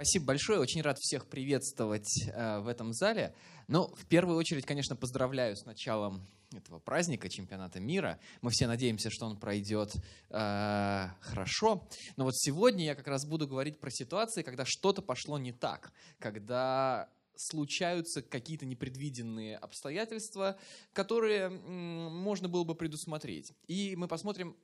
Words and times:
Спасибо 0.00 0.28
большое, 0.28 0.60
очень 0.60 0.80
рад 0.80 0.98
всех 0.98 1.26
приветствовать 1.26 2.08
э, 2.26 2.60
в 2.60 2.68
этом 2.68 2.94
зале. 2.94 3.34
Ну, 3.68 3.88
в 3.88 4.06
первую 4.06 4.38
очередь, 4.38 4.64
конечно, 4.64 4.96
поздравляю 4.96 5.56
с 5.56 5.66
началом 5.66 6.26
этого 6.56 6.78
праздника, 6.78 7.28
чемпионата 7.28 7.80
мира. 7.80 8.18
Мы 8.40 8.50
все 8.50 8.66
надеемся, 8.66 9.10
что 9.10 9.26
он 9.26 9.38
пройдет 9.38 9.92
э, 10.30 11.06
хорошо. 11.20 11.86
Но 12.16 12.24
вот 12.24 12.34
сегодня 12.34 12.86
я 12.86 12.94
как 12.94 13.08
раз 13.08 13.26
буду 13.26 13.46
говорить 13.46 13.78
про 13.78 13.90
ситуации, 13.90 14.40
когда 14.40 14.64
что-то 14.64 15.02
пошло 15.02 15.38
не 15.38 15.52
так, 15.52 15.92
когда 16.18 17.10
случаются 17.36 18.22
какие-то 18.22 18.64
непредвиденные 18.64 19.58
обстоятельства, 19.58 20.58
которые 20.94 21.48
м, 21.48 22.16
можно 22.16 22.48
было 22.48 22.64
бы 22.64 22.74
предусмотреть. 22.74 23.52
И 23.66 23.96
мы 23.96 24.08
посмотрим 24.08 24.56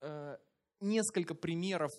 э, 0.00 0.38
несколько 0.80 1.36
примеров 1.36 1.92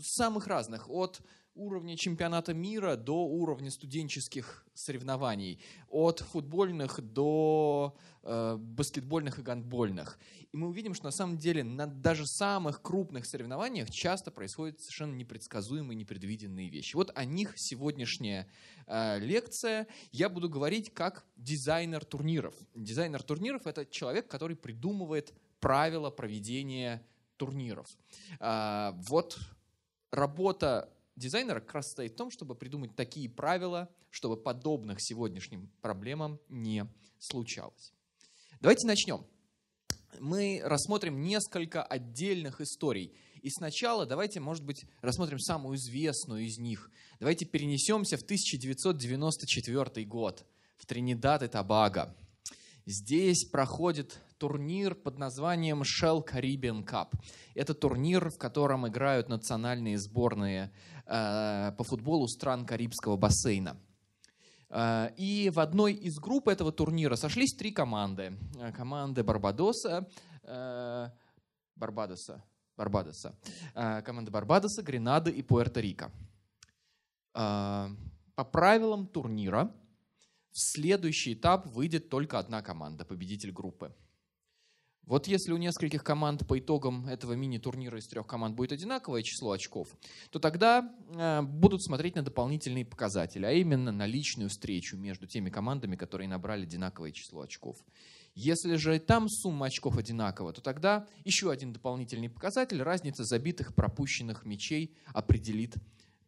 самых 0.00 0.46
разных, 0.46 0.88
от 0.90 1.22
уровня 1.58 1.96
чемпионата 1.96 2.54
мира 2.54 2.96
до 2.96 3.26
уровня 3.26 3.70
студенческих 3.70 4.64
соревнований, 4.74 5.60
от 5.88 6.20
футбольных 6.20 7.00
до 7.00 7.96
э, 8.22 8.56
баскетбольных 8.56 9.40
и 9.40 9.42
гандбольных. 9.42 10.18
И 10.52 10.56
мы 10.56 10.68
увидим, 10.68 10.94
что 10.94 11.06
на 11.06 11.10
самом 11.10 11.36
деле 11.36 11.64
на 11.64 11.86
даже 11.86 12.26
самых 12.26 12.80
крупных 12.80 13.26
соревнованиях 13.26 13.90
часто 13.90 14.30
происходят 14.30 14.80
совершенно 14.80 15.14
непредсказуемые, 15.16 15.96
непредвиденные 15.96 16.68
вещи. 16.68 16.94
Вот 16.94 17.10
о 17.14 17.24
них 17.24 17.54
сегодняшняя 17.56 18.48
э, 18.86 19.18
лекция. 19.18 19.88
Я 20.12 20.28
буду 20.28 20.48
говорить 20.48 20.94
как 20.94 21.24
дизайнер 21.36 22.04
турниров. 22.04 22.54
Дизайнер 22.74 23.22
турниров– 23.22 23.62
это 23.66 23.84
человек, 23.84 24.28
который 24.28 24.56
придумывает 24.56 25.34
правила 25.58 26.10
проведения 26.10 27.04
турниров. 27.38 27.88
А, 28.38 28.94
вот 29.08 29.38
работа 30.10 30.92
дизайнера 31.16 31.60
как 31.60 31.74
раз 31.74 31.90
стоит 31.90 32.12
в 32.12 32.16
том, 32.16 32.30
чтобы 32.30 32.54
придумать 32.54 32.94
такие 32.94 33.28
правила, 33.28 33.88
чтобы 34.10 34.36
подобных 34.36 35.00
сегодняшним 35.00 35.70
проблемам 35.80 36.38
не 36.48 36.86
случалось. 37.18 37.92
Давайте 38.60 38.86
начнем. 38.86 39.24
Мы 40.20 40.60
рассмотрим 40.64 41.22
несколько 41.22 41.82
отдельных 41.82 42.60
историй. 42.60 43.14
И 43.42 43.50
сначала 43.50 44.04
давайте, 44.04 44.40
может 44.40 44.64
быть, 44.64 44.84
рассмотрим 45.00 45.38
самую 45.38 45.76
известную 45.76 46.44
из 46.44 46.58
них. 46.58 46.90
Давайте 47.20 47.44
перенесемся 47.44 48.16
в 48.16 48.22
1994 48.22 50.06
год 50.06 50.44
в 50.76 50.86
Тринидад 50.86 51.42
и 51.42 51.48
Тобаго. 51.48 52.16
Здесь 52.86 53.44
проходит 53.44 54.18
турнир 54.38 54.94
под 54.94 55.18
названием 55.18 55.82
Shell 55.82 56.24
Caribbean 56.26 56.84
Cup. 56.84 57.08
Это 57.54 57.74
турнир, 57.74 58.30
в 58.30 58.38
котором 58.38 58.86
играют 58.86 59.28
национальные 59.28 59.98
сборные 59.98 60.72
э, 61.06 61.72
по 61.76 61.84
футболу 61.84 62.28
стран 62.28 62.64
Карибского 62.64 63.16
бассейна. 63.16 63.76
Э, 64.70 65.10
и 65.16 65.50
в 65.50 65.60
одной 65.60 65.92
из 65.92 66.18
групп 66.18 66.48
этого 66.48 66.72
турнира 66.72 67.16
сошлись 67.16 67.54
три 67.54 67.72
команды. 67.72 68.32
Э, 68.58 68.72
команды 68.72 69.22
Барбадоса, 69.22 70.08
э, 70.42 71.08
Барбадоса, 71.76 72.42
Барбадоса, 72.76 73.34
э, 73.74 74.02
команды 74.02 74.30
Барбадоса, 74.30 74.82
Гренады 74.82 75.30
и 75.30 75.42
Пуэрто-Рико. 75.42 76.10
Э, 77.34 77.88
по 78.34 78.44
правилам 78.44 79.06
турнира– 79.06 79.72
в 80.58 80.60
следующий 80.60 81.34
этап 81.34 81.66
выйдет 81.66 82.08
только 82.08 82.38
одна 82.38 82.62
команда, 82.62 83.04
победитель 83.04 83.52
группы. 83.52 83.94
Вот 85.08 85.26
если 85.26 85.52
у 85.52 85.56
нескольких 85.56 86.04
команд 86.04 86.46
по 86.46 86.58
итогам 86.58 87.08
этого 87.08 87.32
мини-турнира 87.32 87.98
из 87.98 88.06
трех 88.06 88.26
команд 88.26 88.54
будет 88.54 88.72
одинаковое 88.72 89.22
число 89.22 89.52
очков, 89.52 89.88
то 90.30 90.38
тогда 90.38 90.94
э, 91.14 91.40
будут 91.40 91.82
смотреть 91.82 92.14
на 92.14 92.22
дополнительные 92.22 92.84
показатели, 92.84 93.46
а 93.46 93.52
именно 93.52 93.90
на 93.90 94.04
личную 94.04 94.50
встречу 94.50 94.98
между 94.98 95.26
теми 95.26 95.48
командами, 95.48 95.96
которые 95.96 96.28
набрали 96.28 96.64
одинаковое 96.64 97.12
число 97.12 97.40
очков. 97.40 97.78
Если 98.34 98.76
же 98.76 98.98
там 98.98 99.30
сумма 99.30 99.66
очков 99.66 99.96
одинакова, 99.96 100.52
то 100.52 100.60
тогда 100.60 101.06
еще 101.24 101.50
один 101.50 101.72
дополнительный 101.72 102.28
показатель, 102.28 102.82
разница 102.82 103.24
забитых 103.24 103.74
пропущенных 103.74 104.44
мячей 104.44 104.94
определит 105.14 105.76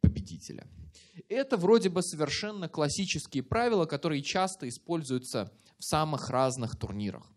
победителя. 0.01 0.67
Это 1.29 1.59
вроде 1.59 1.91
бы 1.91 2.03
совершенно 2.03 2.67
классические 2.67 3.43
правила, 3.43 3.85
которые 3.85 4.23
часто 4.23 4.67
используются 4.67 5.53
в 5.79 5.85
самых 5.85 6.31
разных 6.31 6.79
турнирах. 6.79 7.31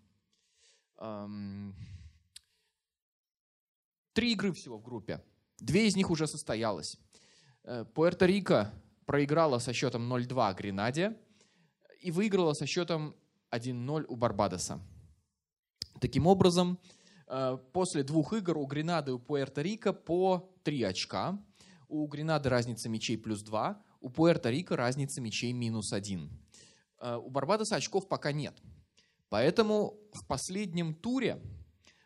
Три 4.14 4.34
игры 4.34 4.52
всего 4.54 4.78
в 4.78 4.84
группе. 4.84 5.24
Две 5.60 5.88
из 5.88 5.96
них 5.96 6.12
уже 6.12 6.28
состоялось. 6.28 7.00
Э, 7.64 7.86
Пуэрто-Рико 7.94 8.68
проиграла 9.06 9.60
со 9.60 9.74
счетом 9.74 10.12
0-2 10.12 10.56
Гренаде 10.56 11.18
и 12.00 12.12
выиграла 12.12 12.54
со 12.54 12.66
счетом 12.66 13.16
1-0 13.52 14.06
у 14.08 14.16
Барбадоса. 14.16 14.80
Таким 16.00 16.28
образом, 16.28 16.80
э, 17.28 17.58
после 17.74 18.04
двух 18.04 18.34
игр 18.34 18.58
у 18.58 18.66
Гренады 18.66 19.12
и 19.12 19.14
у 19.16 19.20
Пуэрто-Рико 19.20 19.94
по 19.94 20.54
3 20.64 20.84
очка– 20.84 21.40
у 21.94 22.08
Гренады 22.08 22.50
разница 22.50 22.90
мячей 22.90 23.18
плюс 23.18 23.44
2, 23.44 23.82
у 24.02 24.10
Пуэрто-Рико 24.10 24.76
разница 24.76 25.22
мячей 25.22 25.54
минус 25.54 25.94
1. 25.94 26.30
Э, 27.00 27.18
у 27.18 27.30
Барбадоса 27.30 27.76
очков 27.76 28.08
пока 28.08 28.32
нет. 28.32 28.56
Поэтому 29.34 30.00
в 30.14 30.28
последнем 30.28 30.94
туре, 30.94 31.42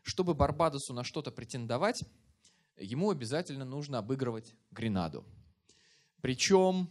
чтобы 0.02 0.34
Барбадосу 0.34 0.94
на 0.94 1.04
что-то 1.04 1.30
претендовать, 1.30 2.02
ему 2.78 3.10
обязательно 3.10 3.66
нужно 3.66 3.98
обыгрывать 3.98 4.56
Гренаду. 4.72 5.26
Причем 6.22 6.90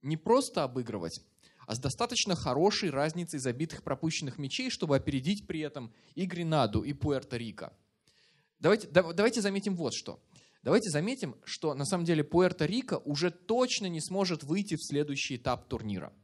не 0.00 0.16
просто 0.16 0.64
обыгрывать, 0.64 1.20
а 1.66 1.74
с 1.74 1.78
достаточно 1.78 2.34
хорошей 2.34 2.88
разницей 2.88 3.38
забитых 3.38 3.82
пропущенных 3.82 4.38
мячей, 4.38 4.70
чтобы 4.70 4.96
опередить 4.96 5.46
при 5.46 5.60
этом 5.60 5.92
и 6.14 6.24
Гренаду, 6.24 6.82
и 6.82 6.94
Пуэрто-Рико. 6.94 7.70
Давайте, 8.58 8.88
давайте 8.88 9.42
заметим 9.42 9.76
вот 9.76 9.92
что. 9.92 10.22
Давайте 10.62 10.88
заметим, 10.88 11.36
что 11.44 11.74
на 11.74 11.84
самом 11.84 12.06
деле 12.06 12.22
Пуэрто-Рико 12.22 13.02
уже 13.04 13.30
точно 13.30 13.88
не 13.88 14.00
сможет 14.00 14.42
выйти 14.42 14.76
в 14.76 14.82
следующий 14.82 15.36
этап 15.36 15.68
турнира. 15.68 16.14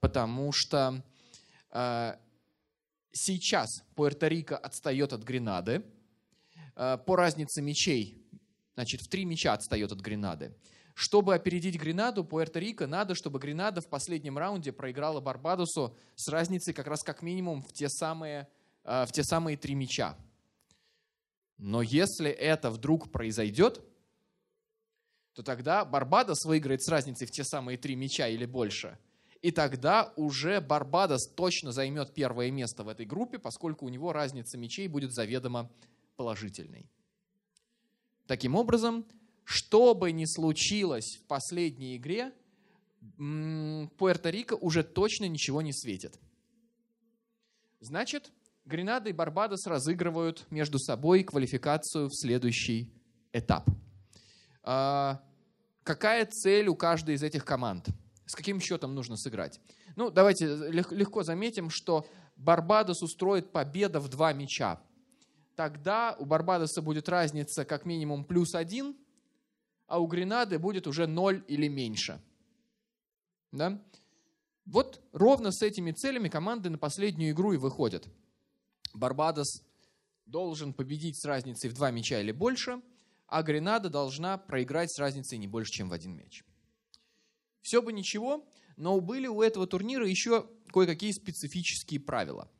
Потому 0.00 0.50
что 0.50 1.04
э, 1.70 2.14
сейчас 3.14 3.82
Пуэрто-Рико 3.96 4.56
отстает 4.56 5.12
от 5.12 5.22
Гренады. 5.22 5.84
Э, 6.76 6.98
по 6.98 7.16
разнице 7.16 7.62
мячей, 7.62 8.22
значит, 8.74 9.00
в 9.00 9.08
три 9.08 9.24
мяча 9.24 9.54
отстает 9.54 9.92
от 9.92 10.00
Гренады. 10.00 10.54
Чтобы 10.94 11.34
опередить 11.34 11.76
Гренаду, 11.76 12.22
Пуэрто-Рико 12.22 12.86
надо, 12.86 13.14
чтобы 13.14 13.38
Гренада 13.38 13.80
в 13.80 13.88
последнем 13.88 14.38
раунде 14.38 14.72
проиграла 14.72 15.20
Барбадосу 15.20 15.96
с 16.14 16.28
разницей 16.28 16.74
как 16.74 16.86
раз 16.86 17.02
как 17.02 17.22
минимум 17.22 17.62
в 17.62 17.72
те 17.72 17.88
самые, 17.88 18.48
э, 18.84 19.06
в 19.06 19.12
те 19.12 19.24
самые 19.24 19.56
три 19.56 19.74
мяча. 19.74 20.16
Но 21.56 21.82
если 21.82 22.30
это 22.30 22.70
вдруг 22.70 23.10
произойдет, 23.10 23.80
то 25.34 25.42
тогда 25.42 25.84
Барбадос 25.84 26.44
выиграет 26.44 26.82
с 26.82 26.88
разницей 26.88 27.26
в 27.26 27.30
те 27.30 27.44
самые 27.44 27.78
три 27.78 27.96
мяча 27.96 28.28
или 28.28 28.44
больше. 28.44 28.98
И 29.44 29.50
тогда 29.50 30.10
уже 30.16 30.62
Барбадос 30.62 31.28
точно 31.34 31.70
займет 31.70 32.14
первое 32.14 32.50
место 32.50 32.82
в 32.82 32.88
этой 32.88 33.04
группе, 33.04 33.38
поскольку 33.38 33.84
у 33.84 33.90
него 33.90 34.10
разница 34.10 34.56
мячей 34.56 34.88
будет 34.88 35.12
заведомо 35.12 35.70
положительной. 36.16 36.88
Таким 38.26 38.54
образом, 38.54 39.04
что 39.44 39.94
бы 39.94 40.12
ни 40.12 40.24
случилось 40.24 41.18
в 41.18 41.26
последней 41.26 41.98
игре, 41.98 42.32
Пуэрто-Рико 43.18 44.56
уже 44.62 44.82
точно 44.82 45.26
ничего 45.26 45.60
не 45.60 45.74
светит. 45.74 46.18
Значит, 47.80 48.32
Гренада 48.64 49.10
и 49.10 49.12
Барбадос 49.12 49.66
разыгрывают 49.66 50.46
между 50.50 50.78
собой 50.78 51.22
квалификацию 51.22 52.08
в 52.08 52.14
следующий 52.14 52.90
этап. 53.34 53.68
А, 54.62 55.22
какая 55.82 56.24
цель 56.24 56.68
у 56.68 56.74
каждой 56.74 57.16
из 57.16 57.22
этих 57.22 57.44
команд? 57.44 57.90
С 58.26 58.34
каким 58.34 58.60
счетом 58.60 58.94
нужно 58.94 59.16
сыграть? 59.16 59.60
Ну, 59.96 60.10
давайте 60.10 60.46
легко 60.46 61.22
заметим, 61.22 61.70
что 61.70 62.06
Барбадос 62.36 63.02
устроит 63.02 63.52
победа 63.52 64.00
в 64.00 64.08
два 64.08 64.32
мяча. 64.32 64.80
Тогда 65.56 66.16
у 66.18 66.24
Барбадоса 66.24 66.82
будет 66.82 67.08
разница 67.08 67.64
как 67.64 67.84
минимум 67.84 68.24
плюс 68.24 68.54
один, 68.54 68.96
а 69.86 70.00
у 70.00 70.06
Гренады 70.06 70.58
будет 70.58 70.86
уже 70.86 71.06
ноль 71.06 71.44
или 71.46 71.68
меньше. 71.68 72.20
Да? 73.52 73.80
Вот 74.64 75.02
ровно 75.12 75.52
с 75.52 75.62
этими 75.62 75.92
целями 75.92 76.28
команды 76.28 76.70
на 76.70 76.78
последнюю 76.78 77.32
игру 77.32 77.52
и 77.52 77.58
выходят. 77.58 78.08
Барбадос 78.94 79.62
должен 80.26 80.72
победить 80.72 81.20
с 81.20 81.24
разницей 81.24 81.68
в 81.68 81.74
два 81.74 81.90
мяча 81.90 82.20
или 82.20 82.32
больше, 82.32 82.80
а 83.26 83.42
Гренада 83.42 83.90
должна 83.90 84.38
проиграть 84.38 84.90
с 84.90 84.98
разницей 84.98 85.38
не 85.38 85.46
больше, 85.46 85.72
чем 85.72 85.88
в 85.88 85.92
один 85.92 86.16
мяч. 86.16 86.42
Все 87.64 87.80
бы 87.80 87.94
ничего, 87.94 88.46
но 88.76 89.00
были 89.00 89.26
у 89.26 89.40
этого 89.40 89.66
турнира 89.66 90.06
еще 90.06 90.46
кое-какие 90.70 91.12
специфические 91.12 91.98
правила, 91.98 92.50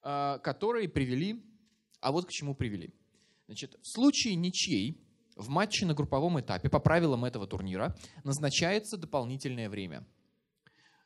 а, 0.00 0.38
которые 0.38 0.88
привели, 0.88 1.44
а 2.00 2.12
вот 2.12 2.26
к 2.26 2.30
чему 2.30 2.54
привели. 2.54 2.94
Значит, 3.46 3.76
в 3.82 3.88
случае 3.88 4.36
ничей 4.36 5.04
в 5.34 5.48
матче 5.48 5.86
на 5.86 5.94
групповом 5.94 6.38
этапе 6.40 6.70
по 6.70 6.78
правилам 6.78 7.24
этого 7.24 7.48
турнира 7.48 7.96
назначается 8.22 8.96
дополнительное 8.96 9.68
время. 9.68 10.06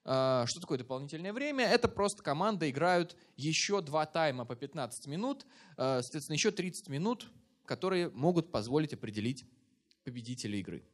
А, 0.05 0.45
что 0.47 0.61
такое 0.61 0.77
дополнительное 0.77 1.33
время? 1.33 1.65
Это 1.65 1.89
просто 1.89 2.23
команды 2.23 2.69
играют 2.69 3.17
еще 3.39 3.81
два 3.81 4.05
тайма 4.05 4.45
по 4.45 4.55
15 4.55 5.07
минут, 5.07 5.47
а, 5.79 6.03
соответственно, 6.03 6.35
еще 6.35 6.51
30 6.51 6.91
минут, 6.91 7.33
которые 7.65 8.11
могут 8.11 8.53
позволить 8.53 8.93
определить 8.93 9.47
победителя 10.05 10.59
игры. 10.59 10.85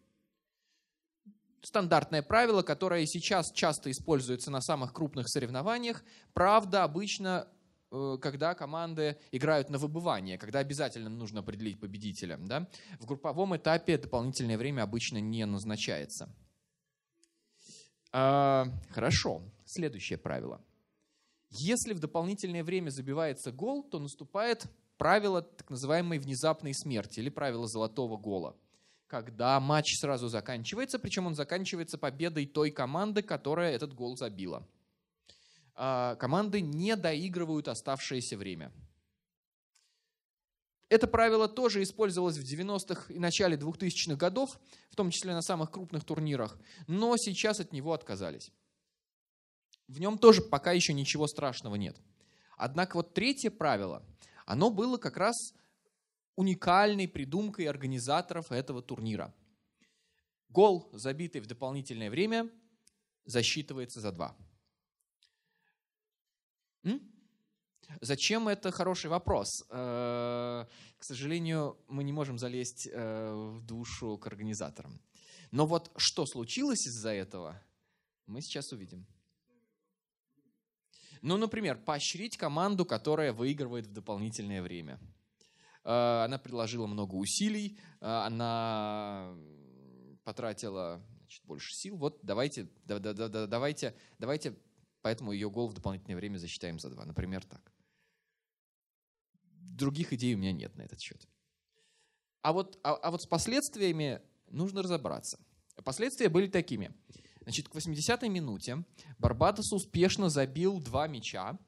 Стандартное 1.62 2.22
правило, 2.22 2.62
которое 2.62 3.06
сейчас 3.06 3.50
часто 3.52 3.90
используется 3.90 4.50
на 4.50 4.60
самых 4.60 4.92
крупных 4.92 5.28
соревнованиях. 5.28 6.04
Правда, 6.34 6.84
обычно 6.84 7.48
Э, 7.92 8.16
когда 8.20 8.54
команды 8.54 9.18
играют 9.32 9.68
на 9.68 9.76
выбывание, 9.76 10.38
когда 10.38 10.60
обязательно 10.60 11.10
нужно 11.10 11.40
определить 11.40 11.78
победителя. 11.78 12.38
Да? 12.38 12.68
В 12.98 13.04
групповом 13.04 13.54
этапе 13.54 13.98
дополнительное 13.98 14.56
время 14.56 14.82
обычно 14.82 15.18
не 15.18 15.44
назначается. 15.44 16.34
А, 18.10 18.66
хорошо, 18.90 19.42
следующее 19.66 20.18
правило. 20.18 20.64
Если 21.50 21.92
в 21.92 22.00
дополнительное 22.00 22.64
время 22.64 22.88
забивается 22.88 23.52
гол, 23.52 23.82
то 23.82 23.98
наступает 23.98 24.66
правило 24.96 25.42
так 25.42 25.68
называемой 25.68 26.18
внезапной 26.18 26.72
смерти 26.72 27.20
или 27.20 27.28
правило 27.28 27.66
золотого 27.66 28.16
гола. 28.16 28.56
Когда 29.12 29.60
матч 29.60 29.98
сразу 29.98 30.28
заканчивается, 30.28 30.98
причем 30.98 31.26
он 31.26 31.34
заканчивается 31.34 31.98
победой 31.98 32.46
той 32.46 32.70
команды, 32.70 33.20
которая 33.20 33.74
этот 33.74 33.92
гол 33.92 34.16
забила. 34.16 34.66
А, 35.74 36.16
команды 36.16 36.62
не 36.62 36.96
доигрывают 36.96 37.68
оставшееся 37.68 38.38
время. 38.38 38.72
Это 40.88 41.06
правило 41.06 41.46
тоже 41.46 41.82
использовалось 41.82 42.38
в 42.38 42.42
90-х 42.42 43.12
и 43.12 43.18
начале 43.18 43.58
2000-х 43.58 44.16
годов, 44.16 44.58
в 44.88 44.96
том 44.96 45.10
числе 45.10 45.34
на 45.34 45.42
самых 45.42 45.70
крупных 45.70 46.04
турнирах, 46.04 46.56
но 46.86 47.14
сейчас 47.18 47.60
от 47.60 47.70
него 47.74 47.92
отказались. 47.92 48.50
В 49.88 50.00
нем 50.00 50.16
тоже 50.16 50.40
пока 50.40 50.72
еще 50.72 50.94
ничего 50.94 51.26
страшного 51.26 51.74
нет. 51.74 52.00
Однако 52.56 52.96
вот 52.96 53.12
третье 53.12 53.50
правило, 53.50 54.02
оно 54.46 54.70
было 54.70 54.96
как 54.96 55.18
раз 55.18 55.52
уникальной 56.36 57.08
придумкой 57.08 57.66
организаторов 57.66 58.52
этого 58.52 58.82
турнира. 58.82 59.34
Гол, 60.48 60.90
забитый 60.92 61.40
в 61.40 61.46
дополнительное 61.46 62.10
время, 62.10 62.50
засчитывается 63.24 64.00
за 64.00 64.12
два. 64.12 64.36
М? 66.84 67.00
Зачем 68.00 68.48
это 68.48 68.70
хороший 68.70 69.10
вопрос? 69.10 69.64
Э, 69.68 70.66
к 70.98 71.04
сожалению, 71.04 71.76
мы 71.88 72.04
не 72.04 72.12
можем 72.12 72.38
залезть 72.38 72.88
э, 72.90 73.32
в 73.34 73.60
душу 73.64 74.18
к 74.18 74.26
организаторам. 74.26 75.00
Но 75.50 75.66
вот 75.66 75.90
что 75.96 76.26
случилось 76.26 76.86
из-за 76.86 77.10
этого, 77.10 77.60
мы 78.26 78.40
сейчас 78.40 78.72
увидим. 78.72 79.06
Ну, 81.20 81.36
например, 81.36 81.78
поощрить 81.78 82.36
команду, 82.36 82.84
которая 82.84 83.32
выигрывает 83.32 83.86
в 83.86 83.92
дополнительное 83.92 84.62
время. 84.62 84.98
Э, 85.84 86.24
она 86.24 86.38
приложила 86.38 86.86
много 86.86 87.14
усилий, 87.14 87.78
она 88.00 89.34
потратила 90.24 91.00
значит, 91.20 91.44
больше 91.44 91.74
сил. 91.74 91.96
Вот 91.96 92.18
давайте, 92.22 92.68
да, 92.84 92.98
да, 92.98 93.12
да, 93.12 93.46
давайте, 93.46 93.94
давайте 94.18 94.56
Поэтому 95.02 95.32
ее 95.32 95.50
гол 95.50 95.68
в 95.68 95.74
дополнительное 95.74 96.16
время 96.16 96.38
засчитаем 96.38 96.78
за 96.78 96.88
два. 96.88 97.04
Например, 97.04 97.44
так. 97.44 97.72
Других 99.42 100.12
идей 100.12 100.34
у 100.34 100.38
меня 100.38 100.52
нет 100.52 100.76
на 100.76 100.82
этот 100.82 101.00
счет. 101.00 101.28
А 102.40 102.52
вот, 102.52 102.78
а, 102.84 102.94
а 102.94 103.10
вот 103.10 103.22
с 103.22 103.26
последствиями 103.26 104.22
нужно 104.48 104.82
разобраться. 104.82 105.38
Последствия 105.84 106.28
были 106.28 106.46
такими. 106.46 106.92
Значит, 107.42 107.68
к 107.68 107.74
80-й 107.74 108.28
минуте 108.28 108.84
Барбадос 109.18 109.72
успешно 109.72 110.30
забил 110.30 110.80
два 110.80 111.08
мяча, 111.08 111.58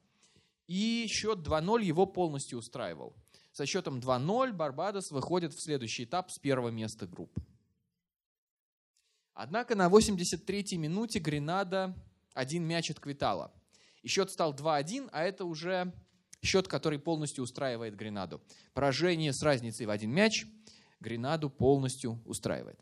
и 0.69 1.07
счет 1.09 1.41
2-0 1.41 1.83
его 1.83 2.07
полностью 2.07 2.59
устраивал. 2.59 3.17
Со 3.55 3.67
счетом 3.67 4.01
2-0 4.01 4.53
Барбадос 4.53 5.13
выходит 5.13 5.55
в 5.55 5.61
следующий 5.61 6.03
этап 6.03 6.33
с 6.33 6.41
первого 6.41 6.71
места 6.71 7.07
группы. 7.07 7.41
Однако 9.33 9.77
на 9.77 9.87
83-й 9.87 10.77
минуте 10.77 11.21
Гренада 11.21 11.97
один 12.33 12.65
мяч 12.65 12.91
от 12.91 12.99
Квитала. 12.99 13.53
И 14.03 14.09
счет 14.09 14.33
стал 14.33 14.55
2-1, 14.55 15.09
а 15.13 15.23
это 15.23 15.45
уже 15.45 15.93
счет, 16.43 16.67
который 16.67 16.99
полностью 16.99 17.45
устраивает 17.45 17.95
Гренаду. 17.95 18.43
Поражение 18.73 19.33
с 19.33 19.41
разницей 19.41 19.87
в 19.87 19.91
один 19.91 20.11
мяч 20.11 20.47
Гренаду 20.99 21.49
полностью 21.49 22.21
устраивает. 22.25 22.81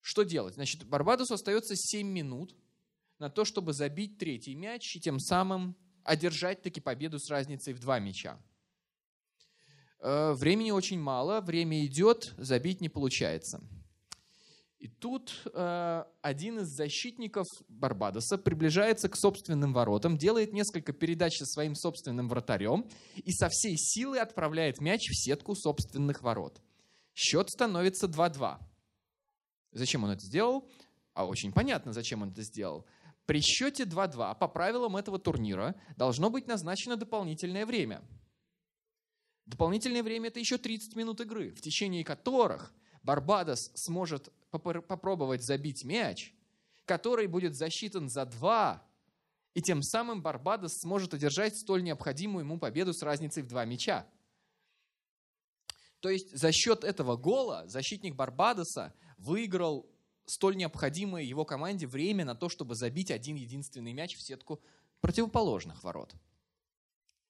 Что 0.00 0.22
делать? 0.22 0.54
Значит, 0.54 0.86
Барбадосу 0.86 1.34
остается 1.34 1.76
7 1.76 2.08
минут 2.08 2.56
на 3.18 3.28
то, 3.28 3.44
чтобы 3.44 3.74
забить 3.74 4.16
третий 4.16 4.54
мяч 4.54 4.96
и 4.96 5.00
тем 5.00 5.20
самым 5.20 5.76
одержать 6.02 6.62
таки 6.62 6.80
победу 6.80 7.18
с 7.18 7.28
разницей 7.28 7.74
в 7.74 7.78
два 7.78 7.98
мяча. 7.98 8.38
Э, 10.04 10.34
времени 10.34 10.70
очень 10.70 11.00
мало, 11.00 11.40
время 11.40 11.86
идет, 11.86 12.34
забить 12.36 12.82
не 12.82 12.90
получается. 12.90 13.62
И 14.78 14.86
тут 14.86 15.32
э, 15.46 16.04
один 16.20 16.58
из 16.58 16.68
защитников 16.68 17.46
Барбадоса 17.68 18.36
приближается 18.36 19.08
к 19.08 19.16
собственным 19.16 19.72
воротам, 19.72 20.18
делает 20.18 20.52
несколько 20.52 20.92
передач 20.92 21.38
со 21.38 21.46
своим 21.46 21.74
собственным 21.74 22.28
вратарем 22.28 22.86
и 23.16 23.32
со 23.32 23.48
всей 23.48 23.78
силы 23.78 24.18
отправляет 24.18 24.78
мяч 24.82 25.08
в 25.08 25.16
сетку 25.16 25.54
собственных 25.54 26.20
ворот. 26.20 26.60
Счет 27.14 27.48
становится 27.48 28.06
2-2. 28.06 28.58
Зачем 29.72 30.04
он 30.04 30.10
это 30.10 30.20
сделал? 30.20 30.68
А 31.14 31.24
очень 31.24 31.50
понятно, 31.50 31.94
зачем 31.94 32.20
он 32.20 32.32
это 32.32 32.42
сделал. 32.42 32.84
При 33.24 33.40
счете 33.40 33.84
2-2 33.84 34.38
по 34.38 34.48
правилам 34.48 34.98
этого 34.98 35.18
турнира 35.18 35.74
должно 35.96 36.28
быть 36.28 36.46
назначено 36.46 36.98
дополнительное 36.98 37.64
время. 37.64 38.02
Дополнительное 39.46 40.02
время– 40.02 40.28
это 40.28 40.40
еще 40.40 40.58
30 40.58 40.96
минут 40.96 41.20
игры, 41.20 41.50
в 41.50 41.60
течение 41.60 42.04
которых 42.04 42.72
Барбадос 43.02 43.70
сможет 43.74 44.32
попробовать 44.50 45.42
забить 45.42 45.84
мяч, 45.84 46.32
который 46.86 47.26
будет 47.26 47.54
засчитан 47.54 48.08
за 48.08 48.24
два, 48.24 48.86
и 49.52 49.60
тем 49.60 49.82
самым 49.82 50.22
Барбадос 50.22 50.80
сможет 50.80 51.14
одержать 51.14 51.56
столь 51.56 51.82
необходимую 51.82 52.44
ему 52.44 52.58
победу 52.58 52.92
с 52.92 53.02
разницей 53.02 53.42
в 53.42 53.46
два 53.46 53.64
мяча. 53.64 54.06
То 56.00 56.10
есть 56.10 56.36
за 56.36 56.50
счет 56.52 56.84
этого 56.84 57.16
гола 57.16 57.64
защитник 57.66 58.14
Барбадоса 58.14 58.94
выиграл 59.18 59.90
столь 60.26 60.56
необходимое 60.56 61.22
его 61.22 61.44
команде 61.44 61.86
время 61.86 62.24
на 62.24 62.34
то, 62.34 62.48
чтобы 62.48 62.74
забить 62.74 63.10
один 63.10 63.36
единственный 63.36 63.92
мяч 63.92 64.16
в 64.16 64.22
сетку 64.22 64.62
противоположных 65.00 65.82
ворот. 65.82 66.14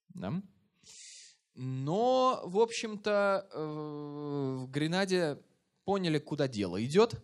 Да? 0.09 0.43
Но, 1.55 2.43
в 2.45 2.59
общем-то, 2.59 3.49
э, 3.51 4.57
в 4.65 4.71
Гренаде 4.71 5.39
поняли, 5.85 6.19
куда 6.19 6.49
дело 6.49 6.85
идет. 6.85 7.23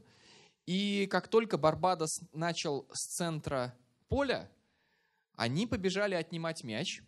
И 0.66 1.08
как 1.10 1.26
только 1.28 1.58
Барбадос 1.58 2.20
начал 2.32 2.86
с 2.92 3.06
центра 3.06 3.74
поля, 4.08 4.48
они 5.34 5.66
побежали 5.66 6.14
отнимать 6.14 6.62
мяч. 6.62 7.02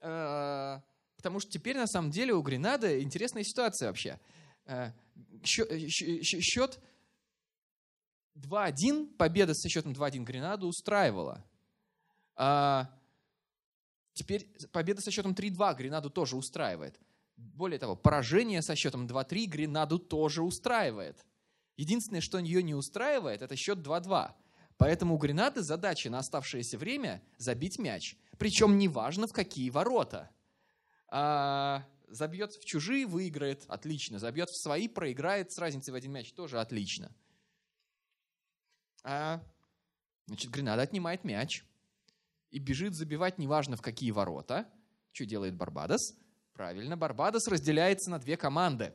Э, 0.00 0.80
потому 1.16 1.40
что 1.40 1.50
теперь 1.50 1.76
на 1.76 1.88
самом 1.88 2.10
деле 2.10 2.34
у 2.34 2.42
Гренады 2.42 3.02
интересная 3.02 3.42
ситуация 3.42 3.88
вообще. 3.88 4.20
Э, 4.66 4.92
счет 5.42 6.78
2-1, 8.36 9.16
победа 9.16 9.54
со 9.54 9.68
счетом 9.68 9.92
2-1 9.92 10.24
Гренаду 10.24 10.68
устраивала. 10.68 11.44
А, 12.36 12.90
теперь 14.14 14.46
победа 14.72 15.00
со 15.00 15.10
счетом 15.10 15.32
3-2 15.32 15.76
Гренаду 15.76 16.10
тоже 16.10 16.36
устраивает. 16.36 16.98
Более 17.36 17.78
того, 17.78 17.96
поражение 17.96 18.62
со 18.62 18.76
счетом 18.76 19.06
2-3 19.06 19.46
Гренаду 19.46 19.98
тоже 19.98 20.42
устраивает. 20.42 21.24
Единственное, 21.76 22.20
что 22.20 22.38
ее 22.38 22.62
не 22.62 22.74
устраивает, 22.74 23.42
это 23.42 23.56
счет 23.56 23.78
2-2. 23.78 24.32
Поэтому 24.76 25.14
у 25.14 25.18
Гренады 25.18 25.62
задача 25.62 26.10
на 26.10 26.18
оставшееся 26.18 26.78
время 26.78 27.22
забить 27.38 27.78
мяч. 27.78 28.16
Причем 28.38 28.78
неважно 28.78 29.26
в 29.26 29.32
какие 29.32 29.70
ворота. 29.70 30.30
А, 31.08 31.86
забьет 32.08 32.52
в 32.52 32.64
чужие, 32.64 33.06
выиграет, 33.06 33.64
отлично. 33.68 34.18
Забьет 34.18 34.50
в 34.50 34.60
свои, 34.60 34.88
проиграет 34.88 35.52
с 35.52 35.58
разницей 35.58 35.92
в 35.92 35.94
один 35.94 36.12
мяч, 36.12 36.32
тоже 36.32 36.60
отлично. 36.60 37.12
А, 39.04 39.42
значит, 40.26 40.50
Гренада 40.50 40.82
отнимает 40.82 41.24
мяч 41.24 41.64
и 42.52 42.58
бежит 42.58 42.94
забивать 42.94 43.38
неважно 43.38 43.76
в 43.76 43.82
какие 43.82 44.10
ворота. 44.12 44.68
Что 45.10 45.24
делает 45.24 45.56
Барбадос? 45.56 46.14
Правильно, 46.52 46.96
Барбадос 46.96 47.48
разделяется 47.48 48.10
на 48.10 48.18
две 48.18 48.36
команды. 48.36 48.92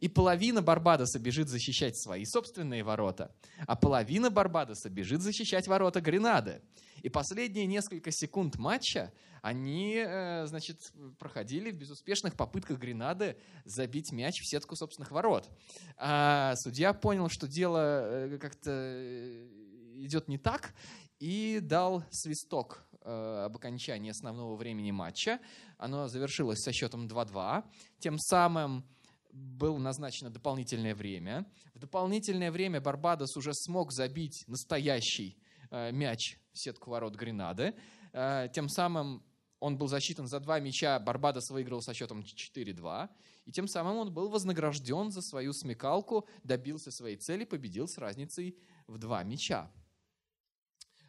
И 0.00 0.08
половина 0.08 0.62
Барбадоса 0.62 1.18
бежит 1.18 1.48
защищать 1.48 1.98
свои 1.98 2.24
собственные 2.24 2.82
ворота, 2.82 3.34
а 3.66 3.76
половина 3.76 4.30
Барбадоса 4.30 4.88
бежит 4.88 5.20
защищать 5.20 5.68
ворота 5.68 6.00
Гренады. 6.00 6.62
И 7.02 7.08
последние 7.08 7.66
несколько 7.66 8.10
секунд 8.10 8.56
матча 8.56 9.12
они, 9.42 9.96
э, 9.96 10.46
значит, 10.46 10.92
проходили 11.18 11.72
в 11.72 11.74
безуспешных 11.74 12.36
попытках 12.36 12.78
Гренады 12.78 13.36
забить 13.64 14.12
мяч 14.12 14.40
в 14.40 14.48
сетку 14.48 14.76
собственных 14.76 15.10
ворот. 15.10 15.50
А 15.96 16.54
судья 16.56 16.92
понял, 16.92 17.28
что 17.28 17.48
дело 17.48 17.78
э, 18.04 18.38
как-то 18.38 18.70
э, 18.70 19.48
идет 19.96 20.28
не 20.28 20.38
так, 20.38 20.74
и 21.18 21.58
дал 21.60 22.04
свисток 22.10 22.84
об 23.04 23.56
окончании 23.56 24.10
основного 24.10 24.56
времени 24.56 24.90
матча. 24.90 25.40
Оно 25.78 26.08
завершилось 26.08 26.60
со 26.60 26.72
счетом 26.72 27.06
2-2. 27.06 27.64
Тем 27.98 28.18
самым 28.18 28.84
было 29.32 29.78
назначено 29.78 30.30
дополнительное 30.30 30.94
время. 30.94 31.46
В 31.74 31.78
дополнительное 31.78 32.50
время 32.52 32.80
Барбадос 32.80 33.36
уже 33.36 33.54
смог 33.54 33.92
забить 33.92 34.44
настоящий 34.46 35.38
э, 35.70 35.90
мяч 35.90 36.38
в 36.52 36.58
сетку 36.58 36.90
ворот 36.90 37.16
Гренады. 37.16 37.74
Э, 38.12 38.48
тем 38.52 38.68
самым 38.68 39.22
он 39.58 39.78
был 39.78 39.86
засчитан 39.86 40.26
за 40.26 40.40
два 40.40 40.58
мяча, 40.58 40.98
Барбадос 40.98 41.50
выиграл 41.50 41.80
со 41.82 41.94
счетом 41.94 42.20
4-2. 42.20 43.08
И 43.44 43.52
тем 43.52 43.68
самым 43.68 43.96
он 43.96 44.12
был 44.12 44.28
вознагражден 44.28 45.10
за 45.10 45.22
свою 45.22 45.52
смекалку, 45.52 46.28
добился 46.42 46.90
своей 46.90 47.16
цели, 47.16 47.44
победил 47.44 47.86
с 47.88 47.96
разницей 47.96 48.58
в 48.86 48.98
два 48.98 49.22
мяча. 49.22 49.70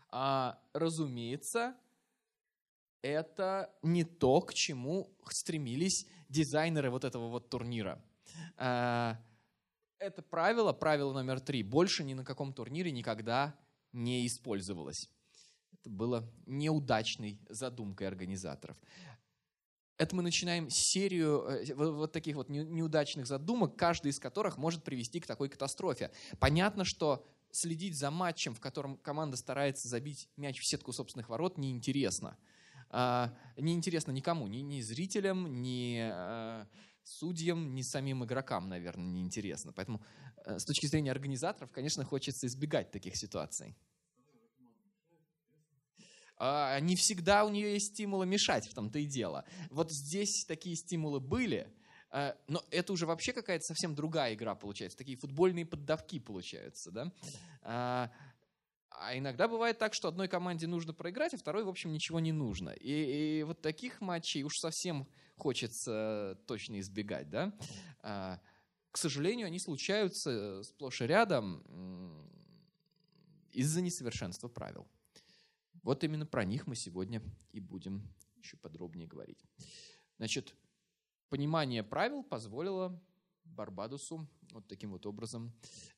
А, 0.09 0.59
разумеется, 0.73 1.75
это 3.03 3.69
не 3.83 4.05
то, 4.05 4.41
к 4.41 4.53
чему 4.53 5.15
стремились 5.29 6.07
дизайнеры 6.29 6.89
вот 6.89 7.03
этого 7.03 7.27
вот 7.27 7.49
турнира. 7.49 8.03
Э, 8.57 9.15
это 9.99 10.21
правило, 10.23 10.73
правило 10.73 11.13
номер 11.13 11.39
три, 11.39 11.61
больше 11.63 12.03
ни 12.03 12.13
на 12.13 12.25
каком 12.25 12.53
турнире 12.53 12.91
никогда 12.91 13.55
не 13.91 14.25
использовалось. 14.25 15.09
Это 15.73 15.89
было 15.89 16.31
неудачной 16.45 17.39
задумкой 17.49 18.07
организаторов. 18.07 18.77
Это 19.97 20.15
мы 20.15 20.23
начинаем 20.23 20.69
серию 20.69 21.45
э, 21.45 21.73
вот 21.75 22.13
таких 22.13 22.37
вот 22.37 22.49
неудачных 22.49 23.27
задумок, 23.27 23.75
каждый 23.75 24.11
из 24.11 24.19
которых 24.19 24.57
может 24.57 24.83
привести 24.83 25.19
к 25.19 25.27
такой 25.27 25.49
катастрофе. 25.49 26.11
Понятно, 26.39 26.85
что 26.85 27.27
следить 27.51 27.97
за 27.97 28.11
матчем, 28.11 28.55
в 28.55 28.61
котором 28.61 28.97
команда 28.97 29.35
старается 29.35 29.89
забить 29.89 30.29
мяч 30.37 30.59
в 30.59 30.65
сетку 30.65 30.93
собственных 30.93 31.29
ворот, 31.29 31.57
неинтересно. 31.57 32.29
А, 32.29 32.52
неинтересно 33.57 34.11
никому, 34.11 34.47
ни, 34.47 34.57
ни 34.57 34.81
зрителям, 34.81 35.61
ни 35.61 35.99
э, 35.99 36.65
судьям, 37.03 37.73
ни 37.73 37.81
самим 37.81 38.23
игрокам, 38.23 38.69
наверное, 38.69 39.05
не 39.05 39.21
интересно. 39.21 39.73
Поэтому 39.73 40.03
э, 40.45 40.59
с 40.59 40.65
точки 40.65 40.85
зрения 40.85 41.11
организаторов, 41.11 41.71
конечно, 41.71 42.03
хочется 42.05 42.47
избегать 42.47 42.91
таких 42.91 43.15
ситуаций. 43.15 43.75
А, 46.37 46.79
не 46.79 46.95
всегда 46.95 47.45
у 47.45 47.49
нее 47.49 47.73
есть 47.73 47.93
стимулы 47.93 48.25
мешать, 48.25 48.67
в 48.67 48.73
том-то 48.73 48.99
и 48.99 49.05
дело. 49.05 49.45
Вот 49.69 49.91
здесь 49.91 50.45
такие 50.45 50.75
стимулы 50.75 51.19
были, 51.19 51.71
но 52.47 52.63
это 52.69 52.93
уже 52.93 53.07
вообще 53.07 53.33
какая-то 53.33 53.65
совсем 53.65 53.95
другая 53.95 54.35
игра 54.35 54.53
получается. 54.53 54.97
Такие 54.97 55.17
футбольные 55.17 55.65
поддавки 55.65 56.19
получаются. 56.19 56.91
Да? 56.91 58.11
А, 58.99 59.17
иногда 59.17 59.47
бывает 59.47 59.77
так, 59.79 59.93
что 59.93 60.07
одной 60.07 60.27
команде 60.27 60.67
нужно 60.67 60.93
проиграть, 60.93 61.33
а 61.33 61.37
второй, 61.37 61.63
в 61.63 61.69
общем, 61.69 61.91
ничего 61.91 62.19
не 62.19 62.31
нужно. 62.31 62.69
И, 62.69 63.39
и 63.39 63.43
вот 63.43 63.61
таких 63.61 64.01
матчей 64.01 64.43
уж 64.43 64.57
совсем 64.57 65.07
хочется 65.35 66.39
точно 66.47 66.79
избегать. 66.79 67.29
Да? 67.29 67.53
А, 68.01 68.39
к 68.91 68.97
сожалению, 68.97 69.47
они 69.47 69.59
случаются 69.59 70.61
сплошь 70.63 71.01
и 71.01 71.07
рядом 71.07 71.63
из-за 73.51 73.81
несовершенства 73.81 74.47
правил. 74.47 74.87
Вот 75.81 76.03
именно 76.03 76.25
про 76.25 76.45
них 76.45 76.67
мы 76.67 76.75
сегодня 76.75 77.21
и 77.51 77.59
будем 77.59 78.07
еще 78.37 78.57
подробнее 78.57 79.07
говорить. 79.07 79.43
Значит, 80.17 80.55
понимание 81.29 81.83
правил 81.83 82.23
позволило 82.23 83.01
Барбадосу 83.45 84.27
вот 84.51 84.67
таким 84.67 84.91
вот 84.91 85.05
образом 85.05 85.51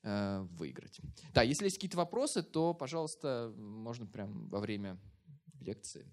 э, 0.04 0.42
выиграть. 0.52 1.00
Да, 1.34 1.42
если 1.42 1.66
есть 1.66 1.78
какие-то 1.78 1.98
вопросы, 1.98 2.44
то, 2.44 2.74
пожалуйста, 2.74 3.54
можно 3.58 4.06
прям 4.06 4.48
во 4.50 4.60
время 4.60 5.00
лекции 5.62 6.08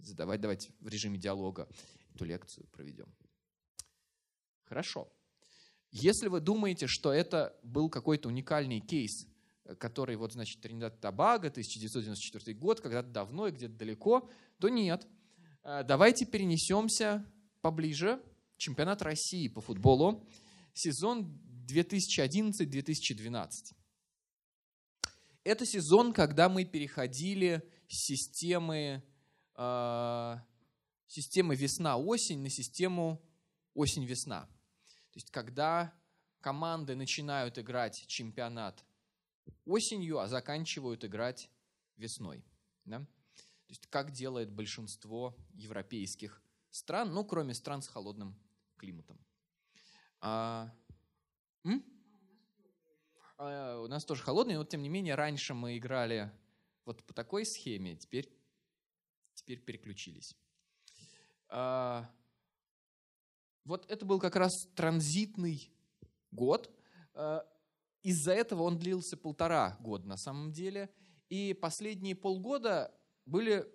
задавать, 0.00 0.40
давайте 0.40 0.72
в 0.80 0.88
режиме 0.88 1.18
диалога 1.18 1.68
эту 2.14 2.24
лекцию 2.24 2.66
проведем. 2.68 3.12
Хорошо. 4.64 5.12
Если 5.90 6.28
вы 6.28 6.40
думаете, 6.40 6.86
что 6.86 7.12
это 7.12 7.58
был 7.62 7.88
какой-то 7.88 8.28
уникальный 8.28 8.80
кейс, 8.80 9.26
который, 9.78 10.16
вот, 10.16 10.32
значит, 10.32 10.60
Тринидад 10.60 11.00
Табага, 11.00 11.48
1994 11.48 12.56
год, 12.56 12.80
когда-то 12.80 13.08
давно 13.08 13.48
и 13.48 13.52
где-то 13.52 13.74
далеко, 13.74 14.30
то 14.58 14.68
нет. 14.68 15.06
Э, 15.62 15.82
давайте 15.84 16.26
перенесемся 16.26 17.24
поближе. 17.60 18.22
Чемпионат 18.56 19.02
России 19.02 19.48
по 19.48 19.60
футболу 19.60 20.26
сезон 20.78 21.38
2011-2012. 21.66 23.74
Это 25.42 25.66
сезон, 25.66 26.12
когда 26.12 26.48
мы 26.48 26.64
переходили 26.64 27.68
с 27.88 28.06
системы, 28.06 29.02
э, 29.56 30.36
системы 31.08 31.56
весна-осень 31.56 32.42
на 32.42 32.48
систему 32.48 33.20
осень-весна. 33.74 34.42
То 34.42 35.16
есть 35.16 35.32
когда 35.32 35.92
команды 36.40 36.94
начинают 36.94 37.58
играть 37.58 38.06
чемпионат 38.06 38.84
осенью, 39.64 40.20
а 40.20 40.28
заканчивают 40.28 41.04
играть 41.04 41.50
весной. 41.96 42.44
Да? 42.84 43.00
То 43.00 43.70
есть 43.70 43.88
как 43.88 44.12
делает 44.12 44.52
большинство 44.52 45.36
европейских 45.54 46.40
стран, 46.70 47.12
ну, 47.12 47.24
кроме 47.24 47.54
стран 47.54 47.82
с 47.82 47.88
холодным 47.88 48.38
климатом. 48.76 49.18
А, 50.20 50.70
м? 51.64 51.84
а, 53.36 53.80
у 53.82 53.86
нас 53.86 54.04
тоже 54.04 54.22
холодный, 54.22 54.54
но 54.54 54.64
тем 54.64 54.82
не 54.82 54.88
менее 54.88 55.14
раньше 55.14 55.54
мы 55.54 55.76
играли 55.76 56.30
вот 56.84 57.04
по 57.04 57.14
такой 57.14 57.44
схеме, 57.44 57.96
теперь, 57.96 58.28
теперь 59.34 59.60
переключились. 59.60 60.36
А, 61.48 62.10
вот 63.64 63.90
это 63.90 64.04
был 64.06 64.18
как 64.18 64.36
раз 64.36 64.66
транзитный 64.74 65.70
год. 66.30 66.74
А, 67.14 67.46
из-за 68.02 68.32
этого 68.32 68.62
он 68.62 68.78
длился 68.78 69.16
полтора 69.16 69.76
года 69.80 70.06
на 70.08 70.16
самом 70.16 70.52
деле. 70.52 70.90
И 71.28 71.52
последние 71.52 72.14
полгода 72.14 72.94
были, 73.26 73.70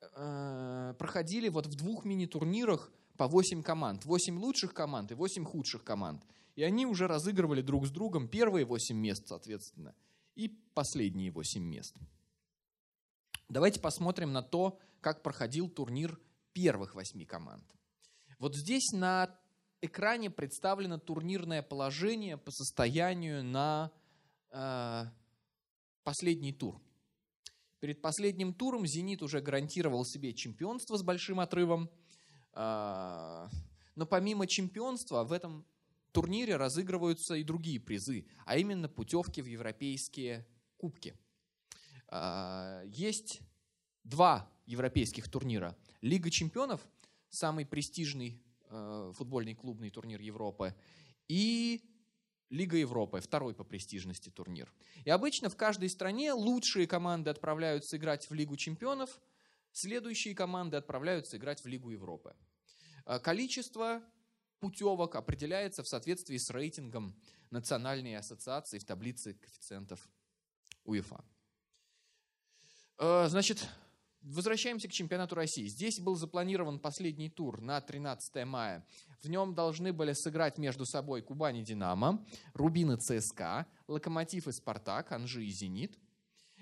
э, 0.00 0.94
проходили 0.98 1.50
вот 1.50 1.66
в 1.66 1.74
двух 1.74 2.06
мини-турнирах 2.06 2.90
по 3.22 3.28
8 3.28 3.62
команд. 3.62 4.04
8 4.04 4.36
лучших 4.36 4.74
команд 4.74 5.12
и 5.12 5.14
8 5.14 5.44
худших 5.44 5.84
команд. 5.84 6.26
И 6.56 6.64
они 6.64 6.86
уже 6.86 7.06
разыгрывали 7.06 7.62
друг 7.62 7.86
с 7.86 7.90
другом 7.92 8.26
первые 8.26 8.64
8 8.64 8.96
мест, 8.96 9.28
соответственно, 9.28 9.94
и 10.34 10.48
последние 10.48 11.30
8 11.30 11.62
мест. 11.62 11.94
Давайте 13.48 13.78
посмотрим 13.78 14.32
на 14.32 14.42
то, 14.42 14.76
как 15.00 15.22
проходил 15.22 15.68
турнир 15.68 16.18
первых 16.52 16.96
8 16.96 17.24
команд. 17.24 17.62
Вот 18.40 18.56
здесь 18.56 18.90
на 18.90 19.32
экране 19.82 20.28
представлено 20.28 20.98
турнирное 20.98 21.62
положение 21.62 22.36
по 22.36 22.50
состоянию 22.50 23.44
на 23.44 23.92
э, 24.50 25.04
последний 26.02 26.52
тур. 26.52 26.82
Перед 27.78 28.02
последним 28.02 28.52
туром 28.52 28.84
«Зенит» 28.84 29.22
уже 29.22 29.40
гарантировал 29.40 30.04
себе 30.04 30.34
чемпионство 30.34 30.96
с 30.96 31.04
большим 31.04 31.38
отрывом– 31.38 31.88
но 32.54 34.06
помимо 34.08 34.46
чемпионства 34.46 35.24
в 35.24 35.32
этом 35.32 35.64
турнире 36.12 36.56
разыгрываются 36.56 37.34
и 37.34 37.42
другие 37.42 37.80
призы, 37.80 38.26
а 38.44 38.58
именно 38.58 38.88
путевки 38.88 39.40
в 39.40 39.46
европейские 39.46 40.46
кубки. 40.76 41.16
А, 42.08 42.82
есть 42.84 43.40
два 44.04 44.50
европейских 44.66 45.30
турнира. 45.30 45.76
Лига 46.02 46.30
чемпионов, 46.30 46.86
самый 47.30 47.64
престижный 47.64 48.42
э, 48.68 49.12
футбольный 49.14 49.54
клубный 49.54 49.90
турнир 49.90 50.20
Европы, 50.20 50.74
и 51.28 51.82
Лига 52.50 52.76
Европы, 52.76 53.20
второй 53.20 53.54
по 53.54 53.64
престижности 53.64 54.28
турнир. 54.28 54.72
И 55.04 55.10
обычно 55.10 55.48
в 55.48 55.56
каждой 55.56 55.88
стране 55.88 56.32
лучшие 56.34 56.86
команды 56.86 57.30
отправляются 57.30 57.96
играть 57.96 58.28
в 58.28 58.34
Лигу 58.34 58.56
чемпионов– 58.56 59.20
Следующие 59.72 60.34
команды 60.34 60.76
отправляются 60.76 61.36
играть 61.36 61.62
в 61.62 61.66
Лигу 61.66 61.90
Европы. 61.90 62.36
А 63.04 63.18
количество 63.18 64.02
путевок 64.60 65.16
определяется 65.16 65.82
в 65.82 65.88
соответствии 65.88 66.36
с 66.36 66.50
рейтингом 66.50 67.18
Национальной 67.50 68.16
ассоциации 68.16 68.78
в 68.78 68.84
таблице 68.84 69.34
коэффициентов 69.34 70.08
УЕФА. 70.84 71.24
А, 72.98 73.28
значит, 73.28 73.68
Возвращаемся 74.22 74.86
к 74.86 74.92
чемпионату 74.92 75.34
России. 75.34 75.66
Здесь 75.66 75.98
был 75.98 76.14
запланирован 76.14 76.78
последний 76.78 77.28
тур 77.28 77.60
на 77.60 77.80
13 77.80 78.44
мая. 78.44 78.86
В 79.20 79.28
нем 79.28 79.52
должны 79.52 79.92
были 79.92 80.12
сыграть 80.12 80.58
между 80.58 80.86
собой 80.86 81.22
Кубань 81.22 81.56
и 81.56 81.64
Динамо, 81.64 82.24
Рубин 82.54 82.92
и 82.92 82.96
ЦСКА, 82.98 83.66
Локомотив 83.88 84.46
и 84.46 84.52
Спартак, 84.52 85.10
Анжи 85.10 85.44
и 85.44 85.50
Зенит. 85.50 85.98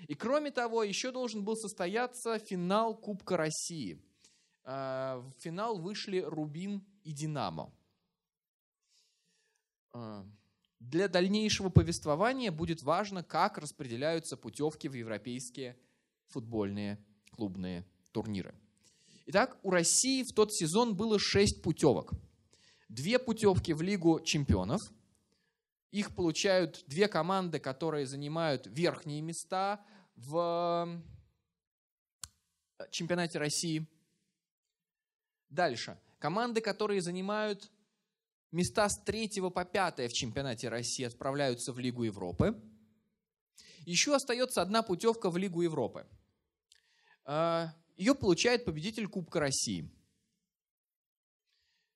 И 0.07 0.15
кроме 0.15 0.51
того, 0.51 0.83
еще 0.83 1.11
должен 1.11 1.43
был 1.43 1.55
состояться 1.55 2.39
финал 2.39 2.95
Кубка 2.95 3.37
России. 3.37 4.01
Э, 4.63 5.17
в 5.17 5.31
финал 5.39 5.79
вышли 5.79 6.19
Рубин 6.19 6.83
и 7.03 7.11
Динамо. 7.11 7.73
Э, 9.93 10.23
для 10.79 11.07
дальнейшего 11.07 11.69
повествования 11.69 12.51
будет 12.51 12.81
важно, 12.81 13.23
как 13.23 13.57
распределяются 13.57 14.37
путевки 14.37 14.87
в 14.87 14.93
европейские 14.93 15.77
футбольные 16.27 16.97
клубные 17.31 17.85
турниры. 18.11 18.55
Итак, 19.27 19.57
у 19.63 19.69
России 19.69 20.23
в 20.23 20.33
тот 20.33 20.51
сезон 20.53 20.95
было 20.95 21.19
шесть 21.19 21.61
путевок. 21.61 22.13
Две 22.89 23.19
путевки 23.19 23.73
в 23.73 23.81
Лигу 23.81 24.19
чемпионов. 24.21 24.81
Их 25.91 26.15
получают 26.15 26.83
две 26.87 27.07
команды, 27.07 27.59
которые 27.59 28.05
занимают 28.05 28.65
верхние 28.67 29.21
места 29.21 29.85
в 30.15 31.01
э, 32.79 32.87
чемпионате 32.89 33.39
России. 33.39 33.85
Дальше. 35.49 35.99
Команды, 36.19 36.61
которые 36.61 37.01
занимают 37.01 37.71
места 38.51 38.87
с 38.87 38.97
третьего 39.03 39.49
по 39.49 39.65
пятое 39.65 40.07
в 40.07 40.13
чемпионате 40.13 40.69
России, 40.69 41.03
отправляются 41.03 41.73
в 41.73 41.79
Лигу 41.79 42.03
Европы. 42.03 42.55
Еще 43.85 44.15
остается 44.15 44.61
одна 44.61 44.81
путевка 44.81 45.29
в 45.29 45.37
Лигу 45.37 45.61
Европы– 45.61 46.07
а, 47.25 47.73
ее 47.97 48.15
получает 48.15 48.65
победитель 48.65 49.07
Кубка 49.07 49.39
России. 49.39 49.89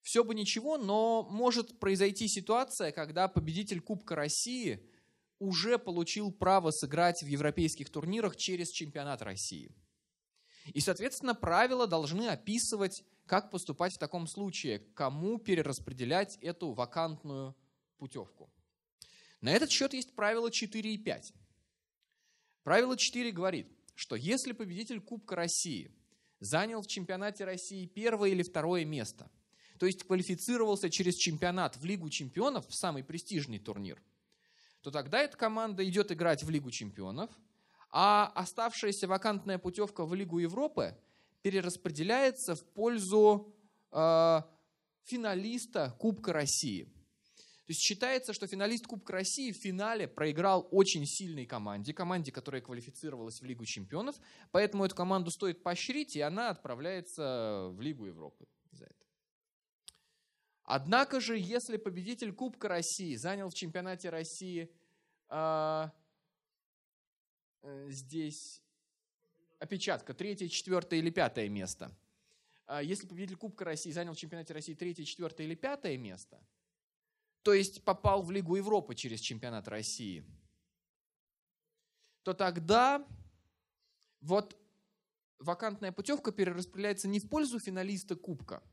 Все 0.06 0.24
бы 0.24 0.36
ничего, 0.36 0.78
но 0.78 1.24
может 1.32 1.80
произойти 1.80 2.28
ситуация, 2.28 2.92
когда 2.92 3.28
победитель 3.28 3.82
Кубка 3.82 4.16
России 4.16 4.88
уже 5.40 5.80
получил 5.80 6.32
право 6.32 6.70
сыграть 6.70 7.24
в 7.24 7.26
европейских 7.26 7.90
турнирах 7.90 8.36
через 8.36 8.70
чемпионат 8.70 9.24
России. 9.24 9.76
И, 10.76 10.80
соответственно, 10.80 11.34
правила 11.34 11.88
должны 11.88 12.28
описывать, 12.28 13.04
как 13.26 13.50
поступать 13.50 13.96
в 13.96 13.98
таком 13.98 14.28
случае, 14.28 14.78
кому 14.78 15.40
перераспределять 15.40 16.38
эту 16.38 16.74
вакантную 16.74 17.56
путевку. 17.98 18.54
На 19.42 19.54
этот 19.54 19.72
счет 19.72 19.96
есть 19.96 20.14
правило 20.14 20.52
4 20.52 20.94
и 20.94 21.00
5. 21.00 21.34
Правило 22.62 22.96
4 22.96 23.32
говорит, 23.32 23.76
что 23.96 24.16
если 24.16 24.52
победитель 24.52 25.02
Кубка 25.02 25.36
России 25.36 25.92
занял 26.40 26.84
в 26.84 26.88
чемпионате 26.88 27.44
России 27.44 27.88
первое 27.88 28.30
или 28.30 28.44
второе 28.44 28.86
место, 28.86 29.32
то 29.80 29.86
есть 29.86 30.04
квалифицировался 30.04 30.90
через 30.90 31.16
чемпионат 31.16 31.78
в 31.78 31.86
Лигу 31.86 32.10
чемпионов, 32.10 32.68
в 32.68 32.74
самый 32.74 33.04
престижный 33.04 33.60
турнир, 33.60 34.02
то 34.82 34.92
тогда 34.92 35.20
эта 35.22 35.36
команда 35.36 35.88
идет 35.88 36.12
играть 36.12 36.44
в 36.44 36.50
Лигу 36.50 36.72
чемпионов, 36.72 37.30
а 37.92 38.32
оставшаяся 38.36 39.08
вакантная 39.08 39.58
путевка 39.58 40.06
в 40.06 40.14
Лигу 40.14 40.40
Европы 40.40 40.98
перераспределяется 41.42 42.56
в 42.56 42.66
пользу 42.74 43.56
э, 43.92 44.42
финалиста 45.04 45.96
Кубка 46.00 46.34
России. 46.34 46.84
То 46.84 47.72
есть 47.72 47.82
считается, 47.82 48.34
что 48.34 48.46
финалист 48.46 48.86
Кубка 48.86 49.14
России 49.14 49.52
в 49.52 49.56
финале 49.56 50.08
проиграл 50.08 50.68
очень 50.72 51.06
сильной 51.08 51.48
команде, 51.48 51.94
команде, 51.94 52.32
которая 52.32 52.62
квалифицировалась 52.62 53.42
в 53.42 53.46
Лигу 53.46 53.66
чемпионов, 53.66 54.16
поэтому 54.52 54.86
эту 54.86 54.96
команду 54.96 55.32
стоит 55.32 55.64
поощрить, 55.64 56.16
и 56.16 56.22
она 56.22 56.50
отправляется 56.50 57.70
в 57.72 57.82
Лигу 57.82 58.06
Европы. 58.06 58.46
Однако 60.66 61.20
же, 61.20 61.38
если 61.38 61.78
победитель 61.78 62.34
Кубка 62.34 62.68
России 62.68 63.16
занял 63.16 63.50
в 63.50 63.54
чемпионате 63.54 64.10
России 64.10 64.70
э, 65.30 65.90
здесь 67.88 68.62
опечатка, 69.60 70.14
третье, 70.14 70.48
четвертое 70.50 71.00
или 71.00 71.10
пятое 71.10 71.48
место. 71.50 71.96
А 72.66 72.82
если 72.82 73.08
победитель 73.08 73.38
Кубка 73.38 73.64
России 73.64 73.92
занял 73.92 74.14
в 74.14 74.18
чемпионате 74.18 74.54
России 74.54 74.74
третье, 74.74 75.04
четвертое 75.04 75.46
или 75.46 75.56
пятое 75.56 75.98
место– 75.98 76.40
то 77.46 77.54
есть 77.54 77.84
попал 77.84 78.24
в 78.24 78.32
Лигу 78.32 78.56
Европы 78.56 78.96
через 78.96 79.20
чемпионат 79.20 79.68
России, 79.68 80.26
то 82.24 82.34
тогда 82.34 83.08
вот 84.20 84.58
вакантная 85.38 85.92
путевка 85.92 86.32
перераспределяется 86.32 87.08
не 87.08 87.20
в 87.20 87.30
пользу 87.30 87.60
финалиста 87.60 88.16
Кубка, 88.16 88.64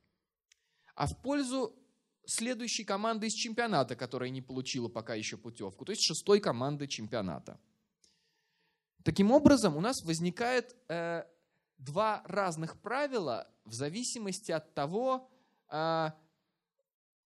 а 0.95 1.07
в 1.07 1.21
пользу 1.21 1.79
следующей 2.27 2.85
команды 2.85 3.27
из 3.27 3.35
чемпионата, 3.35 3.97
которая 3.97 4.31
не 4.31 4.43
получила 4.43 4.89
пока 4.89 5.15
еще 5.15 5.37
путевку, 5.37 5.85
то 5.85 5.93
есть 5.93 6.03
шестой 6.03 6.41
команды 6.41 6.87
чемпионата. 6.87 7.59
Таким 9.05 9.33
образом, 9.33 9.77
у 9.77 9.81
нас 9.81 10.03
возникает 10.03 10.77
э, 10.89 11.25
два 11.79 12.23
разных 12.27 12.81
правила 12.81 13.51
в 13.65 13.73
зависимости 13.73 14.53
от 14.53 14.75
того, 14.75 15.31
э, 15.69 16.11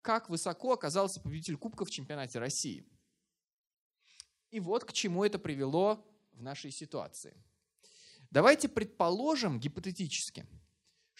как 0.03 0.29
высоко 0.29 0.73
оказался 0.73 1.21
победитель 1.21 1.57
Кубка 1.57 1.85
в 1.85 1.91
чемпионате 1.91 2.39
России. 2.39 2.85
И 4.51 4.59
вот 4.59 4.85
к 4.85 4.93
чему 4.93 5.25
это 5.25 5.39
привело 5.39 6.05
в 6.33 6.43
нашей 6.43 6.73
ситуации. 6.73 7.37
Давайте 8.31 8.69
предположим 8.69 9.61
гипотетически, 9.61 10.47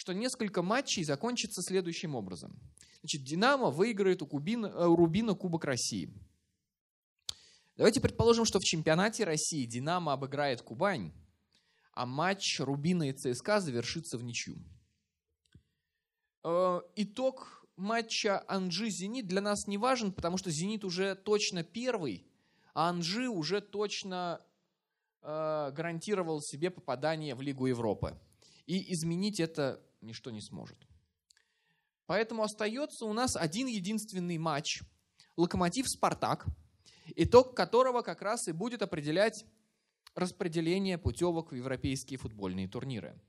что 0.01 0.15
несколько 0.15 0.63
матчей 0.63 1.05
закончится 1.05 1.61
следующим 1.61 2.15
образом. 2.15 2.59
Значит, 3.01 3.23
Динамо 3.23 3.71
выиграет 3.71 4.23
у, 4.23 4.27
Кубина, 4.27 4.69
э, 4.69 4.87
у 4.87 4.97
Рубина 4.97 5.35
Кубок 5.35 5.67
России. 5.67 6.11
Давайте 7.77 8.01
предположим, 8.01 8.47
что 8.47 8.61
в 8.61 8.65
чемпионате 8.65 9.25
России 9.25 9.67
Динамо 9.67 10.15
обыграет 10.15 10.63
Кубань, 10.63 11.13
а 11.93 12.07
матч 12.07 12.61
Рубина 12.61 13.11
и 13.11 13.13
ЦСКА 13.13 13.61
завершится 13.61 14.17
в 14.17 14.25
ничью. 14.25 14.57
Э, 16.45 16.81
итог 16.97 17.67
матча 17.77 18.43
Анжи-Зенит 18.49 19.27
для 19.27 19.43
нас 19.43 19.67
не 19.67 19.77
важен, 19.77 20.13
потому 20.15 20.39
что 20.39 20.51
Зенит 20.51 20.83
уже 20.83 21.15
точно 21.15 21.63
первый, 21.63 22.27
а 22.73 22.89
Анжи 22.89 23.29
уже 23.29 23.61
точно 23.61 24.41
э, 25.21 25.73
гарантировал 25.77 26.41
себе 26.41 26.71
попадание 26.71 27.35
в 27.35 27.43
Лигу 27.43 27.67
Европы. 27.67 28.19
И 28.65 28.95
изменить 28.95 29.41
это 29.41 29.85
ничто 30.01 30.31
не 30.31 30.41
сможет. 30.41 30.79
Поэтому 32.07 32.43
остается 32.43 33.05
у 33.05 33.13
нас 33.13 33.37
один 33.37 33.67
единственный 33.67 34.39
матч. 34.39 34.83
Локомотив-Спартак, 35.37 36.47
итог 37.17 37.57
которого 37.57 38.03
как 38.03 38.21
раз 38.23 38.49
и 38.49 38.53
будет 38.53 38.83
определять 38.83 39.45
распределение 40.15 40.99
путевок 40.99 41.53
в 41.53 41.55
европейские 41.55 42.19
футбольные 42.19 42.69
турниры. 42.69 43.21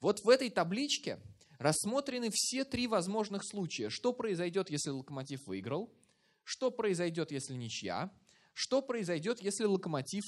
Вот 0.00 0.24
в 0.24 0.28
этой 0.28 0.50
табличке 0.50 1.20
рассмотрены 1.58 2.30
все 2.32 2.64
три 2.64 2.88
возможных 2.88 3.44
случая. 3.44 3.88
Что 3.88 4.12
произойдет, 4.12 4.68
если 4.68 4.90
Локомотив 4.90 5.46
выиграл? 5.46 5.94
Что 6.42 6.72
произойдет, 6.72 7.30
если 7.30 7.54
ничья? 7.54 8.10
Что 8.52 8.82
произойдет, 8.82 9.40
если 9.40 9.64
Локомотив 9.64 10.24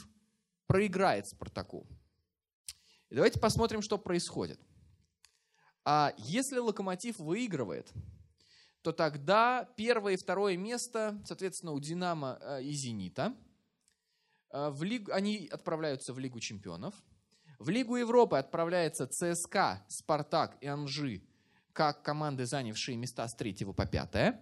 проиграет 0.66 1.27
Спартаку? 1.27 1.88
И 3.11 3.16
давайте 3.16 3.40
посмотрим, 3.40 3.83
что 3.83 3.98
происходит. 3.98 4.61
А 5.85 6.14
если 6.18 6.59
Локомотив 6.59 7.18
выигрывает, 7.18 7.92
то 8.83 8.92
тогда 8.92 9.68
первое 9.77 10.14
и 10.14 10.16
второе 10.16 10.57
место, 10.57 11.20
соответственно, 11.27 11.73
у 11.73 11.81
Динамо 11.81 12.38
э, 12.40 12.62
и 12.62 12.73
Зенита, 12.73 13.35
э, 14.51 14.70
в 14.70 14.83
лиг... 14.83 15.11
они 15.11 15.49
отправляются 15.51 16.12
в 16.12 16.18
Лигу 16.18 16.40
чемпионов– 16.40 16.94
в 17.59 17.68
Лигу 17.68 17.97
Европы 17.97 18.37
отправляется 18.37 19.07
ЦСКА, 19.07 19.85
Спартак 19.88 20.57
и 20.61 20.66
Анжи, 20.66 21.23
как 21.73 22.03
команды, 22.03 22.47
занявшие 22.47 22.97
места 22.97 23.27
с 23.29 23.35
3 23.35 23.64
по 23.64 23.87
5. 23.87 24.35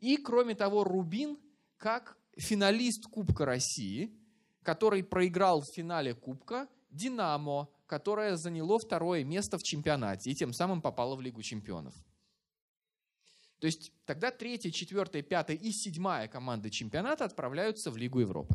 И, 0.00 0.16
кроме 0.18 0.54
того, 0.54 0.84
Рубин, 0.84 1.38
как 1.76 2.18
финалист 2.36 3.06
Кубка 3.06 3.46
России, 3.46 4.14
который 4.62 5.02
проиграл 5.04 5.62
в 5.62 5.68
финале 5.68 6.14
Кубка 6.14 6.68
Динамо, 6.90 7.68
которое 7.90 8.36
заняло 8.36 8.78
второе 8.78 9.24
место 9.24 9.58
в 9.58 9.64
чемпионате 9.64 10.30
и 10.30 10.34
тем 10.36 10.52
самым 10.52 10.80
попало 10.80 11.16
в 11.16 11.20
Лигу 11.20 11.42
чемпионов. 11.42 11.92
То 13.58 13.66
есть 13.66 13.92
тогда 14.04 14.30
третья, 14.30 14.70
четвертая, 14.70 15.22
пятая 15.22 15.56
и 15.56 15.72
седьмая 15.72 16.28
команды 16.28 16.70
чемпионата 16.70 17.24
отправляются 17.24 17.90
в 17.90 17.96
Лигу 17.96 18.20
Европы. 18.20 18.54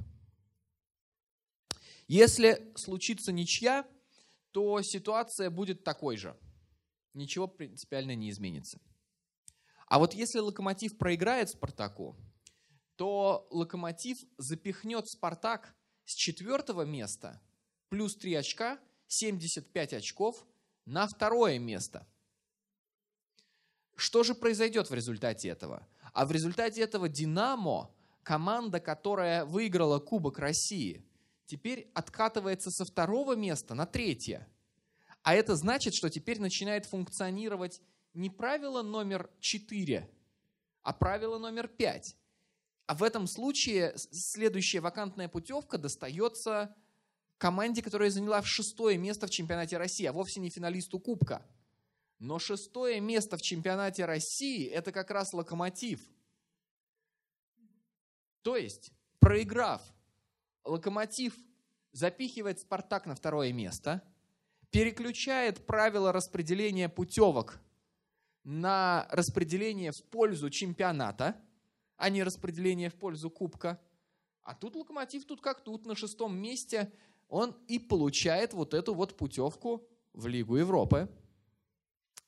Если 2.08 2.72
случится 2.78 3.34
ничья, 3.34 3.86
то 4.52 4.82
ситуация 4.82 5.50
будет 5.50 5.84
такой 5.84 6.16
же. 6.16 6.40
Ничего 7.14 7.46
принципиально 7.46 8.16
не 8.16 8.30
изменится. 8.30 8.80
А 9.88 10.00
вот 10.00 10.14
если 10.14 10.40
Локомотив 10.40 10.98
проиграет 10.98 11.50
Спартаку, 11.50 12.16
то 12.96 13.50
Локомотив 13.52 14.18
запихнет 14.38 15.10
Спартак 15.10 15.76
с 16.06 16.14
четвертого 16.14 16.84
места 16.84 17.42
плюс 17.90 18.16
три 18.16 18.34
очка 18.34 18.80
75 19.08 19.94
очков 19.94 20.46
на 20.86 21.08
второе 21.08 21.60
место. 21.60 22.08
Что 23.96 24.24
же 24.24 24.36
произойдет 24.36 24.90
в 24.90 24.94
результате 24.94 25.50
этого? 25.50 25.88
А 26.14 26.26
в 26.26 26.32
результате 26.32 26.82
этого 26.82 27.10
«Динамо», 27.10 27.92
команда, 28.24 28.80
которая 28.80 29.46
выиграла 29.46 30.00
Кубок 30.00 30.40
России, 30.40 31.06
теперь 31.46 31.90
откатывается 31.94 32.72
со 32.72 32.86
второго 32.86 33.36
места 33.36 33.76
на 33.76 33.86
третье. 33.86 34.48
А 35.24 35.34
это 35.34 35.56
значит, 35.56 35.94
что 35.94 36.10
теперь 36.10 36.40
начинает 36.40 36.86
функционировать 36.86 37.82
не 38.14 38.30
правило 38.30 38.82
номер 38.82 39.30
4, 39.40 40.10
а 40.84 40.94
правило 40.94 41.38
номер 41.38 41.68
5. 41.68 42.16
А 42.88 42.96
в 42.96 43.04
этом 43.04 43.28
случае 43.28 43.94
следующая 43.98 44.80
вакантная 44.80 45.28
путевка 45.28 45.78
достается 45.78 46.76
команде, 47.38 47.82
которая 47.82 48.10
заняла 48.10 48.42
шестое 48.44 48.98
место 48.98 49.28
в 49.28 49.30
чемпионате 49.30 49.78
России, 49.78 50.06
а 50.06 50.14
вовсе 50.14 50.40
не 50.40 50.50
финалисту 50.50 51.00
Кубка. 51.00 51.46
Но 52.20 52.40
шестое 52.40 53.00
место 53.02 53.38
в 53.38 53.42
чемпионате 53.42 54.06
России– 54.06 54.68
это 54.70 54.92
как 54.92 55.12
раз 55.12 55.34
локомотив. 55.34 56.02
То 58.42 58.56
есть, 58.56 58.92
проиграв, 59.20 59.82
локомотив 60.64 61.36
запихивает 61.92 62.60
«Спартак» 62.60 63.06
на 63.06 63.16
второе 63.16 63.54
место, 63.54 64.04
переключает 64.70 65.66
правила 65.66 66.12
распределения 66.12 66.90
путевок 66.90 67.60
на 68.44 69.08
распределение 69.10 69.92
в 69.92 70.04
пользу 70.04 70.50
чемпионата, 70.50 71.42
а 71.98 72.10
не 72.10 72.24
распределение 72.24 72.90
в 72.90 72.96
пользу 72.96 73.30
кубка. 73.30 73.82
А 74.44 74.54
тут 74.54 74.76
локомотив, 74.76 75.26
тут 75.26 75.42
как 75.42 75.62
тут, 75.62 75.86
на 75.86 75.96
шестом 75.96 76.38
месте, 76.38 76.92
он 77.36 77.52
и 77.68 77.80
получает 77.80 78.54
вот 78.54 78.74
эту 78.74 78.94
вот 78.94 79.18
путевку 79.18 79.86
в 80.14 80.26
Лигу 80.26 80.56
Европы. 80.56 81.10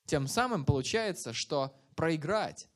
Тем 0.06 0.28
самым 0.28 0.66
получается, 0.66 1.32
что 1.32 1.74
проиграть 1.96 2.68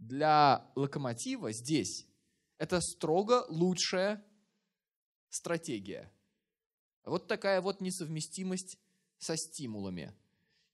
для 0.00 0.68
локомотива 0.74 1.52
здесь– 1.52 2.08
это 2.58 2.80
строго 2.80 3.46
лучшая 3.48 4.24
стратегия. 5.28 6.12
Вот 7.04 7.28
такая 7.28 7.60
вот 7.60 7.80
несовместимость 7.80 8.76
со 9.18 9.36
стимулами 9.36 10.12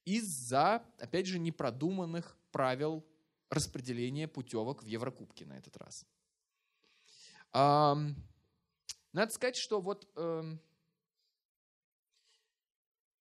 из-за, 0.07 0.83
опять 0.99 1.27
же, 1.27 1.39
непродуманных 1.39 2.39
правил 2.51 3.07
распределения 3.51 4.27
путевок 4.27 4.83
в 4.83 4.87
Еврокубке 4.87 5.45
на 5.45 5.59
этот 5.59 5.77
раз. 5.77 6.07
Надо 7.53 8.15
сказать, 9.33 9.57
что 9.57 9.83
вот 9.83 10.11
эм, 10.17 10.63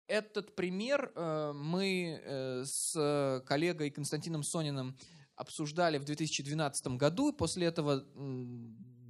этот 0.07 0.55
пример 0.55 1.11
э, 1.15 1.51
мы 1.53 2.21
э, 2.23 2.63
с 2.65 3.43
коллегой 3.45 3.89
Константином 3.91 4.43
Сониным 4.43 4.97
обсуждали 5.35 5.97
в 5.97 6.05
2012 6.05 6.87
году. 6.97 7.31
После 7.33 7.67
этого 7.67 8.03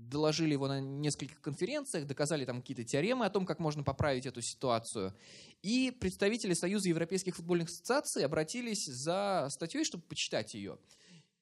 доложили 0.07 0.53
его 0.53 0.67
на 0.67 0.79
нескольких 0.79 1.41
конференциях, 1.41 2.05
доказали 2.05 2.45
там 2.45 2.61
какие-то 2.61 2.83
теоремы 2.83 3.25
о 3.25 3.29
том, 3.29 3.45
как 3.45 3.59
можно 3.59 3.83
поправить 3.83 4.25
эту 4.25 4.41
ситуацию. 4.41 5.13
И 5.61 5.95
представители 5.99 6.53
Союза 6.53 6.89
Европейских 6.89 7.35
футбольных 7.35 7.69
ассоциаций 7.69 8.25
обратились 8.25 8.85
за 8.85 9.47
статьей, 9.49 9.83
чтобы 9.83 10.03
почитать 10.03 10.53
ее. 10.53 10.77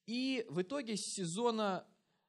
И 0.08 0.46
в 0.50 0.62
итоге 0.62 0.98
сезона 0.98 1.86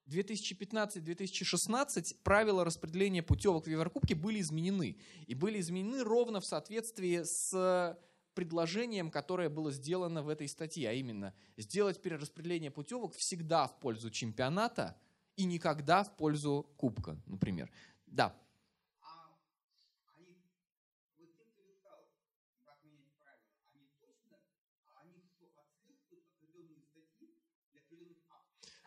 2015-2016 0.08 2.16
правила 2.22 2.64
распределения 2.64 3.22
путевок 3.22 3.66
в 3.66 3.70
Еврокубке 3.70 4.14
были 4.14 4.40
изменены. 4.40 4.96
И 5.26 5.34
были 5.34 5.60
изменены 5.60 6.04
ровно 6.04 6.40
в 6.40 6.46
соответствии 6.46 7.22
с 7.22 7.98
предложением, 8.34 9.10
которое 9.10 9.48
было 9.48 9.72
сделано 9.72 10.22
в 10.22 10.28
этой 10.28 10.48
статье, 10.48 10.90
а 10.90 10.92
именно 10.92 11.32
сделать 11.56 12.02
перераспределение 12.02 12.70
путевок 12.70 13.14
всегда 13.14 13.66
в 13.66 13.80
пользу 13.80 14.10
чемпионата– 14.10 14.98
и 15.36 15.44
никогда 15.44 16.02
в 16.02 16.16
пользу 16.16 16.66
кубка, 16.76 17.16
например. 17.26 17.70
Да. 18.06 18.34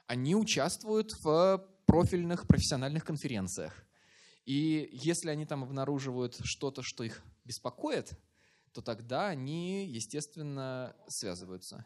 Они 0.10 0.36
участвуют 0.36 1.14
в 1.24 1.64
профильных 1.86 2.48
профессиональных 2.48 3.06
конференциях. 3.06 3.86
И 4.46 4.90
если 4.92 5.30
они 5.30 5.46
там 5.46 5.64
обнаруживают 5.64 6.40
что-то, 6.44 6.82
что 6.82 7.04
их 7.04 7.22
беспокоит, 7.46 8.12
то 8.74 8.82
тогда 8.82 9.28
они, 9.28 9.86
естественно, 9.86 10.96
связываются. 11.08 11.86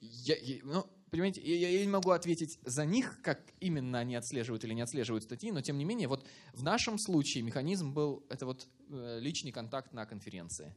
я, 0.00 0.36
я, 0.36 0.60
ну, 0.62 0.86
понимаете, 1.10 1.40
я, 1.40 1.70
я 1.70 1.80
не 1.80 1.90
могу 1.90 2.10
ответить 2.10 2.58
за 2.66 2.84
них, 2.84 3.20
как 3.22 3.40
именно 3.60 3.98
они 3.98 4.14
отслеживают 4.14 4.64
или 4.64 4.74
не 4.74 4.82
отслеживают 4.82 5.24
статьи, 5.24 5.50
но 5.50 5.62
тем 5.62 5.78
не 5.78 5.86
менее, 5.86 6.06
вот 6.06 6.26
в 6.52 6.62
нашем 6.62 6.98
случае 6.98 7.44
механизм 7.44 7.94
был, 7.94 8.26
это 8.28 8.44
вот 8.44 8.68
э, 8.90 9.18
личный 9.20 9.52
контакт 9.52 9.94
на 9.94 10.04
конференции. 10.04 10.74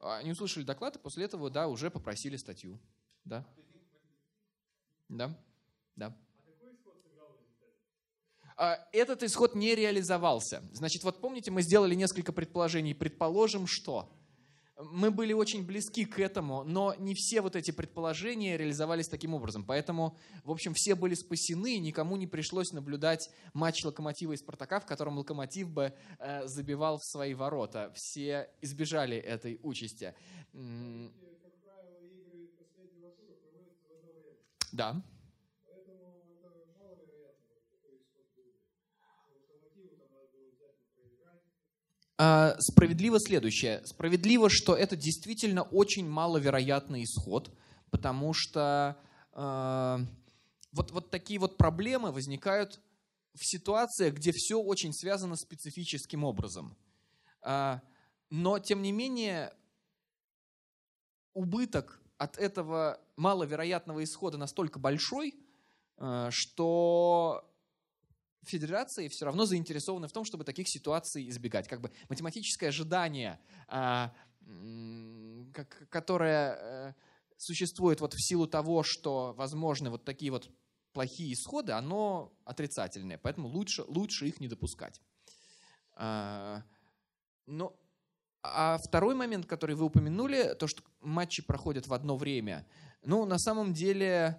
Они 0.00 0.32
услышали 0.32 0.64
доклад, 0.64 0.96
и 0.96 0.98
после 0.98 1.24
этого, 1.24 1.50
да, 1.50 1.68
уже 1.68 1.90
попросили 1.90 2.36
статью. 2.36 2.78
Да. 3.24 3.46
Да. 5.08 5.38
Да. 5.96 6.16
А 8.56 8.78
этот 8.92 9.22
исход 9.22 9.54
не 9.54 9.74
реализовался. 9.74 10.62
Значит, 10.72 11.02
вот 11.02 11.20
помните, 11.20 11.50
мы 11.50 11.62
сделали 11.62 11.94
несколько 11.94 12.32
предположений. 12.32 12.94
Предположим, 12.94 13.66
что 13.66 14.12
мы 14.90 15.10
были 15.10 15.32
очень 15.32 15.64
близки 15.64 16.04
к 16.04 16.18
этому, 16.18 16.64
но 16.64 16.94
не 16.98 17.14
все 17.14 17.40
вот 17.40 17.56
эти 17.56 17.70
предположения 17.70 18.56
реализовались 18.56 19.08
таким 19.08 19.34
образом. 19.34 19.64
Поэтому, 19.64 20.16
в 20.44 20.50
общем, 20.50 20.74
все 20.74 20.94
были 20.94 21.14
спасены, 21.14 21.76
и 21.76 21.80
никому 21.80 22.16
не 22.16 22.26
пришлось 22.26 22.72
наблюдать 22.72 23.30
матч 23.52 23.84
Локомотива 23.84 24.32
и 24.32 24.36
Спартака, 24.36 24.80
в 24.80 24.86
котором 24.86 25.18
Локомотив 25.18 25.70
бы 25.70 25.92
э, 26.18 26.46
забивал 26.46 26.98
в 26.98 27.04
свои 27.04 27.34
ворота. 27.34 27.92
Все 27.94 28.50
избежали 28.60 29.16
этой 29.16 29.58
участи. 29.62 30.14
Да. 34.72 35.02
Справедливо 42.58 43.18
следующее. 43.18 43.80
Справедливо, 43.86 44.48
что 44.50 44.76
это 44.76 44.94
действительно 44.94 45.62
очень 45.62 46.06
маловероятный 46.06 47.04
исход, 47.04 47.50
потому 47.90 48.34
что 48.34 48.96
э, 49.32 49.98
вот, 50.72 50.90
вот 50.90 51.10
такие 51.10 51.40
вот 51.40 51.56
проблемы 51.56 52.12
возникают 52.12 52.80
в 53.34 53.46
ситуациях, 53.46 54.14
где 54.14 54.32
все 54.32 54.60
очень 54.60 54.92
связано 54.92 55.36
специфическим 55.36 56.24
образом. 56.24 56.76
Э, 57.42 57.80
но, 58.28 58.58
тем 58.58 58.82
не 58.82 58.92
менее, 58.92 59.52
убыток 61.32 62.00
от 62.18 62.36
этого 62.36 63.00
маловероятного 63.16 64.04
исхода 64.04 64.36
настолько 64.36 64.78
большой, 64.78 65.34
э, 65.96 66.28
что 66.30 67.49
федерации 68.42 69.08
все 69.08 69.26
равно 69.26 69.44
заинтересованы 69.44 70.08
в 70.08 70.12
том, 70.12 70.24
чтобы 70.24 70.44
таких 70.44 70.68
ситуаций 70.68 71.28
избегать. 71.28 71.68
Как 71.68 71.80
бы 71.80 71.90
математическое 72.08 72.68
ожидание, 72.68 73.38
а, 73.68 74.14
которое 75.88 76.56
э, 76.58 76.92
существует 77.36 78.00
вот 78.00 78.14
в 78.14 78.22
силу 78.22 78.46
того, 78.46 78.82
что 78.82 79.34
возможны 79.36 79.90
вот 79.90 80.04
такие 80.04 80.30
вот 80.30 80.50
плохие 80.92 81.32
исходы, 81.32 81.72
оно 81.72 82.32
отрицательное, 82.44 83.18
поэтому 83.18 83.48
лучше, 83.48 83.84
лучше 83.86 84.26
их 84.26 84.40
не 84.40 84.48
допускать. 84.48 85.00
А, 85.94 86.62
но 87.46 87.76
а 88.42 88.78
второй 88.78 89.14
момент, 89.14 89.46
который 89.46 89.76
вы 89.76 89.84
упомянули, 89.84 90.54
то, 90.58 90.66
что 90.66 90.82
матчи 91.00 91.42
проходят 91.42 91.86
в 91.86 91.92
одно 91.92 92.16
время, 92.16 92.66
ну, 93.02 93.26
на 93.26 93.38
самом 93.38 93.74
деле 93.74 94.38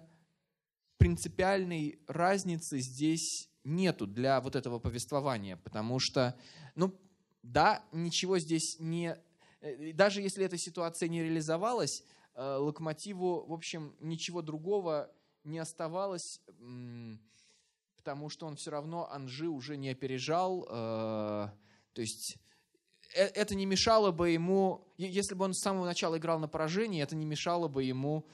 принципиальной 0.98 2.00
разницы 2.06 2.80
здесь 2.80 3.48
нету 3.64 4.06
для 4.06 4.40
вот 4.40 4.56
этого 4.56 4.78
повествования, 4.78 5.56
потому 5.56 5.98
что, 5.98 6.36
ну, 6.74 6.94
да, 7.42 7.84
ничего 7.92 8.38
здесь 8.38 8.76
не... 8.78 9.16
Э, 9.60 9.92
даже 9.92 10.20
если 10.20 10.44
эта 10.44 10.58
ситуация 10.58 11.08
не 11.08 11.22
реализовалась, 11.22 12.04
э, 12.34 12.56
Локомотиву, 12.56 13.46
в 13.46 13.52
общем, 13.52 13.94
ничего 14.00 14.42
другого 14.42 15.10
не 15.44 15.58
оставалось, 15.58 16.40
потому 17.96 18.28
что 18.28 18.46
он 18.46 18.56
все 18.56 18.70
равно 18.70 19.10
Анжи 19.10 19.48
уже 19.48 19.76
не 19.76 19.90
опережал. 19.90 20.66
Э, 20.68 21.48
то 21.92 22.00
есть 22.00 22.38
это 23.14 23.54
не 23.54 23.66
мешало 23.66 24.10
бы 24.10 24.30
ему, 24.30 24.88
если 24.96 25.34
бы 25.34 25.44
он 25.44 25.52
с 25.52 25.60
самого 25.60 25.84
начала 25.84 26.16
играл 26.16 26.38
на 26.38 26.48
поражение, 26.48 27.02
это 27.02 27.14
не 27.14 27.26
мешало 27.26 27.68
бы 27.68 27.82
ему 27.82 28.26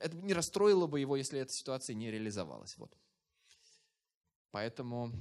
это 0.00 0.16
не 0.16 0.32
расстроило 0.32 0.86
бы 0.86 0.98
его, 0.98 1.16
если 1.16 1.40
эта 1.40 1.52
ситуация 1.52 1.94
не 1.94 2.10
реализовалась. 2.10 2.76
Вот. 2.78 2.96
Поэтому 4.50 5.12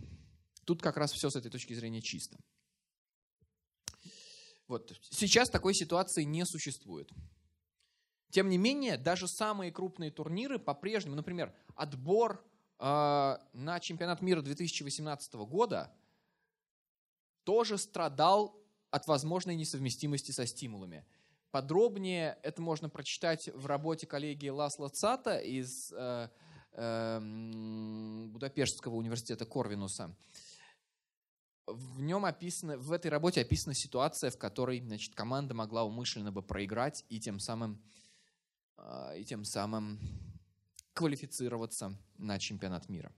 тут 0.65 0.81
как 0.81 0.97
раз 0.97 1.11
все 1.11 1.29
с 1.29 1.35
этой 1.35 1.51
точки 1.51 1.73
зрения 1.73 2.01
чисто. 2.01 2.37
Вот. 4.67 4.95
Сейчас 5.09 5.49
такой 5.49 5.73
ситуации 5.73 6.23
не 6.23 6.45
существует. 6.45 7.11
Тем 8.29 8.49
не 8.49 8.57
менее, 8.57 8.97
даже 8.97 9.27
самые 9.27 9.71
крупные 9.71 10.11
турниры 10.11 10.59
по-прежнему, 10.59 11.15
например, 11.15 11.53
отбор 11.75 12.45
э, 12.77 13.37
на 13.53 13.79
чемпионат 13.79 14.21
мира 14.21 14.41
2018 14.41 15.33
года 15.33 15.91
тоже 17.43 17.79
страдал 17.79 18.55
от 18.91 19.07
возможной 19.07 19.55
несовместимости 19.55 20.31
со 20.31 20.45
стимулами. 20.45 21.03
Подробнее 21.51 22.37
это 22.43 22.61
можно 22.61 22.89
прочитать 22.89 23.49
в 23.55 23.65
работе 23.65 24.05
коллеги 24.05 24.49
Ласла 24.49 24.89
Цата 24.89 25.39
из 25.39 25.91
э, 25.91 26.29
Будапештского 26.79 28.95
университета 28.95 29.45
Корвинуса 29.45 30.15
в 31.73 32.01
нем 32.01 32.25
описано, 32.25 32.77
в 32.77 32.91
этой 32.91 33.09
работе 33.09 33.41
описана 33.41 33.73
ситуация, 33.73 34.31
в 34.31 34.37
которой 34.37 34.81
значит, 34.81 35.15
команда 35.15 35.53
могла 35.53 35.83
умышленно 35.83 36.31
бы 36.31 36.41
проиграть 36.41 37.05
и 37.09 37.19
тем 37.19 37.39
самым, 37.39 37.81
а, 38.77 39.13
и 39.15 39.23
тем 39.23 39.45
самым 39.45 39.99
квалифицироваться 40.93 41.95
на 42.17 42.39
чемпионат 42.39 42.89
мира. 42.89 43.11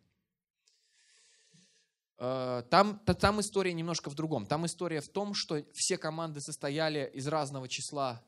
А, 2.18 2.64
там, 2.64 3.00
там 3.00 3.40
история 3.40 3.74
немножко 3.74 4.10
в 4.10 4.16
другом. 4.16 4.46
Там 4.46 4.66
история 4.66 5.02
в 5.02 5.10
том, 5.10 5.34
что 5.34 5.64
все 5.74 5.98
команды 5.98 6.42
состояли 6.42 7.10
из 7.14 7.28
разного 7.28 7.68
числа, 7.68 8.24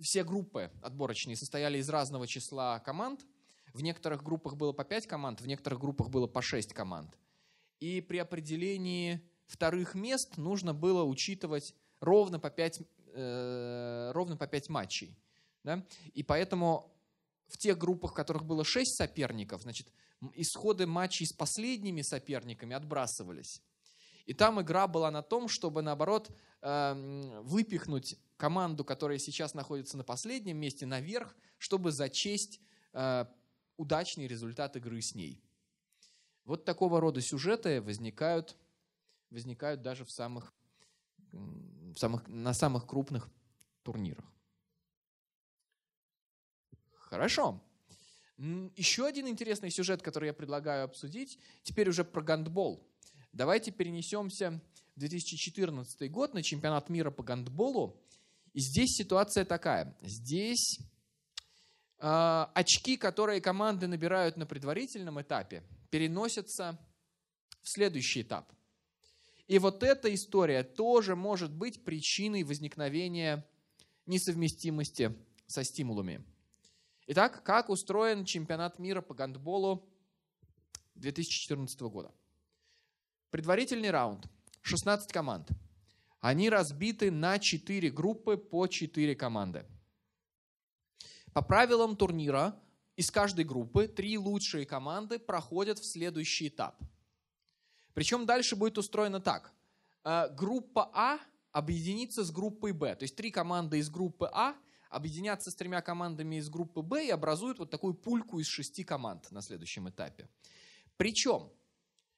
все 0.00 0.24
группы 0.24 0.70
отборочные 0.82 1.36
состояли 1.36 1.78
из 1.78 1.88
разного 1.88 2.26
числа 2.26 2.78
команд. 2.80 3.24
В 3.72 3.82
некоторых 3.82 4.22
группах 4.22 4.56
было 4.56 4.72
по 4.72 4.84
5 4.84 5.06
команд, 5.06 5.40
в 5.40 5.46
некоторых 5.46 5.80
группах 5.80 6.08
было 6.08 6.26
по 6.26 6.42
6 6.42 6.72
команд. 6.72 7.16
И 7.80 8.00
при 8.00 8.18
определении 8.18 9.20
вторых 9.46 9.94
мест 9.94 10.36
нужно 10.36 10.74
было 10.74 11.04
учитывать 11.04 11.74
ровно 12.00 12.38
по 12.38 12.50
5, 12.50 12.82
э, 13.14 14.10
ровно 14.12 14.36
по 14.36 14.46
5 14.46 14.68
матчей. 14.68 15.16
Да? 15.64 15.84
И 16.14 16.22
поэтому 16.22 16.94
в 17.46 17.56
тех 17.56 17.78
группах, 17.78 18.12
в 18.12 18.14
которых 18.14 18.44
было 18.44 18.64
6 18.64 18.96
соперников, 18.96 19.62
значит, 19.62 19.88
исходы 20.34 20.86
матчей 20.86 21.26
с 21.26 21.32
последними 21.32 22.02
соперниками 22.02 22.74
отбрасывались. 22.74 23.62
И 24.26 24.34
там 24.34 24.60
игра 24.60 24.86
была 24.86 25.10
на 25.10 25.22
том, 25.22 25.48
чтобы, 25.48 25.80
наоборот, 25.80 26.30
э, 26.60 27.40
выпихнуть 27.44 28.16
команду, 28.36 28.84
которая 28.84 29.18
сейчас 29.18 29.54
находится 29.54 29.96
на 29.96 30.04
последнем 30.04 30.58
месте, 30.58 30.84
наверх, 30.84 31.34
чтобы 31.56 31.92
зачесть 31.92 32.60
э, 32.92 33.24
удачный 33.78 34.26
результат 34.26 34.76
игры 34.76 35.00
с 35.00 35.14
ней. 35.14 35.42
Вот 36.44 36.66
такого 36.66 37.00
рода 37.00 37.22
сюжеты 37.22 37.80
возникают 37.80 38.56
возникают 39.30 39.82
даже 39.82 40.04
в 40.04 40.10
самых, 40.10 40.52
в 41.32 41.96
самых, 41.96 42.26
на 42.28 42.54
самых 42.54 42.86
крупных 42.86 43.28
турнирах. 43.82 44.24
Хорошо. 46.94 47.62
Еще 48.36 49.06
один 49.06 49.26
интересный 49.26 49.70
сюжет, 49.70 50.02
который 50.02 50.26
я 50.26 50.32
предлагаю 50.32 50.84
обсудить, 50.84 51.38
теперь 51.62 51.88
уже 51.88 52.04
про 52.04 52.22
гандбол. 52.22 52.86
Давайте 53.32 53.72
перенесемся 53.72 54.60
в 54.94 55.00
2014 55.00 56.10
год 56.10 56.34
на 56.34 56.42
чемпионат 56.42 56.88
мира 56.88 57.10
по 57.10 57.22
гандболу. 57.22 58.00
И 58.52 58.60
здесь 58.60 58.96
ситуация 58.96 59.44
такая. 59.44 59.96
Здесь 60.02 60.78
очки, 61.98 62.96
которые 62.96 63.40
команды 63.40 63.86
набирают 63.86 64.36
на 64.36 64.46
предварительном 64.46 65.20
этапе, 65.20 65.62
переносятся 65.90 66.78
в 67.62 67.68
следующий 67.68 68.22
этап. 68.22 68.52
И 69.46 69.58
вот 69.58 69.82
эта 69.82 70.14
история 70.14 70.62
тоже 70.62 71.16
может 71.16 71.50
быть 71.50 71.84
причиной 71.84 72.44
возникновения 72.44 73.46
несовместимости 74.06 75.16
со 75.46 75.64
стимулами. 75.64 76.24
Итак, 77.06 77.42
как 77.42 77.70
устроен 77.70 78.26
чемпионат 78.26 78.78
мира 78.78 79.00
по 79.00 79.14
гандболу 79.14 79.88
2014 80.96 81.80
года? 81.80 82.12
Предварительный 83.30 83.90
раунд. 83.90 84.26
16 84.62 85.10
команд. 85.12 85.48
Они 86.20 86.50
разбиты 86.50 87.10
на 87.10 87.38
4 87.38 87.90
группы 87.90 88.36
по 88.36 88.66
4 88.66 89.14
команды. 89.16 89.64
По 91.38 91.42
правилам 91.42 91.94
турнира 91.94 92.60
из 92.96 93.12
каждой 93.12 93.44
группы 93.44 93.86
три 93.86 94.18
лучшие 94.18 94.66
команды 94.66 95.20
проходят 95.20 95.78
в 95.78 95.84
следующий 95.84 96.48
этап– 96.48 96.82
причем 97.94 98.26
дальше 98.26 98.56
будет 98.56 98.76
устроено 98.76 99.20
так. 99.20 99.52
Э, 100.02 100.28
группа 100.34 100.90
А 100.92 101.20
объединится 101.52 102.24
с 102.24 102.32
группой 102.32 102.72
Б. 102.72 102.96
То 102.96 103.04
есть 103.04 103.14
три 103.14 103.30
команды 103.30 103.78
из 103.78 103.88
группы 103.88 104.28
А 104.32 104.56
объединятся 104.90 105.52
с 105.52 105.54
тремя 105.54 105.80
командами 105.80 106.40
из 106.40 106.48
группы 106.48 106.82
Б 106.82 107.06
и 107.06 107.10
образуют 107.10 107.60
вот 107.60 107.70
такую 107.70 107.94
пульку 107.94 108.40
из 108.40 108.48
шести 108.48 108.82
команд 108.82 109.30
на 109.30 109.40
следующем 109.40 109.88
этапе. 109.88 110.28
Причем 110.96 111.52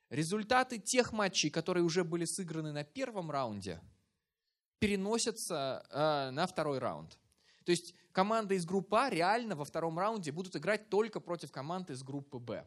результаты 0.09 0.79
тех 0.79 1.13
матчей, 1.13 1.51
которые 1.51 1.85
уже 1.85 2.05
были 2.05 2.25
сыграны 2.25 2.73
на 2.73 2.85
первом 2.85 3.31
раунде, 3.31 3.83
переносятся 4.79 5.87
э, 5.91 6.31
на 6.31 6.47
второй 6.47 6.79
раунд. 6.79 7.19
То 7.67 7.73
есть 7.73 7.95
команды 8.13 8.57
из 8.57 8.65
группы 8.65 8.97
А 8.97 9.11
реально 9.11 9.57
во 9.57 9.65
втором 9.65 9.99
раунде 9.99 10.33
будут 10.33 10.57
играть 10.57 10.89
только 10.89 11.21
против 11.21 11.53
команд 11.53 11.91
из 11.91 12.03
группы 12.03 12.39
Б. 12.39 12.67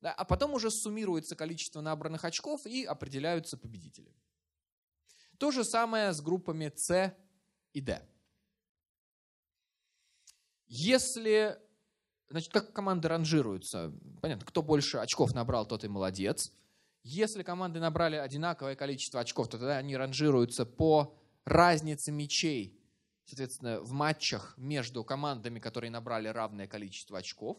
Да, 0.00 0.12
а 0.12 0.24
потом 0.24 0.54
уже 0.54 0.70
суммируется 0.70 1.34
количество 1.34 1.80
набранных 1.80 2.24
очков 2.24 2.66
и 2.66 2.84
определяются 2.84 3.56
победители. 3.56 4.14
То 5.38 5.50
же 5.50 5.64
самое 5.64 6.12
с 6.12 6.20
группами 6.20 6.72
С 6.74 7.14
и 7.72 7.80
Д. 7.80 8.02
Если, 10.66 11.58
значит, 12.28 12.52
как 12.52 12.72
команды 12.72 13.08
ранжируются? 13.08 13.92
Понятно, 14.20 14.46
кто 14.46 14.62
больше 14.62 14.98
очков 14.98 15.34
набрал, 15.34 15.66
тот 15.66 15.84
и 15.84 15.88
молодец. 15.88 16.52
Если 17.02 17.42
команды 17.42 17.80
набрали 17.80 18.16
одинаковое 18.16 18.76
количество 18.76 19.20
очков, 19.20 19.48
то 19.48 19.58
тогда 19.58 19.78
они 19.78 19.96
ранжируются 19.96 20.66
по 20.66 21.16
разнице 21.44 22.12
мячей, 22.12 22.77
соответственно, 23.28 23.80
в 23.80 23.92
матчах 23.92 24.54
между 24.58 25.04
командами, 25.04 25.60
которые 25.60 25.90
набрали 25.90 26.28
равное 26.28 26.66
количество 26.66 27.18
очков 27.18 27.58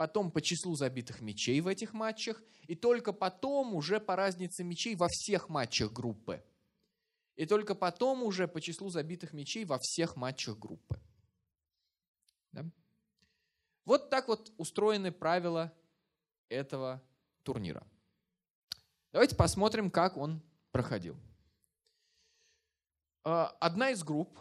потом 0.00 0.30
по 0.30 0.40
числу 0.40 0.76
забитых 0.76 1.20
мячей 1.20 1.60
в 1.60 1.66
этих 1.66 1.92
матчах, 1.92 2.42
и 2.66 2.74
только 2.74 3.12
потом 3.12 3.74
уже 3.74 4.00
по 4.00 4.16
разнице 4.16 4.64
мячей 4.64 4.96
во 4.96 5.08
всех 5.08 5.50
матчах 5.50 5.92
группы. 5.92 6.42
И 7.36 7.44
только 7.44 7.74
потом 7.74 8.22
уже 8.22 8.48
по 8.48 8.62
числу 8.62 8.88
забитых 8.88 9.34
мячей 9.34 9.66
во 9.66 9.78
всех 9.78 10.16
матчах 10.16 10.58
группы. 10.58 10.98
Да? 12.52 12.64
Вот 13.84 14.08
так 14.08 14.28
вот 14.28 14.50
устроены 14.56 15.12
правила 15.12 15.70
этого 16.48 17.02
турнира. 17.42 17.86
Давайте 19.12 19.36
посмотрим, 19.36 19.90
как 19.90 20.16
он 20.16 20.40
проходил. 20.72 21.18
А, 23.22 23.48
одна 23.60 23.90
из 23.90 24.02
групп, 24.02 24.38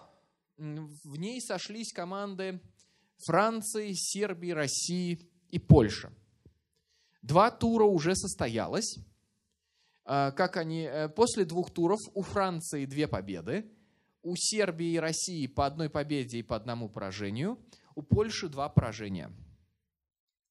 в 0.60 1.18
ней 1.18 1.42
сошлись 1.42 1.94
команды 1.94 2.62
Франции, 3.26 3.94
Сербии, 3.94 4.52
России, 4.52 5.30
и 5.52 5.60
Польша. 5.60 6.12
Два 7.22 7.52
тура 7.52 7.86
уже 7.86 8.16
состоялось. 8.16 8.98
А, 10.06 10.32
как 10.32 10.58
они, 10.58 10.84
э, 10.84 11.10
после 11.10 11.46
двух 11.46 11.72
туров 11.72 12.00
у 12.14 12.22
Франции 12.22 12.86
две 12.86 13.08
победы, 13.08 13.70
у 14.22 14.36
Сербии 14.36 14.94
и 14.94 15.00
России 15.00 15.48
по 15.48 15.66
одной 15.66 15.90
победе 15.90 16.40
и 16.40 16.44
по 16.44 16.56
одному 16.56 16.90
поражению, 16.90 17.60
у 17.96 18.02
Польши 18.02 18.48
два 18.48 18.70
поражения. 18.70 19.32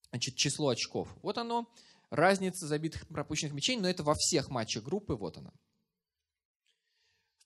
Значит, 0.09 0.35
число 0.35 0.69
очков. 0.69 1.15
Вот 1.21 1.37
оно, 1.37 1.71
разница 2.09 2.67
забитых 2.67 3.07
пропущенных 3.07 3.53
мячей, 3.53 3.77
но 3.77 3.87
это 3.87 4.03
во 4.03 4.15
всех 4.15 4.49
матчах 4.49 4.83
группы, 4.83 5.13
вот 5.13 5.37
она. 5.37 5.51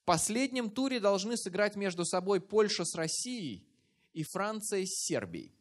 Последнем 0.06 0.70
туре 0.70 1.00
должны 1.00 1.38
сыграть 1.38 1.76
между 1.76 2.06
собой 2.06 2.42
Польша 2.42 2.84
с 2.84 2.96
Россией 2.96 3.66
и 4.14 4.24
Франция 4.24 4.86
с 4.86 5.06
Сербией. 5.06 5.56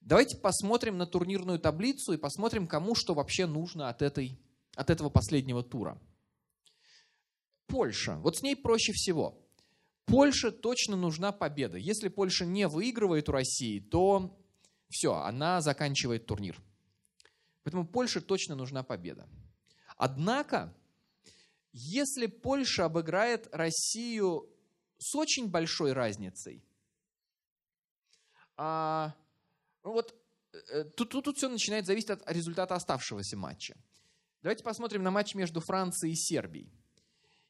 Давайте 0.00 0.36
посмотрим 0.36 0.98
на 0.98 1.06
турнирную 1.06 1.60
таблицу 1.60 2.12
и 2.12 2.16
посмотрим, 2.16 2.66
кому 2.66 2.96
что 2.96 3.14
вообще 3.14 3.46
нужно 3.46 3.88
от, 3.88 4.02
этой, 4.02 4.36
от 4.74 4.90
этого 4.90 5.10
последнего 5.10 5.62
тура. 5.62 6.00
Польша. 7.66 8.16
Вот 8.16 8.36
с 8.36 8.42
ней 8.42 8.56
проще 8.56 8.92
всего. 8.92 9.38
Польше 10.06 10.50
точно 10.50 10.96
нужна 10.96 11.30
победа. 11.30 11.78
Если 11.78 12.08
Польша 12.08 12.44
не 12.44 12.66
выигрывает 12.66 13.28
у 13.28 13.32
России, 13.32 13.78
то 13.78 14.36
все, 14.88 15.14
она 15.14 15.60
заканчивает 15.60 16.26
турнир. 16.26 16.60
Поэтому 17.62 17.86
Польше 17.86 18.20
точно 18.20 18.56
нужна 18.56 18.82
победа. 18.82 19.28
Однако, 19.96 20.74
если 21.72 22.26
Польша 22.26 22.84
обыграет 22.84 23.48
Россию 23.52 24.48
с 24.98 25.14
очень 25.14 25.48
большой 25.48 25.92
разницей, 25.92 26.64
А, 28.56 29.14
ну 29.82 29.92
вот 29.92 30.14
э, 30.52 30.84
тут, 30.84 31.10
тут, 31.10 31.24
тут 31.24 31.36
все 31.36 31.48
начинает 31.48 31.86
зависеть 31.86 32.10
от 32.10 32.30
результата 32.30 32.74
оставшегося 32.74 33.36
матча. 33.36 33.76
Давайте 34.42 34.62
посмотрим 34.62 35.02
на 35.02 35.10
матч 35.10 35.34
между 35.34 35.60
Францией 35.60 36.12
и 36.12 36.16
Сербией. 36.16 36.72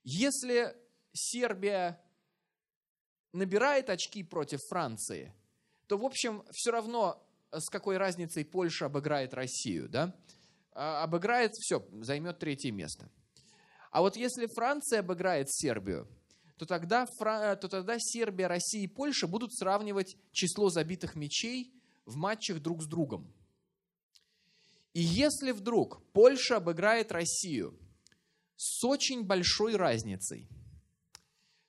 Если 0.05 0.75
Сербия 1.13 2.01
набирает 3.33 3.91
очки 3.91 4.23
против 4.23 4.61
Франции, 4.69 5.35
то, 5.87 5.99
в 5.99 6.05
общем, 6.05 6.45
все 6.51 6.71
равно 6.71 7.27
с 7.51 7.69
какой 7.69 7.97
разницей 7.97 8.45
Польша 8.45 8.87
обыграет 8.87 9.35
Россию, 9.35 9.89
да? 9.89 10.15
А, 10.73 11.03
обыграет, 11.03 11.53
все, 11.57 11.87
займет 12.01 12.39
третье 12.39 12.73
место. 12.73 13.11
А 13.93 14.01
вот 14.01 14.17
если 14.17 14.47
Франция 14.47 15.01
обыграет 15.01 15.53
Сербию, 15.53 16.09
то 16.57 16.65
тогда, 16.65 17.07
то 17.07 17.69
тогда 17.69 17.97
Сербия, 17.99 18.47
Россия 18.47 18.85
и 18.85 18.89
Польша 18.89 19.27
будут 19.27 19.55
сравнивать 19.55 20.17
число 20.33 20.71
забитых 20.71 21.15
мячей 21.15 21.75
в 22.07 22.17
матчах 22.17 22.61
друг 22.61 22.83
с 22.83 22.87
другом. 22.87 23.31
И 24.95 25.03
если 25.03 25.53
вдруг 25.53 26.03
Польша 26.13 26.57
обыграет 26.57 27.13
Россию 27.13 27.79
с 28.57 28.83
очень 28.83 29.25
большой 29.25 29.77
разницей, 29.77 30.49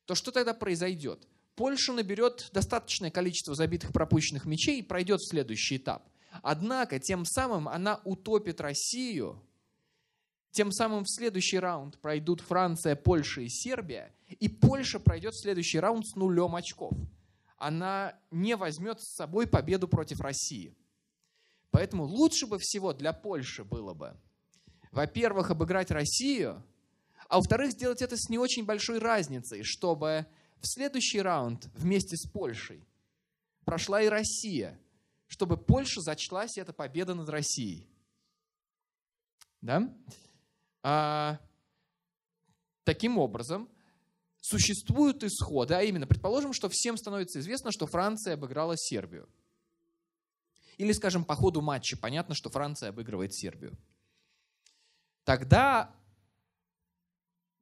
то 0.06 0.16
что 0.16 0.32
тогда 0.32 0.54
произойдет? 0.54 1.28
Польша 1.56 1.92
наберет 1.92 2.50
достаточное 2.54 3.12
количество 3.12 3.54
забитых 3.54 3.92
пропущенных 3.92 4.46
мячей 4.46 4.80
и 4.80 4.84
пройдет 4.84 5.20
в 5.20 5.30
следующий 5.30 5.78
этап. 5.78 6.10
Однако 6.42 7.00
тем 7.00 7.26
самым 7.26 7.68
она 7.68 8.00
утопит 8.06 8.62
Россию, 8.62 9.46
тем 10.54 10.72
самым 10.72 11.04
в 11.04 11.10
следующий 11.10 11.58
раунд 11.58 12.00
пройдут 12.00 12.39
Франция, 12.39 12.96
Польша 12.96 13.42
и 13.42 13.50
Сербия, 13.50 14.13
и 14.28 14.48
Польша 14.48 15.00
пройдет 15.00 15.34
в 15.34 15.42
следующий 15.42 15.80
раунд 15.80 16.08
с 16.08 16.16
нулем 16.16 16.56
очков. 16.56 16.94
Она 17.58 18.16
не 18.30 18.56
возьмет 18.56 19.02
с 19.02 19.16
собой 19.16 19.48
победу 19.48 19.88
против 19.88 20.22
России. 20.22 20.76
Поэтому 21.72 22.04
лучше 22.04 22.46
бы 22.46 22.60
всего 22.60 22.94
для 22.94 23.13
Польши 23.13 23.63
было 23.63 23.96
бы, 23.96 24.16
во-первых, 24.92 25.50
обыграть 25.50 25.89
Россию, 25.89 26.63
а 27.30 27.38
во-вторых, 27.38 27.72
сделать 27.72 28.04
это 28.04 28.16
с 28.16 28.30
не 28.30 28.38
очень 28.38 28.63
большой 28.63 29.00
разницей, 29.00 29.63
чтобы 29.63 30.28
в 30.60 30.68
следующий 30.68 31.22
раунд 31.22 31.68
вместе 31.74 32.16
с 32.16 32.30
Польшей 32.30 32.84
прошла 33.66 34.04
и 34.04 34.08
Россия, 34.08 34.80
чтобы 35.26 35.58
Польша 35.58 36.02
зачлась 36.02 36.60
эта 36.60 36.74
победа 36.74 37.16
над 37.16 37.28
Россией. 37.30 37.88
Да? 39.62 39.92
А, 40.84 41.39
таким 42.84 43.17
образом, 43.17 43.69
существуют 44.41 45.24
исходы, 45.24 45.74
а 45.74 45.82
именно, 45.82 46.06
предположим, 46.06 46.54
что 46.54 46.69
всем 46.69 46.98
становится 46.98 47.39
известно, 47.39 47.72
что 47.72 47.88
Франция 47.88 48.36
обыграла 48.36 48.78
Сербию. 48.78 49.28
Или, 50.78 50.91
скажем, 50.91 51.24
по 51.24 51.36
ходу 51.36 51.62
матча 51.62 51.98
понятно, 51.98 52.36
что 52.36 52.50
Франция 52.50 52.89
обыгрывает 52.89 53.34
Сербию. 53.34 53.78
Тогда 55.24 55.96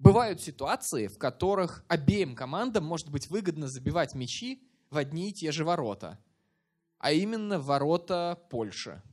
Бывают 0.02 0.42
ситуации, 0.42 1.06
в 1.06 1.20
которых 1.20 1.86
обеим 1.88 2.36
командам 2.36 2.84
может 2.84 3.12
быть 3.12 3.30
выгодно 3.30 3.68
забивать 3.68 4.16
мячи 4.16 4.68
в 4.90 4.98
одни 4.98 5.30
и 5.30 5.32
те 5.32 5.52
же 5.52 5.64
ворота, 5.64 6.18
а 6.98 7.12
именно 7.12 7.60
ворота 7.60 8.44
Польши. 8.50 9.04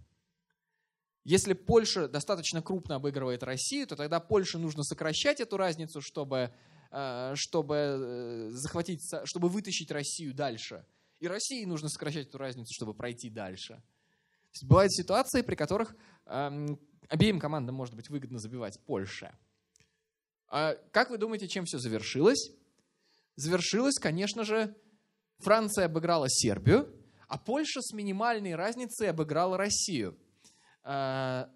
Если 1.29 1.53
Польша 1.53 2.09
достаточно 2.09 2.62
крупно 2.62 2.95
обыгрывает 2.95 3.43
Россию, 3.43 3.87
то 3.87 3.97
тогда 3.97 4.19
Польше 4.19 4.57
нужно 4.57 4.83
сокращать 4.83 5.41
эту 5.41 5.59
разницу, 5.59 6.01
чтобы, 6.01 6.55
э, 6.91 7.33
чтобы 7.35 7.75
э, 7.77 8.51
захватить, 8.53 9.03
чтобы 9.25 9.51
вытащить 9.51 9.91
Россию 9.91 10.33
дальше. 10.33 10.87
И 11.21 11.29
России 11.29 11.67
нужно 11.67 11.91
сокращать 11.91 12.29
эту 12.29 12.38
разницу, 12.38 12.73
чтобы 12.73 12.95
пройти 12.95 13.29
дальше. 13.29 13.83
бывают 14.62 14.91
ситуации, 14.91 15.43
при 15.43 15.55
которых 15.55 15.95
эм, 16.25 16.81
обеим 17.11 17.41
командам 17.41 17.75
может 17.75 17.95
быть 17.95 18.09
выгодно 18.09 18.38
забивать 18.38 18.81
Польше. 18.87 19.31
А 20.47 20.77
как 20.93 21.11
вы 21.11 21.19
думаете, 21.19 21.47
чем 21.47 21.67
все 21.67 21.79
завершилось? 21.79 22.53
Завершилось, 23.37 23.99
конечно 24.01 24.45
же, 24.45 24.75
Франция 25.41 25.85
обыграла 25.85 26.25
Сербию, 26.31 26.91
а 27.27 27.37
Польша 27.37 27.83
с 27.83 27.93
минимальной 27.93 28.55
разницей 28.55 29.11
обыграла 29.11 29.59
Россию. 29.59 30.17
А, 30.90 31.51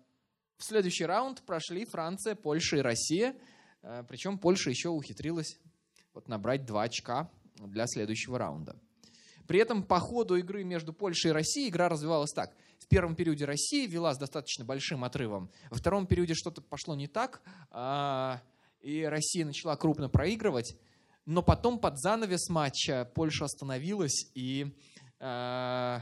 в 0.59 0.65
следующий 0.65 1.07
раунд 1.07 1.43
прошли 1.47 1.87
Франция, 1.87 2.35
Польша 2.35 2.77
и 2.77 2.81
Россия. 2.81 3.35
А, 3.83 4.03
Причем 4.03 4.39
Польша 4.39 4.69
еще 4.69 4.91
ухитрилась 4.91 5.59
вот 6.13 6.29
набрать 6.29 6.67
два 6.67 6.83
очка 6.83 7.31
для 7.57 7.87
следующего 7.87 8.39
раунда. 8.39 8.77
При 9.49 9.59
этом 9.59 9.85
по 9.85 9.99
ходу 10.01 10.37
игры 10.37 10.65
между 10.65 10.93
Польшей 10.93 11.31
и 11.31 11.33
Россией 11.33 11.71
игра 11.71 11.89
развивалась 11.89 12.33
так. 12.33 12.55
В 12.79 12.87
первом 12.89 13.17
периоде 13.17 13.47
Россия 13.47 13.89
вела 13.89 14.13
с 14.13 14.19
достаточно 14.19 14.67
большим 14.67 15.03
отрывом. 15.03 15.51
Во 15.71 15.77
втором 15.77 16.07
периоде 16.07 16.35
что-то 16.35 16.61
пошло 16.61 16.95
не 16.95 17.09
так 17.09 17.41
и 18.83 19.05
Россия 19.05 19.47
начала 19.47 19.77
крупно 19.77 20.09
проигрывать, 20.09 20.77
но 21.25 21.43
потом 21.43 21.79
под 21.79 21.99
занавес 21.99 22.49
матча 22.49 23.11
Польша 23.15 23.45
остановилась, 23.45 24.31
и, 24.35 24.77
э, 25.21 25.99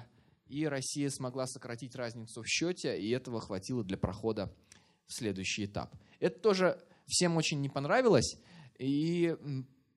и 0.51 0.67
Россия 0.67 1.09
смогла 1.11 1.47
сократить 1.47 1.95
разницу 1.95 2.43
в 2.43 2.47
счете, 2.47 3.01
и 3.01 3.09
этого 3.11 3.41
хватило 3.41 3.85
для 3.85 3.97
прохода 3.97 4.53
в 5.07 5.15
следующий 5.15 5.67
этап. 5.67 5.95
Это 6.19 6.41
тоже 6.41 6.85
всем 7.07 7.37
очень 7.37 7.61
не 7.61 7.69
понравилось, 7.69 8.37
и 8.77 9.37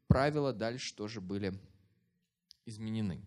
правила 0.07 0.53
дальше 0.53 0.95
тоже 0.95 1.21
были 1.21 1.59
изменены. 2.65 3.25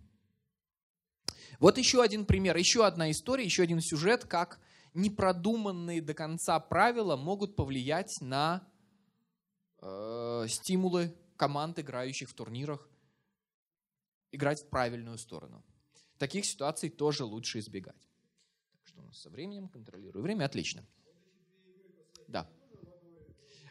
Вот 1.58 1.78
еще 1.78 2.00
один 2.00 2.26
пример, 2.26 2.56
еще 2.56 2.86
одна 2.86 3.10
история, 3.10 3.44
еще 3.44 3.64
один 3.64 3.80
сюжет, 3.80 4.24
как 4.24 4.60
непродуманные 4.94 6.00
до 6.00 6.14
конца 6.14 6.60
правила 6.60 7.16
могут 7.16 7.56
повлиять 7.56 8.20
на 8.20 8.68
э, 9.82 10.44
стимулы 10.48 11.12
команд, 11.36 11.80
играющих 11.80 12.30
в 12.30 12.34
турнирах, 12.34 12.88
играть 14.30 14.62
в 14.62 14.68
правильную 14.68 15.18
сторону. 15.18 15.64
Таких 16.18 16.46
ситуаций 16.46 16.88
тоже 16.88 17.24
лучше 17.24 17.58
избегать. 17.58 18.08
Так 18.72 18.86
что 18.86 19.00
у 19.00 19.04
нас 19.04 19.18
со 19.20 19.30
временем 19.30 19.68
контролирую 19.68 20.22
время. 20.22 20.44
Отлично. 20.44 20.84
Да. 22.28 22.48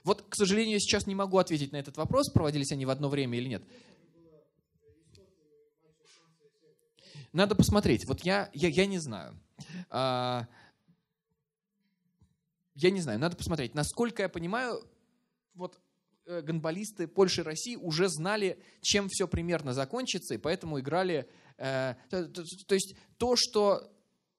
Вот, 0.04 0.22
к 0.22 0.36
сожалению, 0.36 0.74
я 0.74 0.80
сейчас 0.80 1.08
не 1.08 1.16
могу 1.16 1.38
ответить 1.38 1.72
на 1.72 1.78
этот 1.78 1.98
вопрос, 1.98 2.30
проводились 2.30 2.72
они 2.72 2.86
в 2.86 2.92
одно 2.92 3.10
время 3.10 3.38
или 3.38 3.48
нет. 3.48 3.64
Надо 7.34 7.56
посмотреть. 7.56 8.06
Вот 8.06 8.22
я, 8.22 8.50
я, 8.54 8.70
я 8.70 8.86
не 8.86 9.00
знаю. 9.00 9.38
А, 9.90 10.48
я 12.76 12.92
не 12.92 13.02
знаю, 13.02 13.20
надо 13.20 13.36
посмотреть. 13.36 13.74
Насколько 13.74 14.22
я 14.22 14.30
понимаю, 14.30 14.88
вот 15.56 15.80
Э, 16.28 16.42
гонболисты 16.42 17.08
Польши 17.08 17.42
и 17.42 17.44
России 17.44 17.76
уже 17.76 18.10
знали, 18.10 18.60
чем 18.82 19.10
все 19.10 19.28
примерно 19.28 19.74
закончится, 19.74 20.34
и 20.34 20.38
поэтому 20.38 20.80
играли... 20.80 21.30
Э, 21.58 21.96
то, 22.10 22.28
то, 22.28 22.44
то 22.66 22.76
есть 22.76 22.96
то, 23.18 23.36
что 23.36 23.92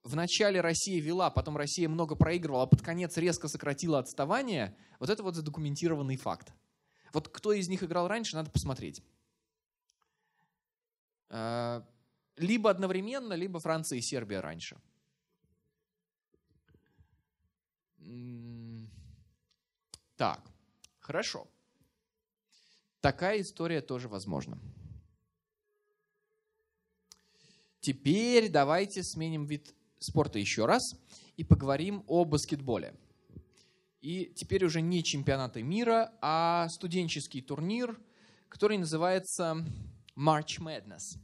в 0.03 0.15
начале 0.15 0.61
Россия 0.61 1.01
вела, 1.01 1.31
потом 1.31 1.57
Россия 1.57 1.89
много 1.89 2.15
проигрывала, 2.15 2.65
а 2.65 2.67
под 2.67 2.83
конец 2.83 3.17
резко 3.17 3.49
сократила 3.49 3.99
отставание, 3.99 4.77
вот 5.01 5.11
это 5.11 5.23
вот 5.23 5.35
задокументированный 5.35 6.17
факт. 6.17 6.53
Вот 7.13 7.29
кто 7.29 7.53
из 7.53 7.69
них 7.69 7.83
играл 7.83 8.09
раньше, 8.09 8.37
надо 8.37 8.51
посмотреть. 8.51 9.03
Э, 11.31 11.83
либо 12.37 12.71
одновременно, 12.71 13.33
либо 13.33 13.59
Франция 13.59 13.99
и 13.99 14.03
Сербия 14.03 14.41
раньше. 14.41 14.77
Так, 20.17 20.41
хорошо. 21.01 21.49
Такая 23.01 23.41
история 23.41 23.81
тоже 23.81 24.09
возможна. 24.09 24.59
Теперь 27.87 28.49
давайте 28.49 29.05
сменим 29.05 29.45
вид 29.45 29.73
спорта 30.01 30.41
еще 30.41 30.67
раз 30.67 30.97
и 31.37 31.45
поговорим 31.45 32.03
о 32.09 32.25
баскетболе. 32.25 32.97
И 34.01 34.33
теперь 34.35 34.65
уже 34.65 34.81
не 34.81 35.05
чемпионаты 35.05 35.63
мира, 35.63 36.13
а 36.21 36.69
студенческий 36.69 37.43
турнир, 37.43 37.97
который 38.49 38.77
называется 38.77 39.65
March 40.17 40.59
Madness. 40.59 41.17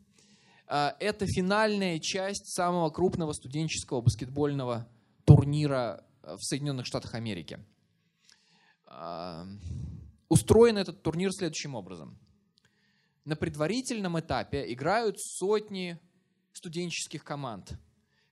А, 0.68 0.94
это 1.00 1.26
финальная 1.26 1.98
часть 1.98 2.54
самого 2.54 2.90
крупного 2.90 3.32
студенческого 3.32 4.00
баскетбольного 4.00 4.88
турнира 5.24 6.06
в 6.22 6.42
Соединенных 6.42 6.86
Штатах 6.86 7.16
Америки. 7.16 7.58
А, 8.86 9.48
Устроен 10.28 10.78
этот 10.78 11.02
турнир 11.02 11.32
следующим 11.32 11.74
образом. 11.74 12.16
На 13.24 13.34
предварительном 13.34 14.20
этапе 14.20 14.72
играют 14.72 15.20
сотни 15.20 15.98
студенческих 16.52 17.24
команд, 17.24 17.72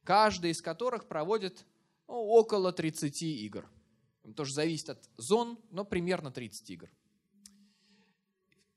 каждая 0.04 0.52
из 0.52 0.60
которых 0.60 1.08
проводит 1.08 1.66
ну, 2.08 2.14
около 2.14 2.72
30 2.72 3.22
игр. 3.22 3.68
Тоже 4.36 4.52
зависит 4.52 4.90
от 4.90 5.10
зон, 5.16 5.58
но 5.70 5.84
примерно 5.84 6.30
30 6.30 6.70
игр. 6.70 6.90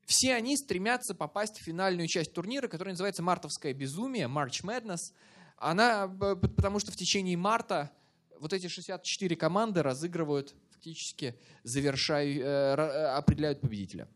все 0.06 0.36
они 0.36 0.58
стремятся 0.58 1.14
попасть 1.14 1.60
в 1.60 1.64
финальную 1.64 2.08
часть 2.08 2.34
турнира, 2.34 2.68
которая 2.68 2.94
называется 2.94 3.24
«Мартовское 3.24 3.74
безумие», 3.74 4.28
March 4.28 4.64
Madness. 4.64 5.14
Она, 5.58 6.08
потому 6.08 6.80
что 6.80 6.92
в 6.92 6.96
течение 6.96 7.38
марта 7.38 7.92
вот 8.40 8.52
эти 8.54 8.68
64 8.68 9.36
команды 9.36 9.84
разыгрывают, 9.84 10.56
фактически 10.72 11.40
завершают, 11.64 12.42
э, 12.42 12.74
определяют 13.16 13.62
победителя. 13.62 14.08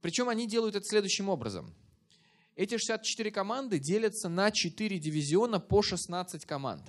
Причем 0.00 0.28
они 0.28 0.48
делают 0.48 0.74
это 0.74 0.84
следующим 0.84 1.28
образом. 1.28 1.74
Эти 2.54 2.76
64 2.76 3.30
команды 3.30 3.78
делятся 3.78 4.28
на 4.28 4.50
4 4.50 4.98
дивизиона 4.98 5.58
по 5.60 5.82
16 5.82 6.44
команд. 6.44 6.82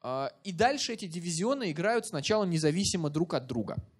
А, 0.00 0.32
и 0.44 0.52
дальше 0.52 0.92
эти 0.92 1.06
дивизионы 1.06 1.70
играют 1.70 2.06
сначала 2.06 2.44
независимо 2.44 3.10
друг 3.10 3.34
от 3.34 3.46
друга– 3.46 3.76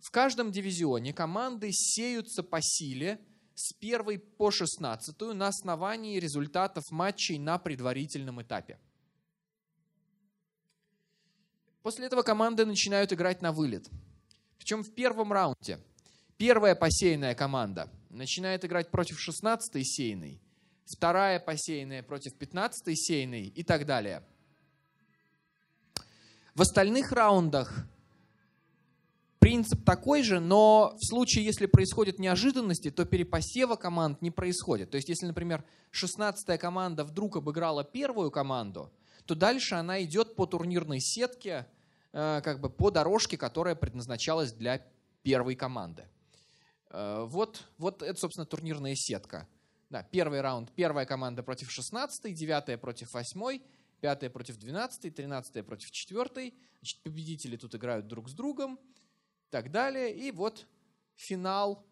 в 0.00 0.10
каждом 0.10 0.50
дивизионе 0.50 1.12
команды 1.12 1.70
сеются 1.72 2.42
по 2.42 2.58
силе 2.62 3.20
с 3.54 3.74
первой 3.74 4.18
по 4.18 4.50
шестнадцатую 4.50 5.34
на 5.34 5.48
основании 5.48 6.18
результатов 6.18 6.90
матчей 6.90 7.38
на 7.38 7.58
предварительном 7.58 8.40
этапе. 8.40 8.78
После 11.82 12.06
этого 12.06 12.22
команды 12.22 12.64
начинают 12.64 13.12
играть 13.12 13.42
на 13.42 13.52
вылет. 13.52 13.90
Причем 14.56 14.82
в 14.82 14.92
первом 14.94 15.32
раунде 15.32 15.78
первая 16.40 16.74
посеянная 16.74 17.34
команда 17.34 17.90
начинает 18.08 18.64
играть 18.64 18.90
против 18.90 19.18
16-й 19.20 19.84
сейной, 19.84 20.40
вторая 20.86 21.38
посеянная 21.38 22.02
против 22.02 22.32
15-й 22.34 22.96
сейной 22.96 23.48
и 23.48 23.62
так 23.62 23.84
далее. 23.84 24.22
В 26.54 26.62
остальных 26.62 27.12
раундах 27.12 27.86
Принцип 29.38 29.84
такой 29.86 30.22
же, 30.22 30.38
но 30.38 30.94
в 30.98 31.06
случае, 31.06 31.46
если 31.46 31.64
происходят 31.64 32.18
неожиданности, 32.18 32.90
то 32.90 33.06
перепосева 33.06 33.74
команд 33.76 34.20
не 34.20 34.30
происходит. 34.30 34.90
То 34.90 34.96
есть, 34.96 35.08
если, 35.08 35.26
например, 35.26 35.64
16-я 35.92 36.58
команда 36.58 37.04
вдруг 37.04 37.36
обыграла 37.36 37.82
первую 37.82 38.30
команду, 38.30 38.92
то 39.24 39.34
дальше 39.34 39.76
она 39.76 40.02
идет 40.02 40.36
по 40.36 40.44
турнирной 40.44 41.00
сетке, 41.00 41.66
э, 42.12 42.42
как 42.44 42.60
бы 42.60 42.68
по 42.68 42.90
дорожке, 42.90 43.38
которая 43.38 43.74
предназначалась 43.74 44.52
для 44.52 44.86
первой 45.22 45.54
команды. 45.54 46.04
Э, 46.90 47.24
вот, 47.28 47.64
вот 47.78 48.02
это, 48.02 48.18
собственно, 48.18 48.46
турнирная 48.46 48.94
сетка. 48.94 49.48
Да, 49.88 50.02
первый 50.04 50.40
раунд, 50.40 50.70
первая 50.72 51.04
команда 51.06 51.42
против 51.42 51.70
16, 51.70 52.32
девятая 52.34 52.78
против 52.78 53.12
8, 53.12 53.60
пятая 54.00 54.30
против 54.30 54.56
12, 54.56 55.14
13 55.14 55.66
против 55.66 55.90
4. 55.90 56.52
Значит, 56.80 57.02
победители 57.02 57.56
тут 57.56 57.74
играют 57.74 58.06
друг 58.06 58.28
с 58.28 58.32
другом 58.32 58.76
и 58.76 59.50
так 59.50 59.70
далее. 59.70 60.16
И 60.16 60.30
вот 60.30 60.66
финал 61.16 61.84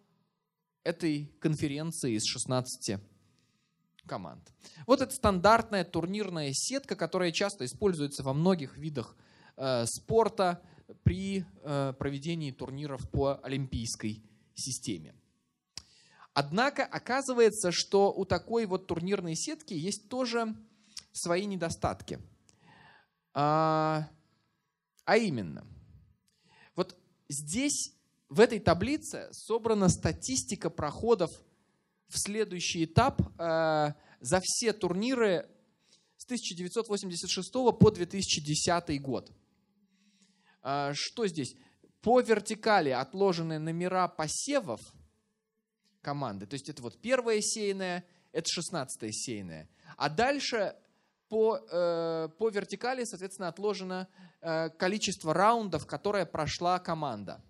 этой 0.85 1.27
конференции 1.41 2.15
из 2.15 2.25
16 2.25 2.99
команд. 4.07 4.53
Вот 4.87 5.03
это 5.03 5.15
стандартная 5.15 5.85
турнирная 5.85 6.51
сетка, 6.53 6.97
которая 6.97 7.31
часто 7.31 7.65
используется 7.65 8.23
во 8.23 8.33
многих 8.33 8.79
видах 8.79 9.17
э, 9.57 9.85
спорта 9.87 10.63
при 11.03 11.45
э, 11.63 11.93
проведении 11.99 12.53
турниров 12.53 13.11
по 13.11 13.39
олимпийской 13.43 14.23
системе. 14.59 15.15
Однако 16.35 16.85
оказывается, 16.85 17.73
что 17.73 18.13
у 18.13 18.25
такой 18.25 18.67
вот 18.67 18.87
турнирной 18.87 19.35
сетки 19.35 19.75
есть 19.75 20.09
тоже 20.09 20.55
свои 21.13 21.47
недостатки. 21.47 22.21
А, 23.35 24.09
а 25.05 25.17
именно– 25.17 25.67
Здесь, 27.29 27.93
в 28.31 28.41
этой 28.41 28.59
таблице, 28.59 29.29
собрана 29.33 29.89
статистика 29.91 30.71
проходов 30.71 31.31
в 32.09 32.19
следующий 32.19 32.87
этап 32.87 33.21
э, 33.39 33.93
за 34.21 34.41
все 34.43 34.73
турниры 34.73 35.47
с 36.17 36.25
1986 36.25 37.53
по 37.53 37.91
2010 37.91 39.03
год. 39.03 39.31
Э, 40.63 40.93
что 40.95 41.27
здесь? 41.27 41.55
По 42.01 42.21
вертикали 42.21 42.91
отложены 42.91 43.59
номера 43.59 44.09
посевов 44.09 44.81
команды. 46.01 46.47
То 46.47 46.55
есть 46.55 46.69
это 46.69 46.83
вот 46.83 47.01
первая 47.01 47.41
сейная, 47.41 48.05
это 48.33 48.49
16 48.49 49.15
сейная. 49.15 49.69
А 49.97 50.09
дальше 50.09 50.77
по, 51.29 51.59
э, 51.59 52.29
по 52.39 52.49
вертикали, 52.49 53.05
соответственно, 53.05 53.49
отложено 53.49 54.09
э, 54.41 54.71
количество 54.71 55.35
раундов, 55.35 55.87
которое 55.87 56.25
прошла 56.25 56.79
команда. 56.79 57.43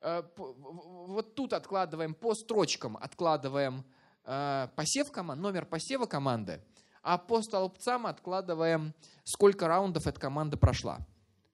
Э, 0.00 0.22
вот 0.36 1.34
тут 1.34 1.52
откладываем, 1.52 2.14
по 2.14 2.34
строчкам 2.34 2.96
откладываем 2.96 3.84
э, 4.24 4.68
посев 4.74 5.12
команд, 5.12 5.40
номер 5.40 5.66
посева 5.66 6.06
команды, 6.06 6.62
а 7.02 7.18
по 7.18 7.42
столбцам 7.42 8.06
откладываем, 8.06 8.94
сколько 9.24 9.68
раундов 9.68 10.06
эта 10.06 10.18
команда 10.18 10.56
прошла. 10.56 10.98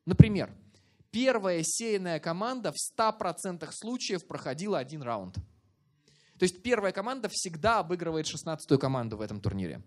Например, 0.06 0.54
первая 1.10 1.62
сеянная 1.62 2.20
команда 2.20 2.72
в 2.72 2.76
100% 2.98 3.68
случаев 3.72 4.26
проходила 4.26 4.78
один 4.78 5.02
раунд– 5.02 5.36
то 6.38 6.42
есть 6.44 6.62
первая 6.62 6.92
команда 6.92 7.28
всегда 7.30 7.78
обыгрывает 7.78 8.26
16-ю 8.26 8.78
команду 8.78 9.16
в 9.16 9.20
этом 9.20 9.40
турнире. 9.40 9.82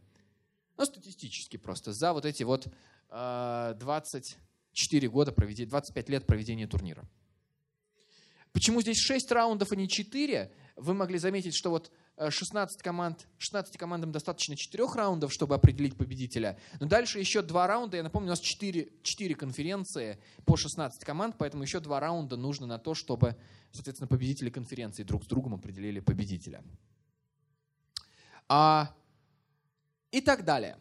Ну, 0.78 0.86
статистически 0.86 1.58
просто. 1.58 1.92
За 1.92 2.14
вот 2.14 2.26
эти 2.26 2.44
вот 2.44 2.68
э, 3.10 3.74
24 3.78 5.10
года 5.10 5.32
проведения, 5.32 5.70
25 5.70 6.10
лет 6.10 6.26
проведения 6.26 6.68
турнира. 6.68 7.08
Почему 8.54 8.82
здесь 8.82 8.98
6 9.00 9.32
раундов, 9.32 9.72
а 9.72 9.76
не 9.76 9.90
4? 9.90 10.54
Вы 10.78 10.94
могли 10.94 11.18
заметить, 11.18 11.56
что 11.56 11.70
вот 11.70 11.92
16 12.18 12.82
команд, 12.82 13.28
16 13.38 13.78
командам 13.78 14.12
достаточно 14.12 14.56
4 14.56 14.86
раундов, 14.96 15.32
чтобы 15.32 15.54
определить 15.54 15.96
победителя. 15.96 16.60
Но 16.80 16.88
дальше 16.88 17.20
еще 17.20 17.44
2 17.44 17.68
раунда. 17.68 17.98
Я 17.98 18.04
напомню, 18.04 18.28
у 18.28 18.32
нас 18.32 18.40
4, 18.40 18.92
4 19.04 19.36
конференции 19.36 20.20
по 20.46 20.58
16 20.58 21.04
команд, 21.04 21.36
поэтому 21.38 21.64
еще 21.64 21.80
2 21.80 22.00
раунда 22.00 22.36
нужно 22.36 22.66
на 22.66 22.80
то, 22.80 22.96
чтобы, 22.96 23.36
соответственно, 23.72 24.08
победители 24.08 24.50
конференции 24.50 25.04
друг 25.04 25.24
с 25.24 25.28
другом 25.28 25.54
определили 25.54 26.00
победителя. 26.00 26.64
А, 28.50 28.96
и 30.12 30.22
так 30.22 30.44
далее. 30.44 30.78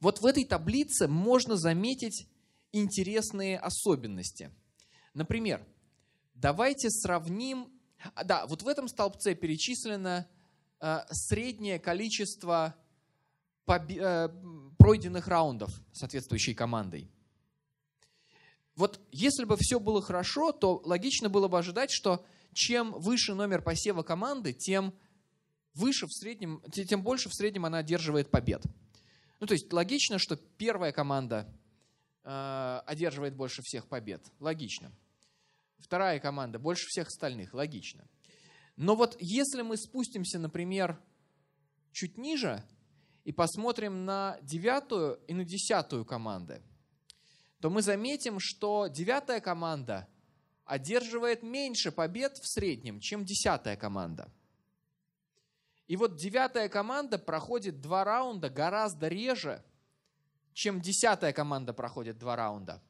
Вот 0.00 0.20
в 0.20 0.26
этой 0.26 0.44
таблице 0.44 1.06
можно 1.06 1.56
заметить 1.56 2.28
интересные 2.72 3.58
особенности. 3.58 4.50
Например, 5.14 5.64
давайте 6.34 6.90
сравним 6.90 7.75
да, 8.24 8.46
вот 8.46 8.62
в 8.62 8.68
этом 8.68 8.88
столбце 8.88 9.34
перечислено 9.34 10.26
э, 10.80 10.98
среднее 11.10 11.78
количество 11.78 12.74
э, 13.66 14.28
пройденных 14.78 15.28
раундов 15.28 15.70
соответствующей 15.92 16.54
командой. 16.54 17.10
Вот 18.74 19.00
если 19.10 19.44
бы 19.44 19.56
все 19.58 19.80
было 19.80 20.02
хорошо, 20.02 20.52
то 20.52 20.82
логично 20.84 21.28
было 21.28 21.48
бы 21.48 21.58
ожидать, 21.58 21.90
что 21.90 22.24
чем 22.52 22.92
выше 22.92 23.34
номер 23.34 23.62
посева 23.62 24.02
команды, 24.02 24.52
тем 24.52 24.94
выше 25.74 26.06
в 26.06 26.12
среднем, 26.12 26.62
тем 26.70 27.02
больше 27.02 27.28
в 27.28 27.34
среднем 27.34 27.66
она 27.66 27.78
одерживает 27.78 28.30
побед. 28.30 28.62
Ну, 29.40 29.46
то 29.46 29.54
есть 29.54 29.72
логично, 29.72 30.18
что 30.18 30.36
первая 30.36 30.92
команда 30.92 31.46
э, 32.24 32.80
одерживает 32.86 33.34
больше 33.34 33.62
всех 33.62 33.86
побед. 33.86 34.22
Логично. 34.40 34.90
Вторая 35.78 36.20
команда 36.20 36.58
больше 36.58 36.86
всех 36.86 37.08
остальных, 37.08 37.54
логично. 37.54 38.08
Но 38.76 38.94
вот 38.94 39.16
если 39.20 39.62
мы 39.62 39.76
спустимся, 39.76 40.38
например, 40.38 41.00
чуть 41.92 42.18
ниже 42.18 42.62
и 43.24 43.32
посмотрим 43.32 44.04
на 44.04 44.38
девятую 44.42 45.20
и 45.26 45.34
на 45.34 45.44
десятую 45.44 46.04
команды, 46.04 46.62
то 47.60 47.70
мы 47.70 47.82
заметим, 47.82 48.38
что 48.38 48.86
девятая 48.86 49.40
команда 49.40 50.08
одерживает 50.64 51.42
меньше 51.42 51.90
побед 51.90 52.36
в 52.36 52.46
среднем, 52.46 53.00
чем 53.00 53.24
десятая 53.24 53.76
команда. 53.76 54.30
И 55.86 55.96
вот 55.96 56.16
девятая 56.16 56.68
команда 56.68 57.18
проходит 57.18 57.80
два 57.80 58.04
раунда 58.04 58.50
гораздо 58.50 59.08
реже, 59.08 59.64
чем 60.52 60.80
десятая 60.80 61.32
команда 61.32 61.72
проходит 61.72 62.18
два 62.18 62.34
раунда. 62.34 62.82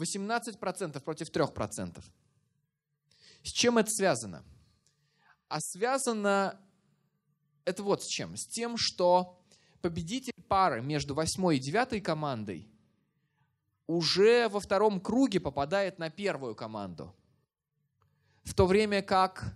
18% 0.00 1.00
против 1.00 1.30
3%. 1.30 2.02
С 3.42 3.48
чем 3.48 3.78
это 3.78 3.90
связано? 3.90 4.44
А 5.48 5.60
связано 5.60 6.60
это 7.64 7.82
вот 7.82 8.02
с 8.02 8.06
чем. 8.06 8.36
С 8.36 8.46
тем, 8.46 8.76
что 8.76 9.40
победитель 9.80 10.32
пары 10.48 10.82
между 10.82 11.14
8 11.14 11.54
и 11.54 11.58
9 11.58 12.02
командой 12.02 12.68
уже 13.86 14.48
во 14.48 14.60
втором 14.60 15.00
круге 15.00 15.40
попадает 15.40 15.98
на 15.98 16.10
первую 16.10 16.54
команду. 16.54 17.14
В 18.44 18.54
то 18.54 18.66
время 18.66 19.02
как 19.02 19.54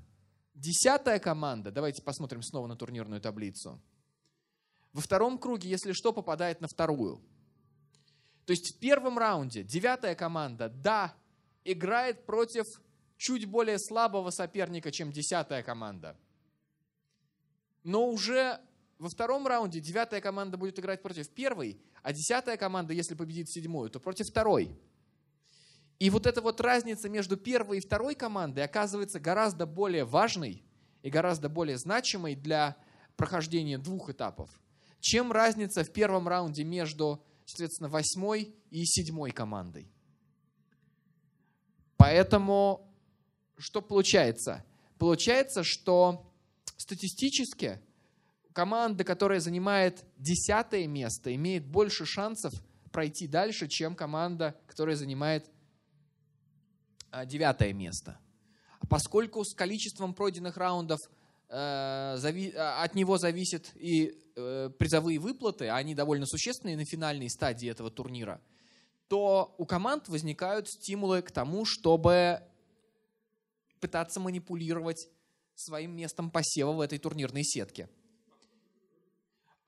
десятая 0.54 1.18
команда, 1.18 1.70
давайте 1.70 2.02
посмотрим 2.02 2.42
снова 2.42 2.66
на 2.66 2.76
турнирную 2.76 3.20
таблицу, 3.20 3.80
во 4.92 5.00
втором 5.00 5.38
круге, 5.38 5.68
если 5.68 5.92
что, 5.92 6.12
попадает 6.12 6.60
на 6.60 6.68
вторую. 6.68 7.20
То 8.46 8.52
есть 8.52 8.76
в 8.76 8.78
первом 8.78 9.18
раунде 9.18 9.62
девятая 9.62 10.14
команда, 10.14 10.68
да, 10.68 11.14
играет 11.64 12.26
против 12.26 12.66
чуть 13.16 13.46
более 13.46 13.78
слабого 13.78 14.30
соперника, 14.30 14.90
чем 14.92 15.12
десятая 15.12 15.62
команда. 15.62 16.16
Но 17.82 18.08
уже 18.08 18.60
во 18.98 19.08
втором 19.08 19.46
раунде 19.46 19.80
девятая 19.80 20.20
команда 20.20 20.56
будет 20.56 20.78
играть 20.78 21.02
против 21.02 21.28
первой, 21.30 21.80
а 22.02 22.12
десятая 22.12 22.56
команда, 22.56 22.92
если 22.92 23.14
победит 23.14 23.48
седьмую, 23.50 23.90
то 23.90 24.00
против 24.00 24.28
второй. 24.28 24.78
И 25.98 26.10
вот 26.10 26.26
эта 26.26 26.40
вот 26.40 26.60
разница 26.60 27.08
между 27.08 27.36
первой 27.36 27.78
и 27.78 27.80
второй 27.80 28.14
командой 28.14 28.64
оказывается 28.64 29.20
гораздо 29.20 29.64
более 29.64 30.04
важной 30.04 30.64
и 31.02 31.10
гораздо 31.10 31.48
более 31.48 31.78
значимой 31.78 32.34
для 32.34 32.76
прохождения 33.16 33.78
двух 33.78 34.10
этапов, 34.10 34.50
чем 35.00 35.30
разница 35.32 35.84
в 35.84 35.92
первом 35.92 36.26
раунде 36.26 36.64
между, 36.64 37.24
соответственно, 37.44 37.88
восьмой 37.88 38.54
и 38.70 38.84
седьмой 38.84 39.30
командой. 39.30 39.90
Поэтому 41.96 42.90
что 43.56 43.80
получается? 43.80 44.64
Получается, 44.98 45.62
что 45.64 46.32
статистически 46.76 47.80
команда, 48.52 49.04
которая 49.04 49.40
занимает 49.40 50.04
десятое 50.16 50.86
место, 50.86 51.34
имеет 51.34 51.66
больше 51.66 52.06
шансов 52.06 52.52
пройти 52.92 53.26
дальше, 53.26 53.68
чем 53.68 53.96
команда, 53.96 54.58
которая 54.66 54.96
занимает 54.96 55.50
а, 57.10 57.26
девятое 57.26 57.72
место. 57.72 58.18
Поскольку 58.88 59.44
с 59.44 59.54
количеством 59.54 60.14
пройденных 60.14 60.56
раундов 60.56 61.00
э, 61.48 61.54
а, 61.54 62.82
от 62.82 62.94
него 62.94 63.18
зависят 63.18 63.72
и 63.74 64.20
призовые 64.34 65.18
выплаты, 65.18 65.68
а 65.68 65.76
они 65.76 65.94
довольно 65.94 66.26
существенные 66.26 66.76
на 66.76 66.84
финальной 66.84 67.30
стадии 67.30 67.68
этого 67.68 67.90
турнира, 67.90 68.40
то 69.08 69.54
у 69.58 69.66
команд 69.66 70.08
возникают 70.08 70.68
стимулы 70.68 71.22
к 71.22 71.30
тому, 71.30 71.64
чтобы 71.64 72.42
пытаться 73.80 74.18
манипулировать 74.18 75.08
своим 75.54 75.96
местом 75.96 76.30
посева 76.30 76.72
в 76.72 76.80
этой 76.80 76.98
турнирной 76.98 77.44
сетке. 77.44 77.88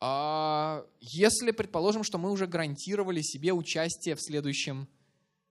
А 0.00 0.84
если, 1.00 1.52
предположим, 1.52 2.02
что 2.02 2.18
мы 2.18 2.30
уже 2.30 2.46
гарантировали 2.46 3.22
себе 3.22 3.52
участие 3.52 4.14
в 4.14 4.20
следующем 4.20 4.88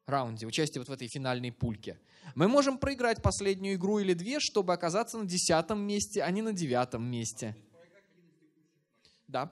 раунде, 0.06 0.46
участие 0.46 0.82
вот 0.82 0.90
в 0.90 0.92
этой 0.92 1.08
финальной 1.08 1.52
пульке. 1.52 2.00
Мы 2.36 2.48
можем 2.48 2.78
проиграть 2.78 3.22
последнюю 3.22 3.76
игру 3.76 4.00
или 4.00 4.14
две, 4.14 4.40
чтобы 4.40 4.74
оказаться 4.74 5.18
на 5.18 5.26
десятом 5.26 5.80
месте, 5.80 6.22
а 6.22 6.30
не 6.32 6.42
на 6.42 6.54
девятом 6.54 7.04
месте. 7.10 7.56
Да. 9.28 9.52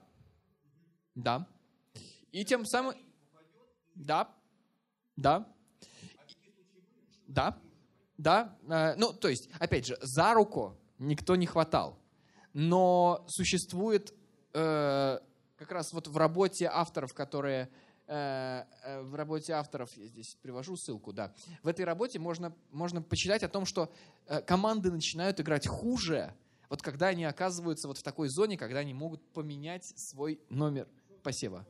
Да. 1.16 1.48
И 2.32 2.46
тем 2.46 2.66
самым... 2.66 2.96
Да. 3.96 4.30
Да. 5.16 5.48
Да. 7.28 7.58
Да. 8.18 8.58
Э, 8.70 8.96
ну, 8.96 9.14
то 9.14 9.28
есть, 9.28 9.50
опять 9.60 9.86
же, 9.86 9.98
за 10.02 10.34
руку 10.34 10.78
никто 11.00 11.36
не 11.36 11.46
хватал. 11.46 12.00
Но 12.54 13.26
существует 13.28 14.14
э, 14.54 15.20
как 15.56 15.72
раз 15.72 15.94
вот 15.94 16.08
в 16.08 16.18
работе 16.18 16.68
авторов, 16.68 17.14
которые 17.14 17.70
Э, 18.06 18.66
э, 18.84 19.02
в 19.02 19.16
работе 19.16 19.54
авторов, 19.54 19.90
я 19.96 20.08
здесь 20.08 20.36
привожу 20.42 20.76
ссылку, 20.76 21.14
да, 21.14 21.34
в 21.62 21.70
этой 21.70 21.86
работе 21.86 22.20
можно, 22.20 22.54
можно 22.70 23.02
почитать 23.02 23.44
о 23.44 23.48
том, 23.48 23.66
что 23.66 23.94
команды 24.46 24.92
начинают 24.92 25.40
играть 25.40 25.68
хуже, 25.68 26.34
вот 26.70 26.82
когда 26.82 27.08
они 27.08 27.26
оказываются 27.26 27.88
вот 27.88 27.98
в 27.98 28.04
такой 28.04 28.30
зоне, 28.30 28.58
когда 28.58 28.80
они 28.80 28.94
могут 28.94 29.22
поменять 29.34 29.86
свой 29.98 30.40
номер 30.50 30.88
посева. 31.24 31.66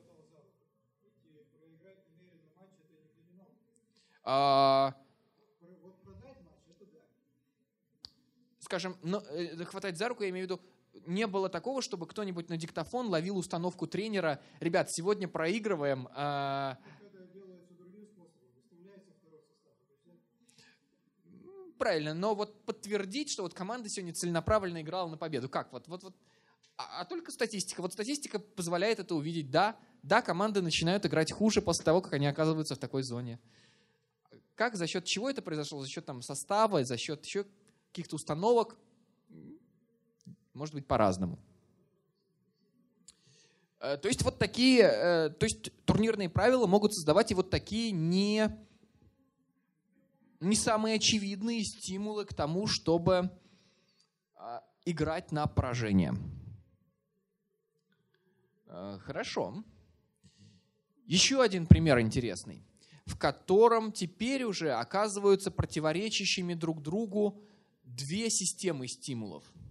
А, 4.25 4.95
скажем, 8.59 8.97
ну, 9.03 9.21
хватать 9.65 9.97
за 9.97 10.07
руку, 10.07 10.23
я 10.23 10.29
имею 10.29 10.47
в 10.47 10.49
виду, 10.49 10.61
не 11.05 11.27
было 11.27 11.49
такого, 11.49 11.81
чтобы 11.81 12.07
кто-нибудь 12.07 12.49
на 12.49 12.57
диктофон 12.57 13.07
ловил 13.07 13.37
установку 13.37 13.87
тренера. 13.87 14.39
Ребят, 14.59 14.87
сегодня 14.91 15.27
проигрываем. 15.27 16.07
А... 16.13 16.77
Правильно, 21.83 22.13
но 22.13 22.33
вот 22.33 22.63
подтвердить, 22.63 23.29
что 23.29 23.43
вот 23.43 23.53
команда 23.53 23.89
сегодня 23.89 24.13
целенаправленно 24.13 24.81
играла 24.81 25.09
на 25.09 25.17
победу. 25.17 25.49
Как? 25.49 25.69
Вот, 25.73 25.89
вот, 25.89 26.03
вот. 26.03 26.15
А, 26.77 27.01
а 27.01 27.05
только 27.05 27.29
статистика. 27.29 27.81
Вот 27.81 27.91
статистика 27.91 28.39
позволяет 28.39 28.99
это 28.99 29.15
увидеть. 29.15 29.51
Да, 29.51 29.75
да, 30.01 30.21
команды 30.21 30.61
начинают 30.61 31.05
играть 31.05 31.33
хуже 31.33 31.61
после 31.61 31.83
того, 31.83 32.01
как 32.01 32.13
они 32.13 32.25
оказываются 32.25 32.75
в 32.75 32.77
такой 32.77 33.03
зоне. 33.03 33.37
Как, 34.55 34.77
за 34.77 34.87
счет 34.87 35.03
чего 35.03 35.29
это 35.29 35.41
произошло? 35.41 35.81
За 35.81 35.89
счет 35.89 36.05
там, 36.05 36.21
состава, 36.21 36.85
за 36.85 36.95
счет 36.95 37.25
еще 37.25 37.45
каких-то 37.91 38.15
установок? 38.15 38.77
Может 40.53 40.75
быть, 40.75 40.87
по-разному. 40.87 41.37
Э, 43.81 43.97
то 43.97 44.07
есть 44.07 44.21
вот 44.21 44.39
такие, 44.39 44.83
э, 44.83 45.29
то 45.31 45.43
есть 45.45 45.69
турнирные 45.83 46.29
правила 46.29 46.65
могут 46.65 46.93
создавать 46.93 47.31
и 47.31 47.35
вот 47.35 47.49
такие 47.49 47.91
не, 47.91 48.57
не 50.43 50.55
самые 50.55 50.95
очевидные 50.95 51.63
стимулы 51.63 52.25
к 52.25 52.33
тому, 52.33 52.67
чтобы 52.67 53.31
а, 54.35 54.63
играть 54.85 55.31
на 55.31 55.47
поражение. 55.47 56.15
Э, 58.67 58.99
хорошо. 59.01 59.63
Еще 61.05 61.41
один 61.41 61.67
пример 61.67 61.99
интересный, 61.99 62.63
в 63.05 63.17
котором 63.17 63.91
теперь 63.91 64.43
уже 64.43 64.73
оказываются 64.73 65.51
противоречащими 65.51 66.53
друг 66.53 66.81
другу 66.81 67.41
две 67.83 68.29
системы 68.29 68.87
стимулов– 68.87 69.43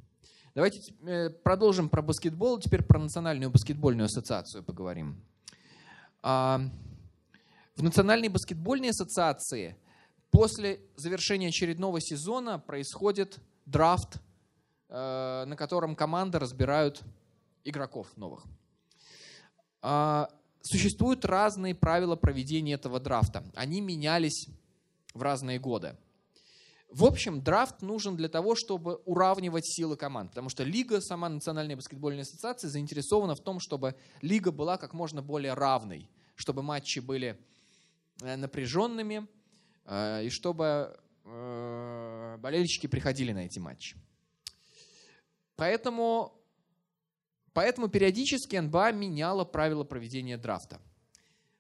Давайте 0.55 0.93
э, 1.07 1.31
продолжим 1.31 1.89
про 1.89 2.03
баскетбол, 2.03 2.59
теперь 2.59 2.83
про 2.83 2.99
Национальную 2.99 3.51
баскетбольную 3.51 4.05
ассоциацию 4.05 4.62
поговорим. 4.62 5.25
А, 6.20 6.61
в 7.75 7.83
Национальной 7.83 8.29
баскетбольной 8.29 8.91
ассоциации 8.91 9.77
после 10.33 10.80
завершения 10.97 11.49
очередного 11.49 12.01
сезона 12.01 12.59
происходит 12.59 13.39
драфт, 13.66 14.16
э, 14.89 15.45
на 15.47 15.55
котором 15.57 15.95
команды 15.95 16.41
разбирают 16.41 17.03
игроков 17.64 18.09
новых. 18.16 18.45
А, 19.83 20.28
существуют 20.62 21.24
разные 21.24 21.74
правила 21.74 22.16
проведения 22.16 22.72
этого 22.72 22.99
драфта. 22.99 23.45
Они 23.55 23.80
менялись 23.80 24.49
в 25.14 25.22
разные 25.22 25.61
годы. 25.61 25.97
В 26.89 27.05
общем, 27.05 27.43
драфт 27.43 27.83
нужен 27.83 28.16
для 28.16 28.28
того, 28.28 28.55
чтобы 28.55 28.97
уравнивать 29.05 29.66
силы 29.66 29.97
команд, 29.97 30.30
потому 30.30 30.49
что 30.49 30.62
лига, 30.62 31.01
сама 31.01 31.28
Национальная 31.28 31.76
баскетбольная 31.76 32.22
ассоциация, 32.22 32.68
заинтересована 32.68 33.35
в 33.35 33.41
том, 33.41 33.61
чтобы 33.61 33.97
лига 34.22 34.51
была 34.51 34.76
как 34.76 34.93
можно 34.95 35.22
более 35.22 35.55
равной, 35.55 36.11
чтобы 36.37 36.62
матчи 36.62 37.01
были 37.01 37.39
э, 38.22 38.37
напряженными 38.37 39.26
и 39.87 40.28
чтобы 40.30 40.97
э, 41.24 42.37
болельщики 42.39 42.87
приходили 42.87 43.33
на 43.33 43.47
эти 43.47 43.59
матчи. 43.59 43.97
Поэтому, 45.57 46.33
поэтому 47.53 47.89
периодически 47.89 48.57
НБА 48.57 48.93
меняла 48.93 49.45
правила 49.45 49.85
проведения 49.85 50.37
драфта. 50.37 50.80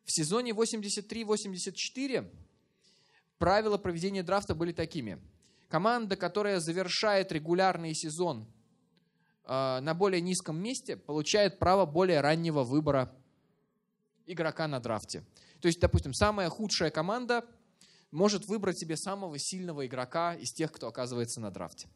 В 0.04 0.12
сезоне 0.12 0.52
83-84 0.52 2.30
правила 3.38 3.78
проведения 3.78 4.22
драфта 4.22 4.54
были 4.54 4.72
такими. 4.72 5.18
Команда, 5.68 6.16
которая 6.16 6.60
завершает 6.60 7.32
регулярный 7.32 7.94
сезон 7.94 8.46
э, 9.44 9.80
на 9.80 9.94
более 9.94 10.20
низком 10.20 10.60
месте, 10.62 10.96
получает 10.96 11.58
право 11.58 11.86
более 11.86 12.20
раннего 12.20 12.62
выбора 12.62 13.14
игрока 14.26 14.68
на 14.68 14.80
драфте. 14.80 15.24
То 15.60 15.68
есть, 15.68 15.80
допустим, 15.80 16.12
самая 16.12 16.48
худшая 16.48 16.90
команда 16.90 17.44
может 18.12 18.46
выбрать 18.46 18.78
себе 18.78 18.96
самого 18.96 19.38
сильного 19.38 19.84
игрока 19.86 20.34
из 20.34 20.52
тех, 20.52 20.70
кто 20.70 20.86
оказывается 20.86 21.40
на 21.40 21.50
драфте. 21.50 21.88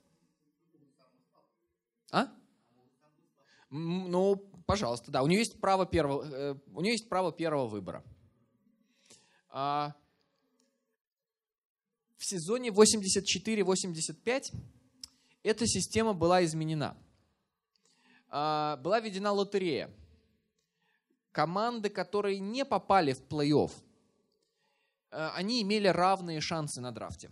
А? 2.11 2.33
Ну, 3.71 4.37
пожалуйста, 4.67 5.13
да. 5.13 5.23
У 5.23 5.27
нее 5.27 5.41
есть 5.41 5.61
право 5.61 5.87
первого, 5.87 6.25
э, 6.25 6.57
у 6.73 6.81
нее 6.81 6.93
есть 6.93 7.09
право 7.09 7.33
первого 7.33 7.69
выбора. 7.69 8.03
А, 9.51 9.95
в 12.17 12.25
сезоне 12.25 12.71
84-85 12.71 14.53
эта 15.43 15.67
система 15.67 16.15
была 16.15 16.43
изменена. 16.45 16.97
А, 18.29 18.77
была 18.79 19.01
введена 19.01 19.33
лотерея. 19.33 19.91
Команды, 21.33 21.91
которые 21.91 22.39
не 22.39 22.65
попали 22.65 23.13
в 23.13 23.21
плей-офф, 23.21 23.71
они 25.35 25.63
имели 25.63 25.89
равные 25.89 26.41
шансы 26.41 26.81
на 26.81 26.93
драфте. 26.93 27.31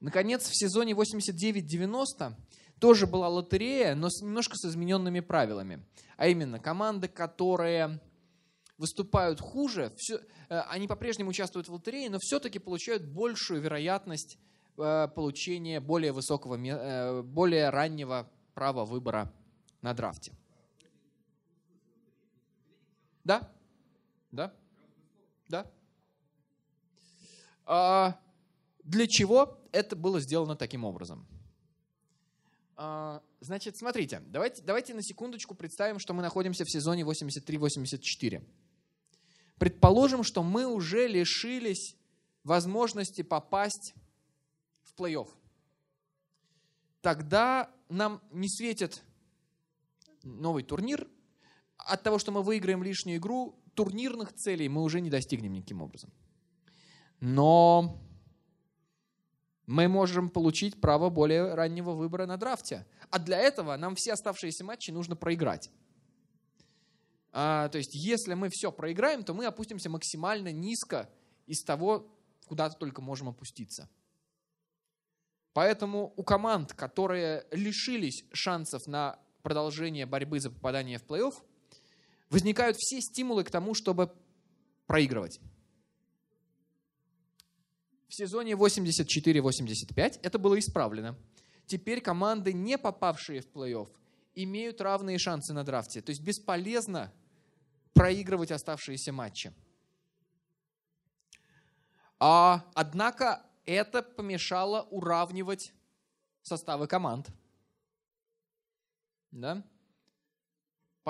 Наконец, 0.00 0.48
в 0.48 0.56
сезоне 0.56 0.94
89-90 0.94 2.34
тоже 2.80 3.06
была 3.06 3.28
лотерея, 3.28 3.94
но 3.94 4.08
немножко 4.22 4.56
с 4.56 4.64
измененными 4.64 5.20
правилами. 5.20 5.84
А 6.16 6.26
именно, 6.26 6.58
команды, 6.58 7.08
которые 7.08 8.00
выступают 8.78 9.40
хуже, 9.40 9.92
все, 9.98 10.20
э, 10.48 10.60
они 10.60 10.88
по-прежнему 10.88 11.30
участвуют 11.30 11.68
в 11.68 11.72
лотерее, 11.74 12.08
но 12.08 12.18
все-таки 12.18 12.58
получают 12.58 13.04
большую 13.04 13.60
вероятность 13.60 14.38
э, 14.78 15.08
получения 15.14 15.80
более 15.80 16.12
высокого, 16.12 16.56
э, 16.56 17.22
более 17.22 17.68
раннего 17.68 18.30
права 18.54 18.86
выбора 18.86 19.30
на 19.82 19.92
драфте. 19.92 20.32
Да? 23.22 23.52
Да? 24.32 24.54
Да? 25.50 25.70
А, 27.66 28.20
для 28.84 29.06
чего 29.06 29.58
это 29.72 29.96
было 29.96 30.20
сделано 30.20 30.54
таким 30.54 30.84
образом? 30.84 31.26
А, 32.76 33.20
значит, 33.40 33.76
смотрите, 33.76 34.22
давайте, 34.26 34.62
давайте 34.62 34.94
на 34.94 35.02
секундочку 35.02 35.54
представим, 35.54 35.98
что 35.98 36.14
мы 36.14 36.22
находимся 36.22 36.64
в 36.64 36.70
сезоне 36.70 37.02
83-84. 37.02 38.42
Предположим, 39.58 40.22
что 40.22 40.42
мы 40.42 40.66
уже 40.66 41.08
лишились 41.08 41.96
возможности 42.44 43.22
попасть 43.22 43.94
в 44.82 44.94
плей-офф. 44.98 45.28
Тогда 47.02 47.70
нам 47.88 48.22
не 48.30 48.48
светит 48.48 49.02
новый 50.22 50.62
турнир. 50.62 51.08
От 51.76 52.02
того, 52.02 52.18
что 52.18 52.30
мы 52.30 52.42
выиграем 52.42 52.82
лишнюю 52.82 53.18
игру, 53.18 53.59
турнирных 53.74 54.32
целей 54.34 54.68
мы 54.68 54.82
уже 54.82 55.00
не 55.00 55.10
достигнем 55.10 55.52
никаким 55.52 55.82
образом. 55.82 56.10
Но 57.20 58.00
мы 59.66 59.86
можем 59.88 60.30
получить 60.30 60.80
право 60.80 61.10
более 61.10 61.54
раннего 61.54 61.92
выбора 61.92 62.26
на 62.26 62.36
драфте. 62.36 62.86
А 63.10 63.18
для 63.18 63.38
этого 63.38 63.76
нам 63.76 63.94
все 63.94 64.14
оставшиеся 64.14 64.64
матчи 64.64 64.90
нужно 64.90 65.16
проиграть. 65.16 65.70
А, 67.32 67.68
то 67.68 67.78
есть, 67.78 67.94
если 67.94 68.34
мы 68.34 68.48
все 68.48 68.72
проиграем, 68.72 69.22
то 69.22 69.34
мы 69.34 69.46
опустимся 69.46 69.88
максимально 69.88 70.50
низко 70.50 71.08
из 71.46 71.62
того, 71.62 72.12
куда 72.46 72.68
только 72.70 73.00
можем 73.00 73.28
опуститься. 73.28 73.88
Поэтому 75.52 76.12
у 76.16 76.24
команд, 76.24 76.72
которые 76.72 77.46
лишились 77.50 78.24
шансов 78.32 78.86
на 78.86 79.18
продолжение 79.42 80.06
борьбы 80.06 80.40
за 80.40 80.50
попадание 80.50 80.98
в 80.98 81.04
плей-офф, 81.04 81.34
возникают 82.30 82.76
все 82.78 83.00
стимулы 83.00 83.44
к 83.44 83.50
тому, 83.50 83.74
чтобы 83.74 84.12
проигрывать 84.86 85.40
в 88.10 88.14
сезоне 88.14 88.54
84-85 88.54 90.20
это 90.22 90.38
было 90.38 90.58
исправлено. 90.58 91.16
Теперь 91.66 92.00
команды, 92.00 92.52
не 92.52 92.76
попавшие 92.76 93.40
в 93.40 93.46
плей-офф, 93.46 93.88
имеют 94.34 94.80
равные 94.80 95.16
шансы 95.18 95.52
на 95.52 95.62
драфте. 95.62 96.02
То 96.02 96.10
есть 96.10 96.20
бесполезно 96.20 97.12
проигрывать 97.94 98.50
оставшиеся 98.50 99.12
матчи. 99.12 99.52
А, 102.18 102.68
однако 102.74 103.46
это 103.64 104.02
помешало 104.02 104.82
уравнивать 104.90 105.72
составы 106.42 106.88
команд. 106.88 107.28
Да? 109.30 109.64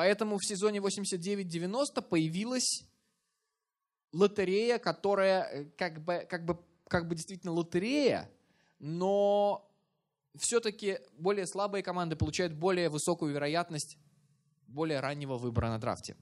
Поэтому 0.00 0.38
в 0.38 0.46
сезоне 0.46 0.78
89-90 0.78 2.00
появилась 2.00 2.86
лотерея, 4.12 4.78
которая 4.78 5.42
э, 5.42 5.64
как 5.76 6.02
бы, 6.02 6.26
как 6.26 6.46
бы 6.46 6.58
как 6.88 7.06
бы 7.06 7.14
действительно 7.14 7.52
лотерея, 7.52 8.30
но 8.78 9.70
все-таки 10.38 11.00
более 11.18 11.46
слабые 11.46 11.82
команды 11.82 12.16
получают 12.16 12.54
более 12.54 12.88
высокую 12.88 13.34
вероятность 13.34 13.98
более 14.68 15.00
раннего 15.00 15.36
выбора 15.36 15.68
на 15.68 15.78
драфте. 15.78 16.16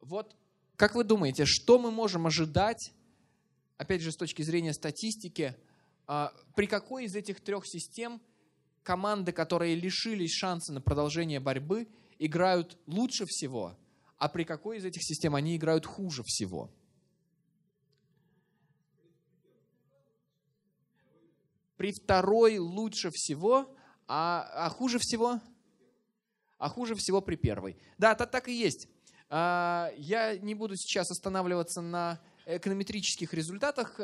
Вот 0.00 0.36
как 0.76 0.94
вы 0.94 1.02
думаете, 1.02 1.46
что 1.46 1.78
мы 1.78 1.90
можем 1.90 2.26
ожидать, 2.26 2.92
опять 3.78 4.02
же, 4.02 4.12
с 4.12 4.16
точки 4.16 4.42
зрения 4.42 4.74
статистики, 4.74 5.56
а, 6.06 6.30
при 6.56 6.66
какой 6.66 7.06
из 7.06 7.16
этих 7.16 7.40
трех 7.40 7.66
систем 7.66 8.20
команды, 8.84 9.32
которые 9.32 9.74
лишились 9.74 10.32
шанса 10.32 10.72
на 10.72 10.80
продолжение 10.80 11.40
борьбы, 11.40 11.88
играют 12.20 12.78
лучше 12.86 13.26
всего, 13.26 13.76
а 14.18 14.28
при 14.28 14.44
какой 14.44 14.78
из 14.78 14.84
этих 14.84 15.02
систем 15.02 15.34
они 15.34 15.56
играют 15.56 15.84
хуже 15.84 16.22
всего? 16.24 16.70
при 21.76 21.92
второй 21.92 22.56
лучше 22.56 23.10
всего, 23.12 23.76
а, 24.06 24.48
а 24.54 24.70
хуже 24.70 24.98
всего? 24.98 25.40
А 26.56 26.68
хуже 26.70 26.94
всего 26.94 27.20
при 27.20 27.36
первой. 27.36 27.76
Да, 27.98 28.12
это 28.12 28.26
так 28.26 28.48
и 28.48 28.54
есть. 28.54 28.88
А, 29.28 29.90
я 29.96 30.38
не 30.38 30.54
буду 30.54 30.76
сейчас 30.76 31.10
останавливаться 31.10 31.82
на 31.82 32.20
эконометрических 32.46 33.34
результатах. 33.34 34.00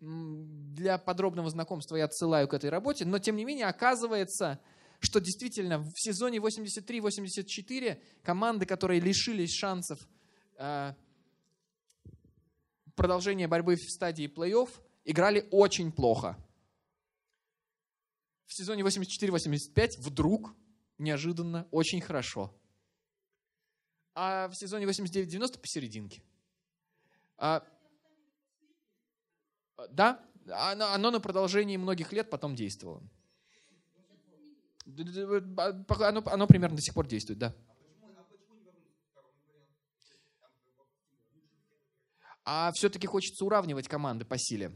Для 0.00 0.98
подробного 0.98 1.50
знакомства 1.50 1.96
я 1.96 2.04
отсылаю 2.04 2.46
к 2.48 2.54
этой 2.54 2.70
работе. 2.70 3.04
Но, 3.04 3.18
тем 3.18 3.36
не 3.36 3.44
менее, 3.44 3.66
оказывается, 3.66 4.60
что 5.00 5.20
действительно 5.20 5.78
в 5.78 5.92
сезоне 5.96 6.38
83-84 6.38 8.00
команды, 8.22 8.66
которые 8.66 9.00
лишились 9.00 9.52
шансов 9.52 9.98
э, 10.56 10.94
продолжения 12.94 13.48
борьбы 13.48 13.76
в 13.76 13.90
стадии 13.90 14.26
плей-офф, 14.26 14.70
играли 15.04 15.48
очень 15.50 15.90
плохо. 15.92 16.36
В 18.46 18.54
сезоне 18.54 18.82
84-85 18.82 20.00
вдруг, 20.00 20.54
неожиданно, 20.98 21.66
очень 21.70 22.00
хорошо. 22.00 22.54
А 24.14 24.48
в 24.48 24.54
сезоне 24.54 24.86
89-90 24.86 25.60
посерединке. 25.60 26.22
А, 27.36 27.62
да, 29.92 30.24
оно, 30.50 30.92
оно 30.92 31.10
на 31.10 31.20
продолжении 31.20 31.76
многих 31.76 32.12
лет 32.12 32.30
потом 32.30 32.54
действовало. 32.54 33.02
Оно, 34.86 36.22
оно 36.26 36.46
примерно 36.46 36.76
до 36.76 36.82
сих 36.82 36.94
пор 36.94 37.06
действует, 37.06 37.38
да. 37.38 37.54
А 42.44 42.72
все-таки 42.72 43.06
хочется 43.06 43.44
уравнивать 43.44 43.88
команды 43.88 44.24
по 44.24 44.38
силе. 44.38 44.72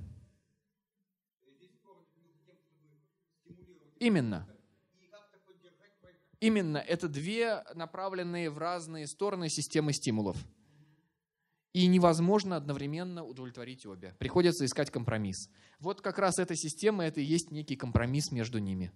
Именно. 3.98 4.46
Именно. 6.40 6.78
Это 6.78 7.08
две 7.08 7.64
направленные 7.74 8.50
в 8.50 8.58
разные 8.58 9.06
стороны 9.06 9.48
системы 9.48 9.92
стимулов. 9.92 10.36
И 11.72 11.86
невозможно 11.86 12.56
одновременно 12.56 13.24
удовлетворить 13.24 13.86
обе. 13.86 14.14
Приходится 14.18 14.64
искать 14.64 14.90
компромисс. 14.90 15.48
Вот 15.78 16.02
как 16.02 16.18
раз 16.18 16.38
эта 16.38 16.54
система, 16.54 17.04
это 17.04 17.20
и 17.20 17.24
есть 17.24 17.50
некий 17.50 17.76
компромисс 17.76 18.30
между 18.30 18.58
ними. 18.58 18.92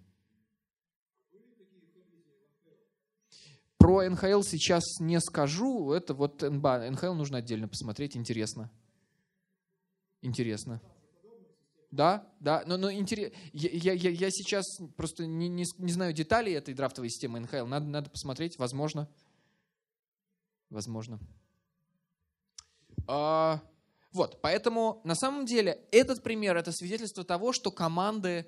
Про 3.77 4.07
НХЛ 4.09 4.41
сейчас 4.41 4.83
не 4.99 5.19
скажу. 5.19 5.91
Это 5.91 6.13
вот 6.13 6.41
НБА. 6.41 6.91
НХЛ 6.91 7.13
нужно 7.13 7.39
отдельно 7.39 7.67
посмотреть. 7.67 8.15
Интересно. 8.15 8.69
Интересно. 10.21 10.81
Да, 11.89 12.27
да, 12.41 12.63
но, 12.67 12.75
но 12.75 12.91
интерес... 12.91 13.31
я, 13.53 13.93
я, 13.93 14.09
я 14.09 14.29
сейчас 14.29 14.65
просто 14.97 15.25
не, 15.25 15.47
не, 15.47 15.63
не 15.77 15.91
знаю 15.91 16.11
деталей 16.11 16.53
этой 16.53 16.73
драфтовой 16.73 17.09
системы 17.09 17.39
НХЛ. 17.39 17.65
Надо, 17.65 17.85
надо 17.85 18.09
посмотреть, 18.09 18.59
возможно. 18.59 19.09
Возможно. 20.69 21.19
А, 23.07 23.61
вот, 24.11 24.41
поэтому 24.41 25.01
на 25.03 25.15
самом 25.15 25.45
деле 25.45 25.85
этот 25.91 26.23
пример 26.23 26.57
это 26.57 26.71
свидетельство 26.71 27.23
того, 27.23 27.53
что 27.53 27.71
команды 27.71 28.45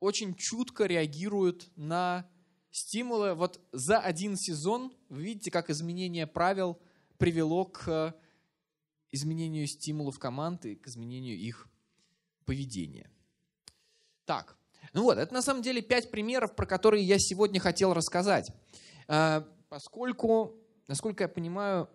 очень 0.00 0.34
чутко 0.34 0.86
реагируют 0.86 1.70
на 1.76 2.28
стимулы. 2.70 3.34
Вот 3.34 3.60
за 3.72 3.98
один 3.98 4.36
сезон 4.36 4.92
вы 5.08 5.22
видите, 5.22 5.50
как 5.50 5.70
изменение 5.70 6.26
правил 6.26 6.78
привело 7.18 7.64
к 7.64 8.14
изменению 9.12 9.66
стимулов 9.66 10.18
команды, 10.18 10.72
и 10.72 10.76
к 10.76 10.88
изменению 10.88 11.36
их 11.36 11.68
поведения. 12.44 13.08
Так, 14.24 14.56
ну 14.92 15.02
вот, 15.04 15.18
это 15.18 15.32
на 15.32 15.42
самом 15.42 15.62
деле 15.62 15.82
пять 15.82 16.10
примеров, 16.10 16.56
про 16.56 16.66
которые 16.66 17.04
я 17.04 17.18
сегодня 17.18 17.60
хотел 17.60 17.94
рассказать. 17.94 18.50
А, 19.06 19.46
поскольку, 19.68 20.56
насколько 20.88 21.24
я 21.24 21.28
понимаю, 21.28 21.88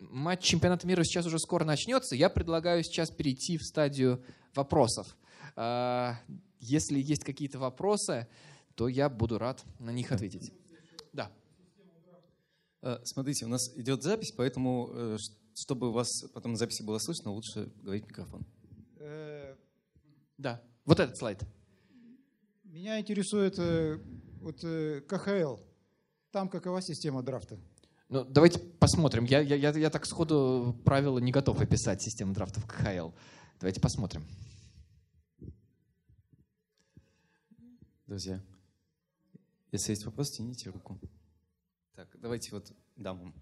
матч 0.00 0.42
чемпионата 0.42 0.86
мира 0.86 1.04
сейчас 1.04 1.26
уже 1.26 1.38
скоро 1.38 1.64
начнется, 1.64 2.16
я 2.16 2.28
предлагаю 2.28 2.82
сейчас 2.82 3.10
перейти 3.10 3.58
в 3.58 3.62
стадию 3.62 4.24
вопросов. 4.54 5.16
А, 5.56 6.18
если 6.58 6.98
есть 6.98 7.24
какие-то 7.24 7.58
вопросы, 7.58 8.26
то 8.74 8.88
я 8.88 9.08
буду 9.08 9.38
рад 9.38 9.64
на 9.78 9.90
них 9.90 10.12
ответить. 10.12 10.52
Да. 11.12 11.30
А, 12.82 13.00
смотрите, 13.04 13.44
у 13.44 13.48
нас 13.48 13.70
идет 13.76 14.02
запись, 14.02 14.32
поэтому, 14.36 14.90
э, 14.92 15.16
чтобы 15.54 15.88
у 15.88 15.92
вас 15.92 16.08
потом 16.32 16.52
на 16.52 16.58
записи 16.58 16.82
было 16.82 16.98
слышно, 16.98 17.30
лучше 17.30 17.70
говорить 17.82 18.04
в 18.04 18.08
микрофон. 18.08 18.46
Да, 20.38 20.62
вот 20.86 20.98
этот 21.00 21.18
слайд. 21.18 21.44
Меня 22.64 22.98
интересует 22.98 23.58
э, 23.58 23.98
вот, 24.40 24.64
э, 24.64 25.02
КХЛ. 25.02 25.56
Там 26.30 26.48
какова 26.48 26.80
система 26.80 27.22
драфта? 27.22 27.58
Ну, 28.10 28.24
давайте 28.24 28.58
посмотрим. 28.58 29.24
Я, 29.24 29.38
я, 29.38 29.54
я, 29.54 29.70
я 29.70 29.88
так 29.88 30.04
сходу 30.04 30.76
правила 30.84 31.20
не 31.20 31.30
готов 31.30 31.60
описать 31.60 32.02
систему 32.02 32.34
драфтов 32.34 32.66
КХЛ. 32.66 33.10
Давайте 33.60 33.80
посмотрим. 33.80 34.26
Друзья, 38.08 38.42
если 39.70 39.92
есть 39.92 40.04
вопрос, 40.04 40.32
тяните 40.32 40.70
руку. 40.70 40.98
Так, 41.94 42.08
давайте 42.18 42.50
вот 42.50 42.72
дамам. 42.96 43.32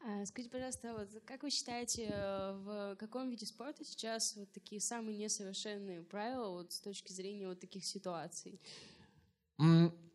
А, 0.00 0.26
Скажите, 0.26 0.50
пожалуйста, 0.50 0.92
вот 0.92 1.22
как 1.24 1.44
вы 1.44 1.50
считаете, 1.50 2.10
э, 2.12 2.52
в 2.64 2.96
каком 2.96 3.30
виде 3.30 3.46
спорта 3.46 3.84
сейчас 3.84 4.34
вот 4.34 4.50
такие 4.50 4.80
самые 4.80 5.16
несовершенные 5.16 6.02
правила 6.02 6.48
вот 6.48 6.72
с 6.72 6.80
точки 6.80 7.12
зрения 7.12 7.46
вот 7.46 7.60
таких 7.60 7.84
ситуаций? 7.84 8.60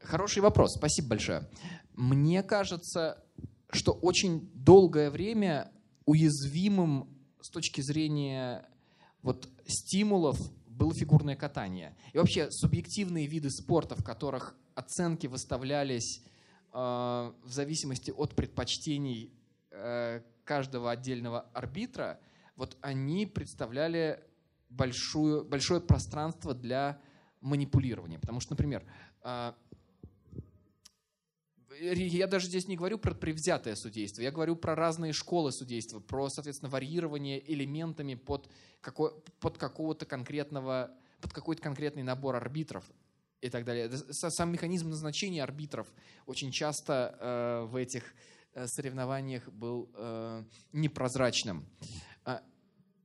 Хороший 0.02 0.42
вопрос, 0.42 0.76
спасибо 0.76 1.10
большое. 1.10 1.50
Мне 1.94 2.44
кажется, 2.44 3.24
что 3.72 3.92
очень 3.92 4.50
долгое 4.54 5.10
время 5.10 5.72
уязвимым 6.06 7.10
с 7.42 7.50
точки 7.50 7.82
зрения 7.82 8.68
вот 9.22 9.50
стимулов 9.68 10.40
было 10.68 10.94
фигурное 10.94 11.36
катание. 11.36 11.96
И 12.14 12.18
вообще 12.18 12.50
субъективные 12.52 13.28
виды 13.28 13.50
спорта, 13.50 13.96
в 13.96 14.04
которых 14.04 14.56
оценки 14.76 15.28
выставлялись 15.28 16.24
э, 16.74 16.78
в 16.78 17.52
зависимости 17.52 18.12
от 18.12 18.36
предпочтений 18.36 19.32
э, 19.70 20.22
каждого 20.44 20.92
отдельного 20.92 21.42
арбитра, 21.54 22.20
вот 22.56 22.78
они 22.82 23.26
представляли 23.26 24.24
большую, 24.70 25.46
большое 25.46 25.82
пространство 25.82 26.54
для 26.54 27.00
манипулирования. 27.42 28.20
Потому 28.20 28.40
что, 28.40 28.54
например, 28.54 28.84
я 31.80 32.28
даже 32.28 32.48
здесь 32.48 32.68
не 32.68 32.76
говорю 32.76 32.98
про 32.98 33.14
предвзятое 33.14 33.76
судейство, 33.76 34.22
я 34.22 34.32
говорю 34.32 34.56
про 34.56 34.76
разные 34.76 35.14
школы 35.14 35.52
судейства, 35.52 36.00
про, 36.00 36.30
соответственно, 36.30 36.70
варьирование 36.70 37.42
элементами 37.52 38.16
под, 38.16 38.50
какой, 38.82 39.12
под 39.40 39.58
какого-то 39.58 40.06
конкретного, 40.06 40.92
под 41.22 41.34
какой-то 41.34 41.62
конкретный 41.62 42.04
набор 42.04 42.36
арбитров 42.36 42.86
и 43.42 43.50
так 43.50 43.66
далее. 43.66 43.90
Сам 43.90 44.52
механизм 44.52 44.90
назначения 44.90 45.44
арбитров 45.44 45.88
очень 46.26 46.52
часто 46.52 47.18
э, 47.20 47.66
в 47.66 47.76
этих 47.76 48.04
э, 48.54 48.68
соревнованиях 48.68 49.48
был 49.50 49.90
э, 49.96 50.44
непрозрачным. 50.74 51.66
А, 52.24 52.44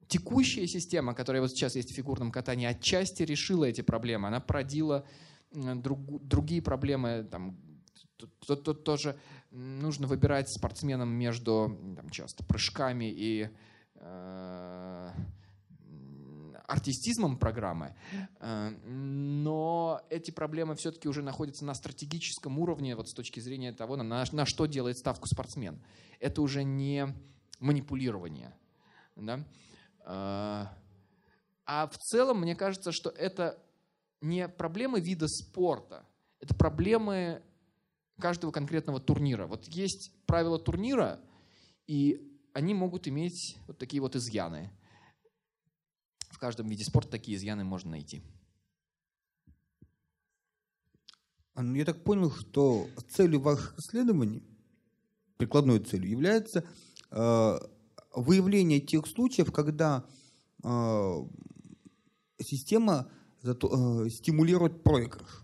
Текущая 0.08 0.68
система, 0.68 1.14
которая 1.14 1.42
вот 1.42 1.50
сейчас 1.50 1.74
есть 1.74 1.90
в 1.90 1.94
фигурном 1.94 2.30
катании, 2.30 2.66
отчасти 2.66 3.24
решила 3.24 3.64
эти 3.64 3.80
проблемы. 3.80 4.28
Она 4.28 4.38
породила 4.38 4.98
м, 4.98 5.04
друг- 5.57 6.22
другие 6.22 6.62
проблемы, 6.62 7.24
там, 7.30 7.57
Тут, 8.18 8.30
тут- 8.46 8.64
тут 8.64 8.84
тоже 8.84 9.18
нужно 9.50 10.07
выбирать 10.07 10.48
спортсменам 10.48 11.11
между 11.11 11.78
там, 11.96 12.09
часто 12.09 12.44
прыжками 12.44 13.11
и 13.11 13.50
э, 13.96 15.11
артистизмом 16.66 17.36
программы. 17.38 17.94
Э, 18.40 18.70
Но 18.86 20.00
эти 20.09 20.30
проблемы 20.30 20.74
все-таки 20.76 21.09
уже 21.09 21.22
находятся 21.22 21.64
на 21.66 21.74
стратегическом 21.74 22.59
уровне 22.59 22.96
вот 22.96 23.09
с 23.09 23.12
точки 23.14 23.40
зрения 23.40 23.72
того, 23.72 23.96
на, 23.96 24.24
на 24.32 24.46
что 24.46 24.64
делает 24.66 24.96
ставку 24.96 25.26
спортсмен. 25.26 25.78
Это 26.18 26.40
уже 26.40 26.64
не 26.64 27.14
манипулирование. 27.61 28.54
Да? 29.16 29.44
Э, 30.07 30.66
А 31.66 31.86
в 31.88 31.98
целом, 31.98 32.40
мне 32.40 32.54
кажется, 32.54 32.92
что 32.92 33.11
это 33.11 33.59
не 34.20 34.48
проблемы 34.48 35.00
вида 35.00 35.28
спорта, 35.28 36.06
это 36.40 36.54
проблемы 36.54 37.42
каждого 38.18 38.50
конкретного 38.50 39.00
турнира. 39.00 39.46
Вот 39.46 39.64
есть 39.68 40.12
правила 40.26 40.58
турнира, 40.58 41.20
и 41.86 42.32
они 42.52 42.74
могут 42.74 43.06
иметь 43.08 43.58
вот 43.66 43.78
такие 43.78 44.00
вот 44.00 44.16
изъяны. 44.16 44.70
В 46.30 46.38
каждом 46.38 46.68
виде 46.68 46.84
спорта 46.84 47.10
такие 47.10 47.36
изъяны 47.36 47.64
можно 47.64 47.90
найти. 47.90 48.22
А, 51.54 51.62
ну, 51.62 51.74
Я 51.74 51.84
так 51.84 52.04
понял, 52.04 52.30
что 52.30 52.86
целью 53.08 53.40
ваших 53.40 53.78
исследований, 53.78 54.42
прикладной 55.38 55.80
целью, 55.80 56.10
является 56.10 56.64
э, 57.10 57.58
выявление 58.14 58.80
тех 58.80 59.06
случаев, 59.06 59.52
когда 59.52 60.06
э, 60.62 61.24
система 62.42 63.10
зато- 63.43 64.05
э, 64.05 64.11
стимулирует 64.11 64.82
проигрыш. 64.82 65.43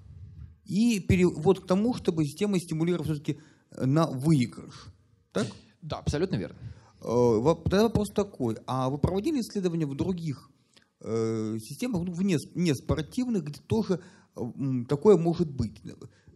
И 0.64 1.00
перевод 1.00 1.60
к 1.60 1.66
тому, 1.66 1.94
чтобы 1.94 2.24
система 2.24 2.58
стимулировала 2.58 3.04
все-таки 3.04 3.40
на 3.76 4.06
выигрыш. 4.06 4.86
Так? 5.32 5.46
Да, 5.82 5.98
абсолютно 5.98 6.36
верно. 6.36 6.56
Э, 7.00 7.54
Тогда 7.64 7.82
вопрос 7.84 8.10
такой. 8.10 8.56
А 8.66 8.88
вы 8.88 8.98
проводили 8.98 9.40
исследования 9.40 9.86
в 9.86 9.94
других 9.94 10.50
э, 11.00 11.56
системах, 11.58 12.02
ну, 12.04 12.12
вне, 12.12 12.36
не 12.54 12.74
спортивных, 12.74 13.44
где 13.44 13.60
тоже 13.60 14.00
э, 14.36 14.40
такое 14.88 15.16
может 15.16 15.50
быть? 15.50 15.82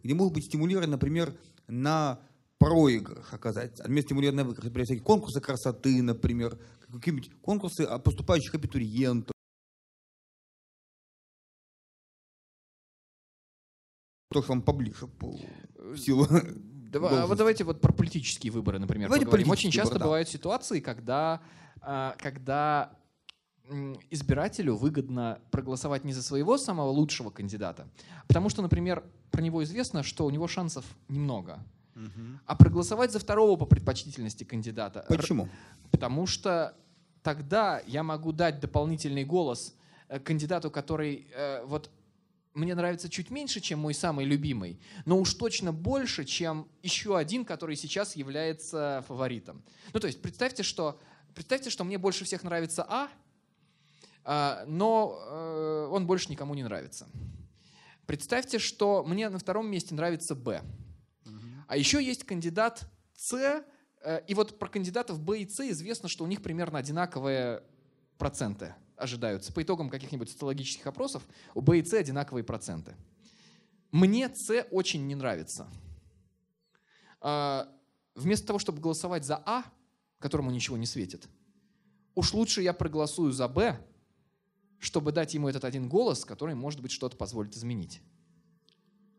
Где 0.03 0.13
может 0.13 0.33
быть 0.33 0.45
стимулировано, 0.45 0.91
например, 0.91 1.37
на 1.67 2.19
проигрыш 2.59 3.25
оказать, 3.31 3.79
а 3.79 3.87
вместо 3.87 4.09
стимулирования 4.09 4.43
на 4.43 4.47
выигрыш. 4.47 4.65
Например, 4.65 4.85
всякие 4.85 5.03
конкурсы 5.03 5.39
красоты, 5.39 6.01
например, 6.01 6.59
какие-нибудь 6.91 7.31
конкурсы 7.41 7.87
поступающих 8.03 8.55
абитуриентов. 8.55 9.31
То, 14.37 14.43
что 14.43 14.51
вам 14.53 14.61
поближе 14.61 15.07
по 15.07 15.35
в 15.79 15.97
силу 15.97 16.27
Давай- 16.91 17.09
а 17.09 17.13
вот 17.13 17.17
должности. 17.17 17.37
давайте 17.37 17.63
вот 17.63 17.81
про 17.81 17.91
политические 17.91 18.51
выборы, 18.51 18.77
например, 18.77 19.07
Давайте 19.07 19.25
поговорим. 19.25 19.49
Очень 19.49 19.71
часто 19.71 19.93
выборы, 19.93 19.99
да. 19.99 20.05
бывают 20.05 20.29
ситуации, 20.29 20.79
когда, 20.79 21.41
а, 21.81 22.15
когда 22.19 22.91
избирателю 24.11 24.75
выгодно 24.75 25.39
проголосовать 25.49 26.03
не 26.05 26.13
за 26.13 26.21
своего 26.21 26.57
самого 26.57 26.89
лучшего 26.89 27.31
кандидата, 27.31 27.87
потому 28.27 28.49
что, 28.49 28.61
например, 28.61 29.03
про 29.31 29.41
него 29.41 29.63
известно, 29.63 30.03
что 30.03 30.25
у 30.25 30.29
него 30.29 30.47
шансов 30.47 30.85
немного, 31.09 31.59
а 32.45 32.55
проголосовать 32.55 33.11
за 33.11 33.19
второго 33.19 33.57
по 33.57 33.65
предпочтительности 33.65 34.43
кандидата. 34.43 35.03
Почему? 35.09 35.49
Потому 35.91 36.27
что 36.27 36.75
тогда 37.23 37.81
я 37.87 38.03
могу 38.03 38.31
дать 38.31 38.59
дополнительный 38.59 39.25
голос 39.25 39.75
э, 40.09 40.19
кандидату, 40.19 40.69
который 40.69 41.27
э, 41.33 41.65
вот 41.65 41.89
мне 42.57 42.75
нравится 42.75 43.07
чуть 43.07 43.29
меньше, 43.29 43.59
чем 43.61 43.79
мой 43.79 43.93
самый 43.93 44.25
любимый, 44.25 44.79
но 45.05 45.19
уж 45.19 45.33
точно 45.35 45.71
больше, 45.71 46.25
чем 46.25 46.67
еще 46.81 47.17
один, 47.17 47.45
который 47.45 47.75
сейчас 47.75 48.15
является 48.15 49.03
фаворитом. 49.07 49.63
Ну, 49.93 49.99
то 49.99 50.07
есть 50.07 50.21
представьте, 50.21 50.63
что, 50.63 50.99
представьте, 51.35 51.69
что 51.69 51.83
мне 51.83 51.97
больше 51.97 52.25
всех 52.25 52.43
нравится 52.43 52.85
А, 52.89 53.09
а, 54.23 54.65
но 54.67 55.19
э, 55.21 55.89
он 55.91 56.07
больше 56.07 56.29
никому 56.29 56.55
не 56.55 56.63
нравится. 56.63 57.07
Представьте, 58.07 58.59
что 58.59 59.03
мне 59.03 59.29
на 59.29 59.37
втором 59.39 59.69
месте 59.69 59.93
нравится 59.93 60.35
Б. 60.35 60.61
А 61.67 61.77
еще 61.77 62.03
есть 62.03 62.23
кандидат 62.23 62.89
С, 63.15 63.63
э, 64.01 64.21
и 64.27 64.33
вот 64.33 64.57
про 64.57 64.67
кандидатов 64.67 65.19
Б 65.19 65.39
и 65.39 65.47
С 65.47 65.59
известно, 65.69 66.09
что 66.09 66.23
у 66.23 66.27
них 66.27 66.41
примерно 66.41 66.79
одинаковые 66.79 67.63
проценты 68.17 68.73
ожидаются. 68.97 69.53
По 69.53 69.63
итогам 69.63 69.89
каких-нибудь 69.89 70.29
социологических 70.29 70.85
опросов 70.87 71.23
у 71.53 71.61
Б 71.61 71.79
и 71.79 71.85
С 71.85 71.93
одинаковые 71.93 72.43
проценты. 72.43 72.95
Мне 73.91 74.33
С 74.33 74.65
очень 74.71 75.07
не 75.07 75.15
нравится. 75.15 75.67
А, 77.21 77.73
Вместо 78.17 78.47
того, 78.47 78.57
чтобы 78.57 78.81
голосовать 78.81 79.25
за 79.25 79.37
А, 79.45 79.63
которому 80.17 80.49
ничего 80.49 80.75
не 80.75 80.87
светит, 80.87 81.29
уж 82.15 82.33
лучше 82.33 82.63
я 82.63 82.73
проголосую 82.73 83.31
за 83.31 83.47
Б, 83.47 83.79
чтобы 84.79 85.11
дать 85.11 85.35
ему 85.35 85.49
этот 85.49 85.63
один 85.63 85.87
голос, 85.87 86.25
который, 86.25 86.55
может 86.55 86.81
быть, 86.81 86.91
что-то 86.91 87.15
позволит 87.15 87.55
изменить. 87.55 88.01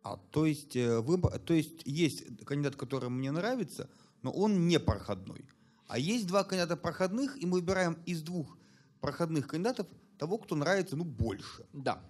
А, 0.03 0.17
то 0.17 0.47
есть, 0.47 0.75
э, 0.75 0.99
выбор, 1.01 1.39
то 1.39 1.55
есть 1.55 1.83
есть 1.85 2.45
кандидат, 2.45 2.75
который 2.75 3.09
мне 3.09 3.31
нравится, 3.31 3.89
но 4.23 4.33
он 4.33 4.67
не 4.67 4.81
проходной. 4.81 5.45
А 5.87 5.97
есть 5.97 6.27
два 6.27 6.43
кандидата 6.43 6.77
проходных, 6.77 7.41
и 7.41 7.47
мы 7.47 7.61
выбираем 7.61 7.99
из 8.05 8.23
двух 8.23 8.59
проходных 9.01 9.49
кандидатов 9.49 9.87
того, 10.19 10.39
кто 10.39 10.55
нравится 10.57 10.97
ну, 10.97 11.05
больше. 11.05 11.67
Да. 11.73 12.03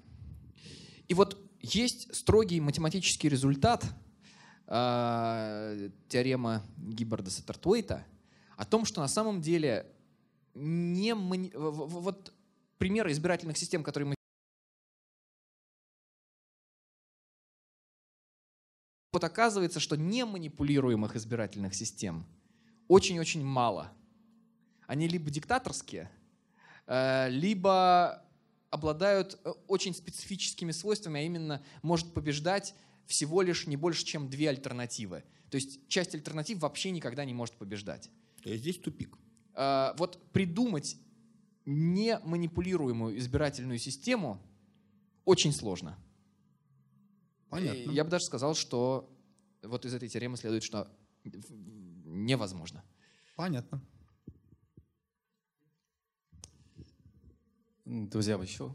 И 1.08 1.14
вот 1.14 1.38
есть 1.60 2.14
строгий 2.14 2.60
математический 2.60 3.28
результат 3.28 3.84
э, 4.66 5.90
теоремы 6.08 6.62
Гиббарда 6.76 7.30
Саттертвейта 7.30 8.06
о 8.56 8.64
том, 8.64 8.84
что 8.84 9.00
на 9.00 9.08
самом 9.08 9.40
деле 9.40 9.86
не 10.54 11.14
мани- 11.14 11.52
вот 11.54 12.32
примеры 12.78 13.12
избирательных 13.12 13.56
систем, 13.56 13.82
которые 13.82 14.08
мы 14.08 14.14
вот 19.12 19.24
оказывается, 19.24 19.80
что 19.80 19.96
не 19.96 20.24
манипулируемых 20.24 21.16
избирательных 21.16 21.74
систем 21.74 22.26
очень-очень 22.88 23.44
мало. 23.44 23.92
Они 24.86 25.06
либо 25.08 25.30
диктаторские, 25.30 26.10
либо 27.30 28.24
обладают 28.70 29.38
э, 29.44 29.50
очень 29.66 29.94
специфическими 29.94 30.72
свойствами, 30.72 31.20
а 31.20 31.22
именно 31.22 31.62
может 31.82 32.12
побеждать 32.12 32.74
всего 33.06 33.42
лишь 33.42 33.66
не 33.66 33.76
больше, 33.76 34.04
чем 34.04 34.28
две 34.28 34.50
альтернативы. 34.50 35.24
То 35.50 35.56
есть 35.56 35.86
часть 35.88 36.14
альтернатив 36.14 36.58
вообще 36.58 36.90
никогда 36.90 37.24
не 37.24 37.34
может 37.34 37.54
побеждать. 37.56 38.10
То 38.42 38.50
есть 38.50 38.62
здесь 38.62 38.78
тупик. 38.78 39.16
А, 39.54 39.94
вот 39.98 40.22
придумать 40.32 40.96
не 41.64 42.18
манипулируемую 42.24 43.18
избирательную 43.18 43.78
систему 43.78 44.40
очень 45.24 45.52
сложно. 45.52 45.98
Понятно. 47.48 47.90
И 47.90 47.94
Я 47.94 48.04
бы 48.04 48.10
даже 48.10 48.24
сказал, 48.24 48.54
что 48.54 49.10
вот 49.62 49.86
из 49.86 49.94
этой 49.94 50.08
теоремы 50.08 50.36
следует, 50.36 50.62
что 50.62 50.90
невозможно. 51.24 52.84
Понятно. 53.36 53.82
Друзья, 57.88 58.36
вы 58.36 58.44
еще? 58.44 58.70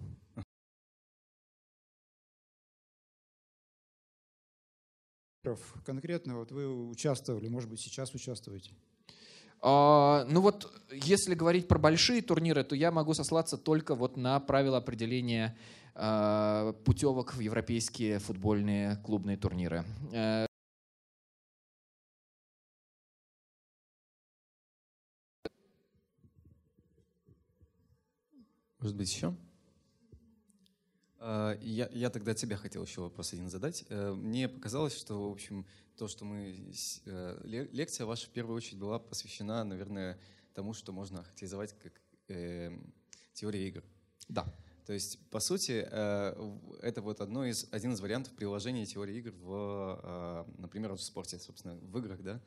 Конкретно 5.86 6.40
вот 6.40 6.52
вы 6.52 6.90
участвовали, 6.90 7.48
может 7.48 7.70
быть, 7.70 7.80
сейчас 7.80 8.16
участвуете? 8.16 8.72
А, 9.62 10.26
ну 10.28 10.42
вот, 10.42 10.74
если 10.92 11.36
говорить 11.36 11.68
про 11.68 11.78
большие 11.78 12.24
турниры, 12.24 12.64
то 12.64 12.76
я 12.76 12.92
могу 12.92 13.14
сослаться 13.14 13.56
только 13.56 13.94
вот 13.94 14.18
на 14.18 14.40
правила 14.40 14.78
определения 14.78 15.56
а, 15.94 16.74
путевок 16.84 17.36
в 17.36 17.40
европейские 17.40 18.18
футбольные 18.18 18.96
клубные 19.06 19.38
турниры. 19.38 19.86
Может 28.84 28.98
быть, 28.98 29.16
еще? 29.16 29.34
А, 31.18 31.58
Я, 31.62 31.88
я 31.94 32.10
тогда 32.10 32.34
тебя 32.34 32.58
хотел 32.58 32.84
еще 32.84 33.00
вопрос 33.00 33.32
один 33.32 33.50
задать. 33.50 33.86
Э, 33.88 34.12
Мне 34.12 34.50
показалось, 34.50 34.94
что, 34.94 35.30
в 35.30 35.32
общем, 35.32 35.66
то, 35.96 36.10
что 36.10 36.26
мы... 36.26 36.74
э, 37.06 37.42
ле- 37.46 37.70
Лекция 37.72 38.06
ваша 38.06 38.28
в 38.28 38.32
первую 38.32 38.58
очередь 38.58 38.80
была 38.80 39.00
посвящена, 39.00 39.64
наверное, 39.64 40.20
тому, 40.54 40.74
что 40.74 40.92
можно 40.92 41.22
охарактеризовать 41.22 41.72
как 41.80 41.94
э, 42.28 42.78
теория 43.32 43.70
игр. 43.70 43.86
Да. 44.28 44.54
То 44.86 44.92
есть, 44.92 45.18
по 45.30 45.40
сути, 45.40 45.88
э, 45.90 46.58
это 46.82 47.02
вот 47.02 47.22
одно 47.22 47.46
из, 47.46 47.70
один 47.72 47.94
из 47.94 48.02
вариантов 48.02 48.34
приложения 48.34 48.86
теории 48.86 49.16
игр 49.16 49.32
в, 49.32 50.02
э, 50.04 50.60
например, 50.60 50.92
в 50.92 51.02
спорте, 51.02 51.40
собственно, 51.40 51.76
в 51.76 51.98
играх, 52.00 52.22
да? 52.22 52.42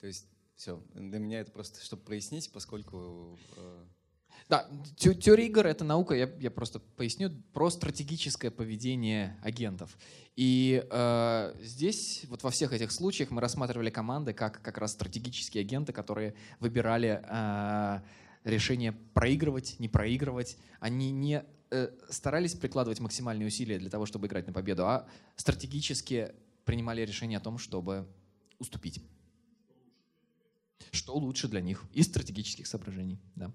То 0.00 0.08
есть, 0.08 0.26
все. 0.56 0.82
Для 0.94 1.20
меня 1.20 1.42
это 1.42 1.52
просто, 1.52 1.80
чтобы 1.80 2.02
прояснить, 2.02 2.50
поскольку... 2.50 3.38
э, 3.56 3.84
Да, 4.48 4.68
те- 4.96 5.14
теория 5.14 5.46
игр— 5.46 5.66
это 5.68 5.84
наука, 5.84 6.14
я, 6.14 6.30
я 6.38 6.50
просто 6.50 6.78
поясню, 6.78 7.30
про 7.52 7.68
стратегическое 7.70 8.50
поведение 8.50 9.36
агентов. 9.42 9.98
И 10.36 10.86
э, 10.88 11.54
здесь, 11.62 12.24
вот 12.28 12.42
во 12.42 12.50
всех 12.50 12.72
этих 12.72 12.92
случаях 12.92 13.30
мы 13.30 13.40
рассматривали 13.40 13.90
команды 13.90 14.32
как 14.34 14.62
как 14.62 14.78
раз 14.78 14.92
стратегические 14.92 15.62
агенты, 15.62 15.92
которые 15.92 16.34
выбирали 16.60 17.22
э, 17.22 18.00
решение 18.44 18.92
проигрывать, 18.92 19.76
не 19.80 19.88
проигрывать. 19.88 20.56
Они 20.78 21.10
не 21.10 21.44
э, 21.70 21.88
старались 22.10 22.54
прикладывать 22.54 23.00
максимальные 23.00 23.48
усилия 23.48 23.78
для 23.78 23.90
того, 23.90 24.06
чтобы 24.06 24.28
играть 24.28 24.46
на 24.46 24.52
победу, 24.52 24.86
а 24.86 25.08
стратегически 25.34 26.32
принимали 26.64 27.00
решение 27.02 27.38
о 27.38 27.40
том, 27.40 27.58
чтобы 27.58 28.06
уступить. 28.58 29.02
Что 30.92 31.16
лучше 31.16 31.48
для 31.48 31.60
них 31.60 31.82
из 31.92 32.06
стратегических 32.06 32.66
соображений, 32.66 33.18
да. 33.34 33.52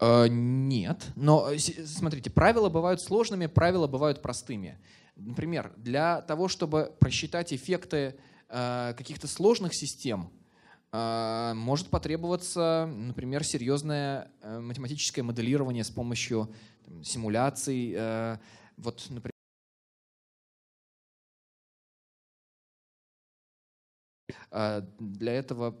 Нет, 0.00 1.06
но 1.16 1.50
э, 1.50 1.58
с- 1.58 1.96
смотрите, 1.96 2.30
правила 2.30 2.68
бывают 2.68 3.00
сложными, 3.00 3.46
правила 3.46 3.88
бывают 3.88 4.22
простыми. 4.22 4.78
Например, 5.16 5.72
для 5.76 6.20
того, 6.22 6.46
чтобы 6.46 6.92
просчитать 7.00 7.52
эффекты 7.52 8.14
э, 8.48 8.94
каких-то 8.96 9.26
сложных 9.26 9.74
систем, 9.74 10.30
э, 10.92 11.52
может 11.56 11.88
потребоваться, 11.88 12.88
например, 12.94 13.42
серьезное 13.42 14.30
э, 14.40 14.60
математическое 14.60 15.22
моделирование 15.24 15.82
с 15.82 15.90
помощью 15.90 16.48
там, 16.84 17.02
симуляций. 17.02 17.92
э, 17.96 18.36
Вот, 18.76 19.04
например, 19.10 19.32
Для 24.98 25.32
этого 25.32 25.76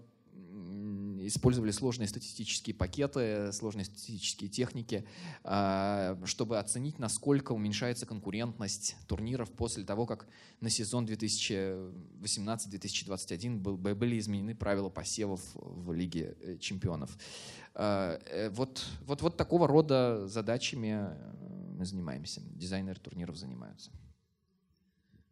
использовали 1.28 1.70
сложные 1.70 2.08
статистические 2.08 2.74
пакеты, 2.74 3.52
сложные 3.52 3.84
статистические 3.84 4.48
техники, 4.50 5.06
а, 5.44 6.18
чтобы 6.24 6.58
оценить, 6.58 6.98
насколько 6.98 7.52
уменьшается 7.52 8.06
конкурентность 8.06 8.96
турниров 9.06 9.50
после 9.52 9.84
того, 9.84 10.06
как 10.06 10.26
на 10.60 10.70
сезон 10.70 11.04
2018-2021 11.06 13.58
был- 13.58 13.76
были 13.76 14.18
изменены 14.18 14.54
правила 14.54 14.88
посевов 14.88 15.42
в 15.54 15.92
Лиге 15.92 16.36
э, 16.40 16.56
чемпионов. 16.58 17.16
А, 17.74 18.18
э, 18.26 18.48
Вот, 18.50 18.84
вот, 19.06 19.22
вот 19.22 19.36
такого 19.36 19.68
рода 19.68 20.26
задачами 20.26 21.10
э, 21.10 21.74
мы 21.78 21.84
занимаемся, 21.84 22.40
дизайнеры 22.56 22.98
турниров 22.98 23.36
занимаются. 23.36 23.90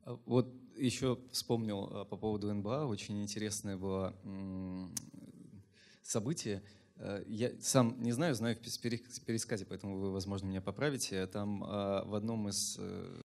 А 0.04 0.16
Вот 0.26 0.54
еще 0.76 1.18
вспомнил 1.32 2.04
по 2.04 2.16
поводу 2.16 2.52
НБА, 2.52 2.86
очень 2.86 3.22
интересное 3.22 3.76
было 3.76 4.14
м, 4.24 4.92
событие. 6.06 6.62
Э, 6.96 7.24
Я 7.26 7.52
сам 7.60 8.00
не 8.02 8.12
знаю, 8.12 8.34
знаю 8.34 8.56
в 8.56 8.60
пересказе, 8.60 9.66
поэтому 9.66 9.98
вы, 9.98 10.12
возможно, 10.12 10.46
меня 10.46 10.62
поправите. 10.62 11.26
Там 11.26 11.64
а, 11.64 12.04
в 12.04 12.14
одном 12.14 12.48
из 12.48 12.76
э, 12.78 13.20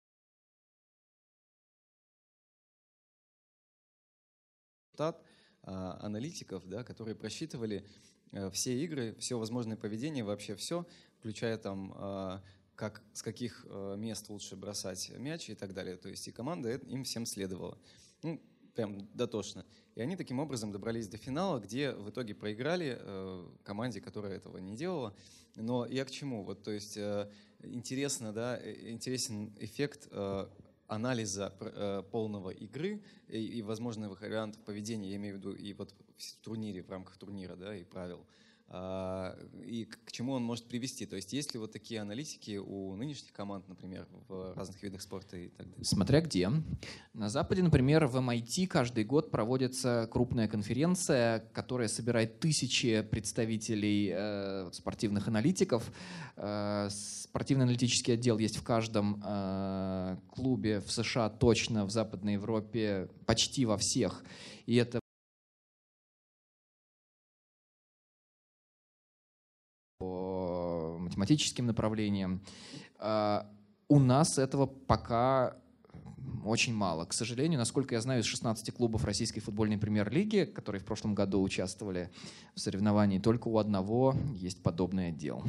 штат 4.94 5.24
а, 5.64 6.00
аналитиков, 6.02 6.68
да, 6.68 6.84
которые 6.84 7.16
просчитывали 7.16 7.86
э, 8.32 8.50
все 8.52 8.84
игры, 8.84 9.16
все 9.20 9.38
возможное 9.38 9.78
поведение, 9.78 10.24
вообще 10.24 10.56
все, 10.56 10.86
включая 11.20 11.58
там 11.58 11.94
а, 11.96 12.44
как, 12.76 13.02
с 13.14 13.24
каких 13.24 13.66
э, 13.68 13.96
мест 13.98 14.30
лучше 14.30 14.56
бросать 14.56 15.10
мяч 15.18 15.50
и 15.50 15.56
так 15.56 15.74
далее. 15.74 15.98
То 15.98 16.10
есть 16.10 16.28
и 16.28 16.32
команда 16.32 16.70
э- 16.70 16.80
им 16.88 17.04
всем 17.04 17.26
следовала. 17.26 17.78
Ну, 18.22 18.40
прям 18.76 19.10
дотошно. 19.16 19.66
И 19.98 20.02
они 20.02 20.16
таким 20.16 20.40
образом 20.40 20.72
добрались 20.72 21.08
до 21.08 21.18
финала, 21.18 21.60
где 21.60 21.92
в 21.92 22.12
итоге 22.12 22.36
проиграли 22.36 23.00
э, 23.00 23.46
команде, 23.64 24.00
которая 24.00 24.36
этого 24.36 24.60
не 24.60 24.76
делала. 24.76 25.16
Но 25.56 25.88
я 25.88 26.06
к 26.06 26.12
чему? 26.12 26.44
Вот, 26.44 26.62
то 26.62 26.70
есть 26.70 26.98
э, 26.98 27.28
интересно, 27.64 28.32
да, 28.32 28.60
э, 28.60 28.92
интересен 28.92 29.52
эффект 29.60 30.08
э, 30.12 30.48
анализа 30.86 31.52
э, 31.60 32.04
полного 32.12 32.52
игры 32.52 33.02
и, 33.28 33.44
и 33.44 33.64
возможных 33.64 34.22
вариантов 34.22 34.62
поведения, 34.62 35.10
я 35.10 35.16
имею 35.16 35.34
в 35.34 35.38
виду 35.40 35.54
и 35.54 35.74
вот 35.74 35.96
в 36.16 36.36
турнире, 36.44 36.84
в 36.84 36.92
рамках 36.92 37.18
турнира, 37.18 37.56
да, 37.56 37.76
и 37.76 37.84
правил. 37.84 38.20
А, 38.20 38.47
и 38.70 39.88
к 40.06 40.12
чему 40.12 40.34
он 40.34 40.44
может 40.44 40.66
привести. 40.68 41.06
То 41.06 41.16
есть 41.16 41.32
есть 41.32 41.54
ли 41.54 41.60
вот 41.60 41.72
такие 41.72 42.02
аналитики 42.02 42.58
у 42.58 42.96
нынешних 42.96 43.32
команд, 43.32 43.68
например, 43.70 44.08
в 44.28 44.54
разных 44.56 44.84
видах 44.84 45.02
спорта 45.02 45.38
и 45.38 45.48
так 45.48 45.70
далее? 45.70 45.86
Смотря 45.86 46.20
где. 46.22 46.50
На 47.14 47.30
Западе, 47.30 47.64
например, 47.64 48.08
в 48.08 48.18
MIT 48.18 48.68
каждый 48.68 49.06
год 49.06 49.32
проводится 49.32 50.10
крупная 50.12 50.50
конференция, 50.50 51.40
которая 51.54 51.88
собирает 51.88 52.40
тысячи 52.40 53.02
представителей 53.04 54.12
э, 54.14 54.70
спортивных 54.74 55.30
аналитиков. 55.30 55.90
Э, 56.36 56.90
спортивный 56.92 57.64
аналитический 57.64 58.16
отдел 58.16 58.38
есть 58.38 58.58
в 58.58 58.64
каждом 58.64 59.24
э, 59.26 60.18
клубе 60.30 60.82
в 60.82 60.92
США 60.92 61.30
точно, 61.30 61.86
в 61.86 61.92
Западной 61.92 62.34
Европе 62.34 63.10
почти 63.26 63.66
во 63.66 63.78
всех. 63.78 64.24
И 64.66 64.76
это 64.76 65.00
математическим 71.18 71.66
направлениям. 71.66 72.42
А, 73.00 73.50
У 73.90 74.00
нас 74.00 74.38
этого 74.38 74.66
пока 74.66 75.58
очень 76.46 76.74
мало. 76.74 77.06
К 77.06 77.14
сожалению, 77.14 77.58
насколько 77.58 77.96
я 77.96 78.02
знаю, 78.02 78.22
из 78.22 78.26
16 78.26 78.74
клубов 78.74 79.04
Российской 79.06 79.40
футбольной 79.40 79.78
премьер-лиги, 79.78 80.44
которые 80.44 80.82
в 80.82 80.86
прошлом 80.86 81.16
году 81.16 81.42
участвовали 81.42 82.12
в 82.54 82.60
соревновании, 82.60 83.20
только 83.20 83.48
у 83.48 83.58
одного 83.58 84.16
есть 84.34 84.62
подобный 84.62 85.10
отдел. 85.10 85.44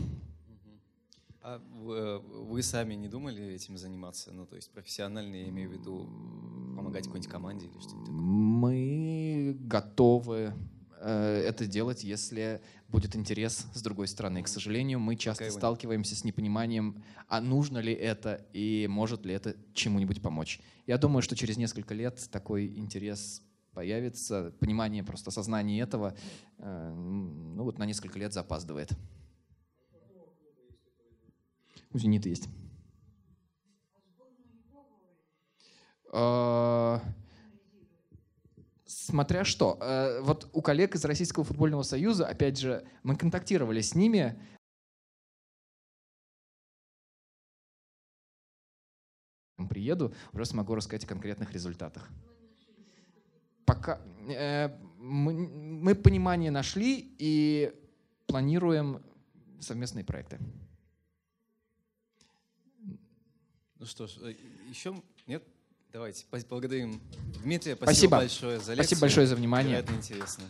А 1.43 1.61
вы, 1.73 2.63
сами 2.63 2.95
не 2.95 3.09
думали 3.09 3.43
этим 3.55 3.79
заниматься? 3.79 4.33
Ну, 4.33 4.47
то 4.47 4.57
есть 4.57 4.71
профессионально, 4.71 5.35
я 5.37 5.49
имею 5.49 5.71
в 5.71 5.73
виду, 5.73 6.09
помогать 6.77 7.05
какой-нибудь 7.05 7.31
команде 7.31 7.67
или 7.67 7.79
что-нибудь 7.79 8.07
такое? 8.07 8.21
Мы 8.21 9.57
готовы 9.61 10.53
Э, 11.01 11.43
это 11.47 11.67
делать, 11.67 12.05
если 12.05 12.61
будет 12.89 13.15
интерес 13.15 13.67
с 13.75 13.83
другой 13.83 14.09
стороны. 14.09 14.43
К 14.43 14.49
сожалению, 14.49 14.99
мы 14.99 15.17
часто 15.17 15.45
okay, 15.45 15.51
сталкиваемся 15.51 16.17
с 16.17 16.25
непониманием, 16.25 17.03
а 17.29 17.41
нужно 17.41 17.79
ли 17.79 17.93
это 17.93 18.47
и 18.53 18.87
может 18.89 19.25
ли 19.25 19.35
это 19.35 19.57
чему-нибудь 19.75 20.23
помочь. 20.23 20.61
Я 20.87 20.99
думаю, 20.99 21.23
что 21.23 21.37
через 21.37 21.57
несколько 21.57 21.95
лет 21.95 22.29
такой 22.31 22.67
интерес 22.67 23.43
появится, 23.75 24.53
понимание 24.59 25.05
просто 25.05 25.29
осознание 25.31 25.83
этого, 25.83 26.17
э, 26.59 26.95
ну 26.95 27.63
вот 27.63 27.79
на 27.79 27.85
несколько 27.85 28.19
лет 28.19 28.33
запаздывает. 28.33 28.91
У 31.93 31.99
«Зенита» 31.99 32.29
есть. 32.29 32.49
А 36.13 37.03
Смотря 38.89 39.45
что. 39.45 39.77
Э, 39.83 40.23
Вот 40.23 40.49
у 40.55 40.63
коллег 40.63 40.95
из 40.95 41.05
Российского 41.05 41.45
футбольного 41.45 41.83
союза, 41.83 42.27
опять 42.27 42.59
же, 42.59 42.89
мы 43.03 43.17
контактировали 43.17 43.83
с 43.83 43.95
ними. 43.95 44.35
Приеду, 49.69 50.15
уже 50.33 50.47
смогу 50.47 50.75
рассказать 50.75 51.05
о 51.05 51.07
конкретных 51.07 51.53
результатах. 51.53 52.09
Пока 53.67 54.01
э, 54.27 54.71
мы, 54.97 55.35
мы 55.35 55.95
понимание 55.95 56.51
нашли 56.51 57.15
и 57.19 57.75
планируем 58.27 59.03
совместные 59.61 60.05
проекты. 60.05 60.39
Ну 63.79 63.85
что 63.85 64.07
ж, 64.07 64.17
э, 64.23 64.35
еще 64.71 64.95
нет? 65.27 65.47
Давайте, 65.93 66.25
поблагодарим 66.31 67.01
Дмитрия. 67.43 67.75
Спасибо. 67.75 68.19
большое 68.19 68.59
за 68.59 68.73
лекцию. 68.73 68.85
Спасибо 68.85 69.01
большое 69.01 69.27
за 69.27 69.37
внимание. 69.37 69.79
Невероятно 69.79 69.95
интересно. 69.95 70.45